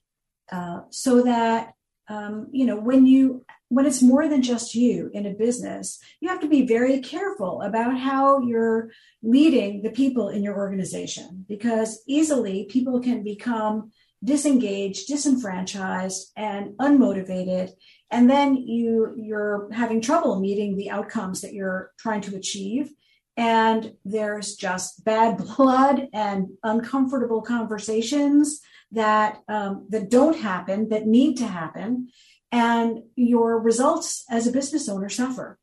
uh, 0.52 0.82
so 0.89 1.24
that 1.24 1.74
um, 2.10 2.48
you 2.52 2.66
know 2.66 2.78
when 2.78 3.06
you 3.06 3.46
when 3.72 3.86
it's 3.86 4.01
more 4.01 4.28
than 4.28 4.41
just 4.41 4.76
you 4.76 5.09
in 5.13 5.26
a 5.26 5.34
business 5.34 5.99
you 6.19 6.30
have 6.30 6.41
to 6.41 6.47
be 6.47 6.65
very 6.65 6.99
careful 6.99 7.61
about 7.61 7.97
how 7.97 8.41
you're 8.41 8.91
leading 9.24 9.82
the 9.82 9.89
people 9.89 10.30
in 10.30 10.43
your 10.43 10.57
organization 10.57 11.45
because 11.47 12.01
easily 12.07 12.65
people 12.69 12.99
can 12.99 13.24
become 13.24 13.91
disengaged, 14.24 15.07
disenfranchised, 15.07 16.32
and 16.36 16.78
unmotivated. 16.78 17.72
And 18.11 18.30
then 18.30 18.55
you 18.55 19.13
you're 19.17 19.69
having 19.72 20.01
trouble 20.01 20.39
meeting 20.39 20.76
the 20.76 20.91
outcomes 20.91 21.41
that 21.41 21.53
you're 21.53 21.91
trying 21.97 22.22
to 22.22 22.36
achieve. 22.36 22.91
And 23.38 23.93
there's 24.05 24.55
just 24.55 25.03
bad 25.03 25.38
blood 25.57 26.07
and 26.13 26.49
uncomfortable 26.63 27.41
conversations 27.41 28.61
that 28.91 29.39
um, 29.47 29.88
that 29.89 30.09
don't 30.09 30.38
happen, 30.38 30.89
that 30.89 31.07
need 31.07 31.38
to 31.38 31.47
happen, 31.47 32.09
and 32.52 33.04
your 33.16 33.60
results 33.60 34.26
as 34.30 34.47
a 34.47 34.52
business 34.52 34.89
owner 34.89 35.10
suffer. 35.10 35.58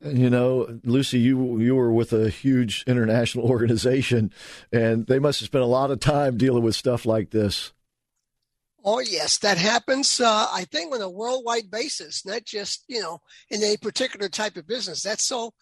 You 0.00 0.28
know, 0.28 0.80
Lucy, 0.84 1.18
you 1.18 1.58
you 1.60 1.74
were 1.74 1.92
with 1.92 2.12
a 2.12 2.28
huge 2.28 2.84
international 2.86 3.46
organization, 3.50 4.32
and 4.72 5.06
they 5.06 5.18
must 5.18 5.40
have 5.40 5.46
spent 5.46 5.64
a 5.64 5.68
lot 5.68 5.90
of 5.90 6.00
time 6.00 6.36
dealing 6.36 6.62
with 6.62 6.74
stuff 6.74 7.06
like 7.06 7.30
this. 7.30 7.72
Oh 8.84 9.00
yes, 9.00 9.38
that 9.38 9.56
happens. 9.56 10.20
Uh, 10.20 10.46
I 10.52 10.66
think 10.70 10.94
on 10.94 11.00
a 11.00 11.08
worldwide 11.08 11.70
basis, 11.70 12.26
not 12.26 12.44
just 12.44 12.84
you 12.86 13.00
know 13.00 13.20
in 13.48 13.62
a 13.62 13.78
particular 13.78 14.28
type 14.28 14.56
of 14.56 14.66
business. 14.66 15.02
That's 15.02 15.24
so. 15.24 15.52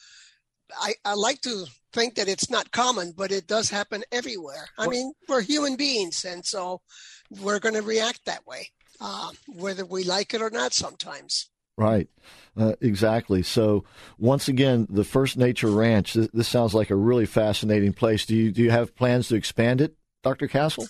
I, 0.80 0.94
I 1.04 1.12
like 1.14 1.42
to 1.42 1.66
think 1.92 2.14
that 2.14 2.28
it's 2.28 2.48
not 2.48 2.72
common, 2.72 3.12
but 3.14 3.30
it 3.30 3.46
does 3.46 3.68
happen 3.68 4.02
everywhere. 4.10 4.66
I 4.78 4.88
mean, 4.88 5.12
we're 5.28 5.42
human 5.42 5.76
beings, 5.76 6.24
and 6.24 6.44
so 6.44 6.80
we're 7.40 7.58
going 7.58 7.74
to 7.74 7.82
react 7.82 8.24
that 8.24 8.46
way, 8.46 8.70
uh, 9.02 9.30
whether 9.48 9.84
we 9.84 10.04
like 10.04 10.32
it 10.32 10.40
or 10.40 10.50
not. 10.50 10.72
Sometimes. 10.72 11.48
Right, 11.76 12.08
uh, 12.56 12.74
exactly. 12.80 13.42
So 13.42 13.84
once 14.18 14.48
again, 14.48 14.86
the 14.90 15.04
First 15.04 15.36
Nature 15.36 15.70
Ranch. 15.70 16.12
This, 16.12 16.28
this, 16.32 16.48
sounds 16.48 16.74
like 16.74 16.90
a 16.90 16.96
really 16.96 17.26
fascinating 17.26 17.92
place. 17.92 18.26
Do 18.26 18.36
you 18.36 18.52
do 18.52 18.62
you 18.62 18.70
have 18.70 18.94
plans 18.94 19.28
to 19.28 19.36
expand 19.36 19.80
it, 19.80 19.96
Doctor 20.22 20.48
Kassel? 20.48 20.88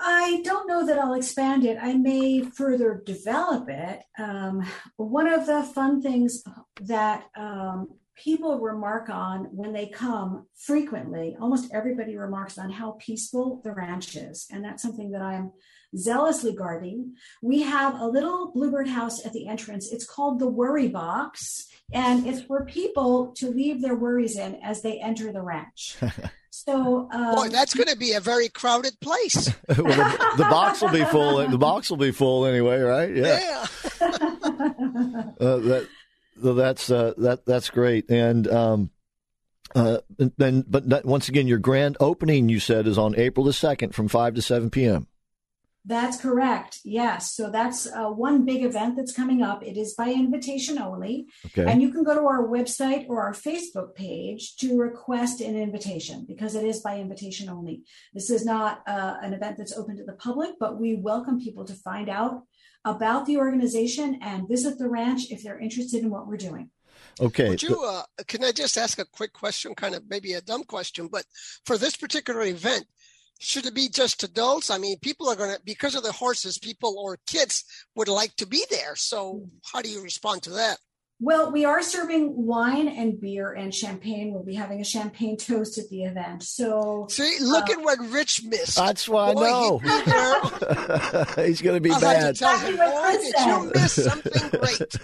I 0.00 0.42
don't 0.44 0.68
know 0.68 0.86
that 0.86 0.98
I'll 0.98 1.14
expand 1.14 1.64
it. 1.64 1.78
I 1.80 1.94
may 1.94 2.42
further 2.42 3.02
develop 3.04 3.68
it. 3.68 4.02
Um, 4.18 4.64
one 4.96 5.26
of 5.26 5.46
the 5.46 5.62
fun 5.62 6.00
things 6.00 6.44
that 6.82 7.24
um, 7.36 7.88
people 8.14 8.60
remark 8.60 9.08
on 9.08 9.44
when 9.46 9.72
they 9.72 9.88
come 9.88 10.46
frequently, 10.56 11.36
almost 11.40 11.72
everybody 11.72 12.16
remarks 12.16 12.58
on 12.58 12.70
how 12.70 12.96
peaceful 13.00 13.60
the 13.64 13.72
ranch 13.72 14.16
is. 14.16 14.46
And 14.52 14.64
that's 14.64 14.82
something 14.82 15.10
that 15.12 15.22
I'm 15.22 15.52
zealously 15.96 16.54
guarding. 16.54 17.14
We 17.42 17.62
have 17.62 17.98
a 18.00 18.06
little 18.06 18.52
bluebird 18.52 18.88
house 18.88 19.24
at 19.24 19.32
the 19.32 19.48
entrance. 19.48 19.92
It's 19.92 20.06
called 20.06 20.38
the 20.38 20.48
Worry 20.48 20.88
Box, 20.88 21.66
and 21.92 22.26
it's 22.26 22.42
for 22.42 22.64
people 22.64 23.32
to 23.36 23.50
leave 23.50 23.80
their 23.80 23.94
worries 23.94 24.36
in 24.36 24.56
as 24.56 24.82
they 24.82 25.00
enter 25.00 25.32
the 25.32 25.42
ranch. 25.42 25.96
So, 26.50 27.08
um, 27.12 27.36
boy, 27.36 27.48
that's 27.50 27.72
going 27.72 27.86
to 27.86 27.96
be 27.96 28.14
a 28.14 28.20
very 28.20 28.48
crowded 28.48 28.98
place. 29.00 29.48
well, 29.68 29.76
the, 29.76 30.34
the, 30.38 30.44
box 30.44 30.82
will 30.82 30.90
be 30.90 31.04
full. 31.04 31.46
The 31.46 31.56
box 31.56 31.88
will 31.88 31.98
be 31.98 32.10
full 32.10 32.44
anyway, 32.44 32.80
right? 32.80 33.14
Yeah. 33.14 33.66
yeah. 34.00 34.06
uh, 35.40 35.56
that 35.58 35.88
that's 36.36 36.90
uh, 36.90 37.14
that 37.18 37.46
that's 37.46 37.70
great. 37.70 38.10
And 38.10 38.48
um, 38.48 38.90
uh, 39.74 39.98
then, 40.16 40.64
but 40.66 41.04
once 41.04 41.28
again, 41.28 41.46
your 41.46 41.58
grand 41.58 41.96
opening 42.00 42.48
you 42.48 42.60
said 42.60 42.86
is 42.86 42.98
on 42.98 43.14
April 43.16 43.46
the 43.46 43.52
second 43.52 43.94
from 43.94 44.08
five 44.08 44.34
to 44.34 44.42
seven 44.42 44.68
p.m. 44.68 45.06
That's 45.84 46.20
correct. 46.20 46.80
Yes. 46.84 47.32
So 47.34 47.50
that's 47.50 47.86
uh, 47.86 48.08
one 48.10 48.44
big 48.44 48.62
event 48.62 48.96
that's 48.96 49.12
coming 49.12 49.42
up. 49.42 49.62
It 49.62 49.76
is 49.76 49.94
by 49.94 50.10
invitation 50.10 50.78
only. 50.78 51.26
Okay. 51.46 51.70
And 51.70 51.80
you 51.80 51.90
can 51.92 52.04
go 52.04 52.14
to 52.14 52.26
our 52.26 52.46
website 52.46 53.08
or 53.08 53.22
our 53.22 53.32
Facebook 53.32 53.94
page 53.94 54.56
to 54.56 54.76
request 54.76 55.40
an 55.40 55.56
invitation 55.56 56.26
because 56.28 56.54
it 56.54 56.64
is 56.64 56.80
by 56.80 56.98
invitation 56.98 57.48
only. 57.48 57.82
This 58.12 58.28
is 58.28 58.44
not 58.44 58.82
uh, 58.86 59.16
an 59.22 59.32
event 59.32 59.56
that's 59.56 59.76
open 59.76 59.96
to 59.96 60.04
the 60.04 60.12
public, 60.12 60.50
but 60.60 60.78
we 60.78 60.96
welcome 60.96 61.40
people 61.40 61.64
to 61.64 61.74
find 61.74 62.08
out 62.08 62.42
about 62.84 63.26
the 63.26 63.38
organization 63.38 64.18
and 64.22 64.48
visit 64.48 64.78
the 64.78 64.88
ranch 64.88 65.30
if 65.30 65.42
they're 65.42 65.58
interested 65.58 66.02
in 66.02 66.10
what 66.10 66.26
we're 66.26 66.36
doing. 66.36 66.70
Okay. 67.20 67.48
Would 67.48 67.62
you, 67.62 67.82
uh, 67.84 68.02
can 68.26 68.44
I 68.44 68.52
just 68.52 68.78
ask 68.78 68.98
a 68.98 69.04
quick 69.04 69.32
question, 69.32 69.74
kind 69.74 69.94
of 69.94 70.04
maybe 70.08 70.34
a 70.34 70.40
dumb 70.40 70.64
question, 70.64 71.08
but 71.08 71.24
for 71.64 71.76
this 71.76 71.96
particular 71.96 72.42
event, 72.42 72.86
should 73.38 73.66
it 73.66 73.74
be 73.74 73.88
just 73.88 74.22
adults? 74.22 74.70
I 74.70 74.78
mean, 74.78 74.98
people 74.98 75.28
are 75.28 75.36
going 75.36 75.54
to, 75.54 75.60
because 75.64 75.94
of 75.94 76.02
the 76.02 76.12
horses, 76.12 76.58
people 76.58 76.96
or 76.98 77.18
kids 77.26 77.64
would 77.94 78.08
like 78.08 78.34
to 78.36 78.46
be 78.46 78.64
there. 78.70 78.96
So, 78.96 79.48
how 79.72 79.80
do 79.80 79.88
you 79.88 80.02
respond 80.02 80.42
to 80.44 80.50
that? 80.50 80.78
Well, 81.20 81.50
we 81.50 81.64
are 81.64 81.82
serving 81.82 82.46
wine 82.46 82.86
and 82.86 83.20
beer 83.20 83.52
and 83.52 83.74
champagne. 83.74 84.32
We'll 84.32 84.44
be 84.44 84.54
having 84.54 84.80
a 84.80 84.84
champagne 84.84 85.36
toast 85.36 85.76
at 85.76 85.88
the 85.88 86.04
event. 86.04 86.44
So 86.44 87.08
see, 87.10 87.38
look 87.40 87.68
uh, 87.68 87.72
at 87.72 87.82
what 87.82 87.98
Rich 87.98 88.44
missed. 88.44 88.76
That's 88.76 89.08
why 89.08 89.34
Boy, 89.34 89.44
I 89.44 89.50
know. 89.50 89.78
He's 91.44 91.60
going 91.60 91.74
to 91.74 91.80
be 91.80 91.90
I'll 91.90 92.00
bad. 92.00 92.36
To 92.36 92.38
tell 92.38 92.56
him, 92.60 92.76
Boy, 92.76 93.16
did 93.20 93.34
you 93.34 93.72
miss 93.74 94.04
something 94.04 94.60
great? 94.60 94.96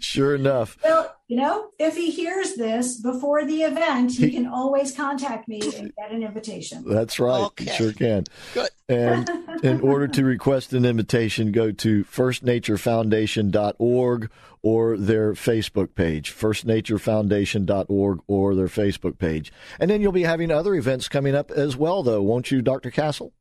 sure 0.00 0.36
enough. 0.36 0.78
Well, 0.84 1.15
you 1.28 1.36
know, 1.36 1.68
if 1.78 1.96
he 1.96 2.10
hears 2.10 2.54
this 2.54 3.00
before 3.00 3.44
the 3.44 3.62
event, 3.62 4.10
he, 4.12 4.26
he 4.26 4.32
can 4.36 4.46
always 4.46 4.94
contact 4.94 5.48
me 5.48 5.60
and 5.76 5.92
get 5.96 6.12
an 6.12 6.22
invitation. 6.22 6.84
That's 6.86 7.18
right. 7.18 7.46
Okay. 7.46 7.64
He 7.64 7.70
sure 7.70 7.92
can. 7.92 8.22
Good. 8.54 8.70
And 8.88 9.28
in 9.64 9.80
order 9.80 10.06
to 10.08 10.24
request 10.24 10.72
an 10.72 10.84
invitation, 10.84 11.50
go 11.50 11.72
to 11.72 12.04
firstnaturefoundation.org 12.04 14.30
or 14.62 14.96
their 14.96 15.32
Facebook 15.32 15.94
page, 15.94 16.34
firstnaturefoundation.org 16.34 18.20
or 18.26 18.54
their 18.54 18.68
Facebook 18.68 19.18
page. 19.18 19.52
And 19.80 19.90
then 19.90 20.00
you'll 20.00 20.12
be 20.12 20.22
having 20.22 20.52
other 20.52 20.74
events 20.74 21.08
coming 21.08 21.34
up 21.34 21.50
as 21.50 21.76
well, 21.76 22.02
though, 22.02 22.22
won't 22.22 22.50
you, 22.50 22.62
Dr. 22.62 22.90
Kassel? 22.90 23.32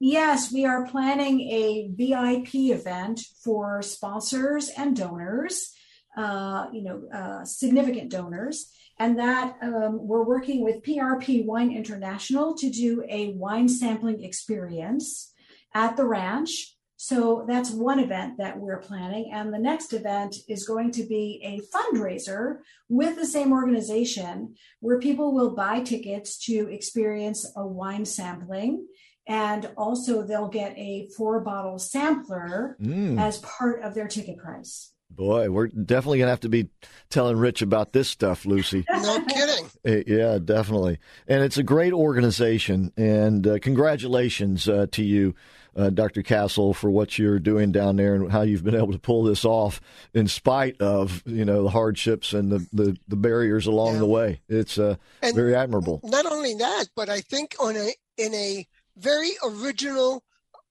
Yes, 0.00 0.52
we 0.52 0.64
are 0.64 0.86
planning 0.86 1.40
a 1.40 1.90
VIP 1.96 2.54
event 2.54 3.20
for 3.42 3.82
sponsors 3.82 4.70
and 4.78 4.96
donors, 4.96 5.72
uh, 6.18 6.66
you 6.72 6.82
know, 6.82 7.02
uh, 7.14 7.44
significant 7.44 8.10
donors. 8.10 8.72
And 8.98 9.16
that 9.20 9.56
um, 9.62 10.06
we're 10.06 10.24
working 10.24 10.64
with 10.64 10.82
PRP 10.82 11.46
Wine 11.46 11.70
International 11.70 12.56
to 12.56 12.68
do 12.68 13.04
a 13.08 13.32
wine 13.34 13.68
sampling 13.68 14.24
experience 14.24 15.32
at 15.72 15.96
the 15.96 16.04
ranch. 16.04 16.74
So 16.96 17.44
that's 17.46 17.70
one 17.70 18.00
event 18.00 18.38
that 18.38 18.58
we're 18.58 18.80
planning. 18.80 19.30
And 19.32 19.54
the 19.54 19.58
next 19.60 19.92
event 19.92 20.34
is 20.48 20.66
going 20.66 20.90
to 20.92 21.04
be 21.04 21.40
a 21.44 21.60
fundraiser 21.72 22.56
with 22.88 23.14
the 23.14 23.24
same 23.24 23.52
organization 23.52 24.56
where 24.80 24.98
people 24.98 25.32
will 25.32 25.54
buy 25.54 25.78
tickets 25.78 26.36
to 26.46 26.68
experience 26.68 27.46
a 27.54 27.64
wine 27.64 28.04
sampling. 28.04 28.84
And 29.28 29.70
also, 29.76 30.22
they'll 30.22 30.48
get 30.48 30.76
a 30.76 31.08
four 31.16 31.38
bottle 31.40 31.78
sampler 31.78 32.76
mm. 32.82 33.20
as 33.20 33.38
part 33.38 33.82
of 33.82 33.94
their 33.94 34.08
ticket 34.08 34.38
price. 34.38 34.92
Boy, 35.18 35.50
we're 35.50 35.66
definitely 35.66 36.20
gonna 36.20 36.30
have 36.30 36.40
to 36.40 36.48
be 36.48 36.68
telling 37.10 37.36
Rich 37.36 37.60
about 37.60 37.92
this 37.92 38.08
stuff, 38.08 38.46
Lucy. 38.46 38.84
no 38.90 39.20
kidding. 39.24 39.68
Eh, 39.84 40.04
yeah, 40.06 40.38
definitely. 40.38 41.00
And 41.26 41.42
it's 41.42 41.58
a 41.58 41.64
great 41.64 41.92
organization. 41.92 42.92
And 42.96 43.44
uh, 43.44 43.58
congratulations 43.58 44.68
uh, 44.68 44.86
to 44.92 45.02
you, 45.02 45.34
uh, 45.76 45.90
Dr. 45.90 46.22
Kassel, 46.22 46.72
for 46.72 46.88
what 46.88 47.18
you're 47.18 47.40
doing 47.40 47.72
down 47.72 47.96
there 47.96 48.14
and 48.14 48.30
how 48.30 48.42
you've 48.42 48.62
been 48.62 48.76
able 48.76 48.92
to 48.92 48.98
pull 49.00 49.24
this 49.24 49.44
off 49.44 49.80
in 50.14 50.28
spite 50.28 50.80
of 50.80 51.24
you 51.26 51.44
know 51.44 51.64
the 51.64 51.70
hardships 51.70 52.32
and 52.32 52.52
the 52.52 52.64
the, 52.72 52.96
the 53.08 53.16
barriers 53.16 53.66
along 53.66 53.94
yeah. 53.94 53.98
the 53.98 54.06
way. 54.06 54.40
It's 54.48 54.78
uh, 54.78 54.94
very 55.34 55.56
admirable. 55.56 55.98
Not 56.04 56.26
only 56.26 56.54
that, 56.54 56.90
but 56.94 57.08
I 57.08 57.22
think 57.22 57.56
on 57.58 57.74
a 57.74 57.92
in 58.16 58.32
a 58.34 58.68
very 58.96 59.32
original 59.44 60.22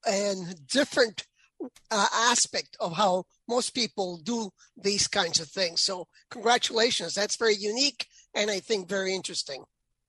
and 0.07 0.65
different 0.67 1.26
uh, 1.91 2.08
aspect 2.14 2.78
of 2.80 2.93
how 2.93 3.26
most 3.47 3.72
people 3.72 4.18
do 4.18 4.51
these 4.76 5.08
kinds 5.08 5.39
of 5.39 5.47
things. 5.47 5.82
So, 5.82 6.08
congratulations. 6.30 7.16
That's 7.16 7.36
very 7.38 7.55
unique 7.55 8.08
and 8.36 8.51
I 8.51 8.60
think 8.60 8.88
very 8.88 9.14
interesting. 9.14 9.64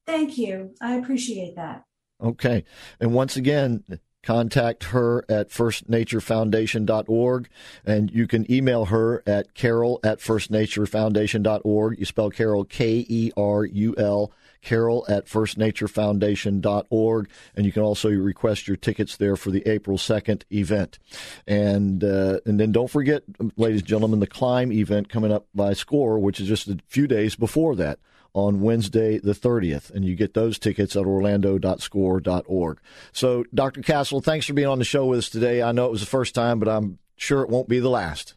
Thank 0.06 0.38
you. 0.38 0.74
I 0.80 0.94
appreciate 0.94 1.56
that. 1.56 1.84
Okay. 2.22 2.64
And 3.00 3.12
once 3.12 3.36
again, 3.36 3.84
contact 4.22 4.84
her 4.84 5.24
at 5.28 5.50
firstnaturefoundation.org 5.50 7.48
and 7.84 8.10
you 8.10 8.26
can 8.26 8.50
email 8.50 8.86
her 8.86 9.22
at 9.26 9.54
kerul 9.54 9.98
at 10.04 10.18
firstnaturefoundation.org. 10.18 11.98
You 11.98 12.04
spell 12.04 12.30
Carol 12.30 12.64
K 12.64 13.06
E 13.08 13.32
R 13.36 13.64
U 13.64 13.94
L 13.96 14.32
kerul 14.62 15.08
at 15.08 15.26
firstnaturefoundation.org. 15.26 17.28
And 17.54 17.66
you 17.66 17.72
can 17.72 17.82
also 17.82 18.10
request 18.10 18.68
your 18.68 18.76
tickets 18.76 19.16
there 19.16 19.36
for 19.36 19.50
the 19.50 19.66
April 19.66 19.98
2nd 19.98 20.42
event. 20.52 20.98
And, 21.46 22.04
uh, 22.04 22.40
and 22.46 22.58
then 22.58 22.72
don't 22.72 22.90
forget, 22.90 23.22
ladies 23.56 23.80
and 23.80 23.88
gentlemen, 23.88 24.20
the 24.20 24.26
climb 24.26 24.72
event 24.72 25.08
coming 25.08 25.32
up 25.32 25.46
by 25.54 25.72
SCORE, 25.72 26.18
which 26.18 26.40
is 26.40 26.48
just 26.48 26.68
a 26.68 26.78
few 26.86 27.06
days 27.06 27.36
before 27.36 27.76
that 27.76 27.98
on 28.34 28.60
Wednesday 28.60 29.18
the 29.18 29.32
30th, 29.32 29.90
and 29.90 30.04
you 30.04 30.14
get 30.14 30.34
those 30.34 30.58
tickets 30.58 30.94
at 30.94 31.04
orlando.score.org. 31.04 32.78
So, 33.12 33.44
Dr. 33.54 33.80
Kassel, 33.80 34.22
thanks 34.22 34.46
for 34.46 34.52
being 34.52 34.68
on 34.68 34.78
the 34.78 34.84
show 34.84 35.06
with 35.06 35.20
us 35.20 35.28
today. 35.28 35.62
I 35.62 35.72
know 35.72 35.86
it 35.86 35.90
was 35.90 36.00
the 36.00 36.06
first 36.06 36.34
time, 36.34 36.58
but 36.58 36.68
I'm 36.68 36.98
sure 37.16 37.42
it 37.42 37.48
won't 37.48 37.68
be 37.68 37.80
the 37.80 37.90
last. 37.90 38.34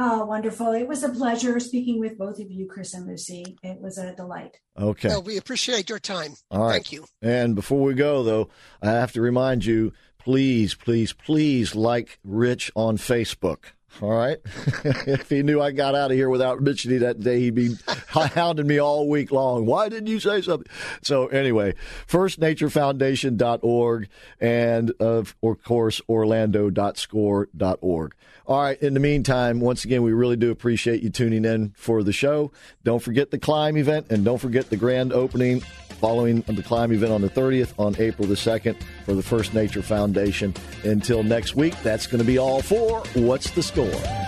Oh, 0.00 0.24
wonderful. 0.26 0.74
It 0.74 0.86
was 0.86 1.02
a 1.02 1.08
pleasure 1.08 1.58
speaking 1.58 1.98
with 1.98 2.16
both 2.16 2.38
of 2.38 2.52
you, 2.52 2.66
Chris 2.66 2.94
and 2.94 3.04
Lucy. 3.04 3.58
It 3.64 3.80
was 3.80 3.98
a 3.98 4.14
delight. 4.14 4.56
Okay. 4.78 5.08
Well, 5.08 5.24
we 5.24 5.38
appreciate 5.38 5.88
your 5.88 5.98
time. 5.98 6.34
All 6.52 6.66
right. 6.66 6.74
Thank 6.74 6.92
you. 6.92 7.04
And 7.20 7.56
before 7.56 7.82
we 7.82 7.94
go, 7.94 8.22
though, 8.22 8.48
I 8.80 8.92
have 8.92 9.10
to 9.14 9.20
remind 9.20 9.64
you 9.64 9.92
please, 10.18 10.74
please, 10.74 11.12
please 11.12 11.74
like 11.74 12.20
Rich 12.22 12.70
on 12.76 12.96
Facebook. 12.96 13.72
All 14.00 14.10
right. 14.10 14.38
if 14.84 15.28
he 15.28 15.42
knew 15.42 15.60
I 15.60 15.72
got 15.72 15.96
out 15.96 16.12
of 16.12 16.16
here 16.16 16.30
without 16.30 16.60
mentioning 16.60 17.00
that 17.00 17.18
day, 17.18 17.40
he'd 17.40 17.56
be 17.56 17.74
hounding 18.06 18.68
me 18.68 18.78
all 18.78 19.08
week 19.08 19.32
long. 19.32 19.66
Why 19.66 19.88
didn't 19.88 20.06
you 20.06 20.20
say 20.20 20.42
something? 20.42 20.70
So 21.02 21.26
anyway, 21.26 21.74
firstnaturefoundation.org 22.06 24.08
and 24.40 24.92
of, 25.00 25.34
of 25.42 25.62
course, 25.64 26.00
orlando.score.org. 26.08 28.14
All 28.48 28.62
right. 28.62 28.80
In 28.82 28.94
the 28.94 29.00
meantime, 29.00 29.60
once 29.60 29.84
again, 29.84 30.02
we 30.02 30.12
really 30.12 30.36
do 30.36 30.50
appreciate 30.50 31.02
you 31.02 31.10
tuning 31.10 31.44
in 31.44 31.74
for 31.76 32.02
the 32.02 32.14
show. 32.14 32.50
Don't 32.82 33.02
forget 33.02 33.30
the 33.30 33.38
climb 33.38 33.76
event 33.76 34.06
and 34.08 34.24
don't 34.24 34.38
forget 34.38 34.70
the 34.70 34.76
grand 34.76 35.12
opening 35.12 35.60
following 36.00 36.40
the 36.42 36.62
climb 36.62 36.90
event 36.92 37.12
on 37.12 37.20
the 37.20 37.28
30th 37.28 37.74
on 37.78 37.94
April 37.98 38.26
the 38.26 38.34
2nd 38.34 38.76
for 39.04 39.14
the 39.14 39.22
First 39.22 39.52
Nature 39.52 39.82
Foundation. 39.82 40.54
Until 40.84 41.22
next 41.22 41.56
week, 41.56 41.74
that's 41.82 42.06
going 42.06 42.20
to 42.20 42.26
be 42.26 42.38
all 42.38 42.62
for 42.62 43.02
What's 43.14 43.50
the 43.50 43.62
Score? 43.62 44.27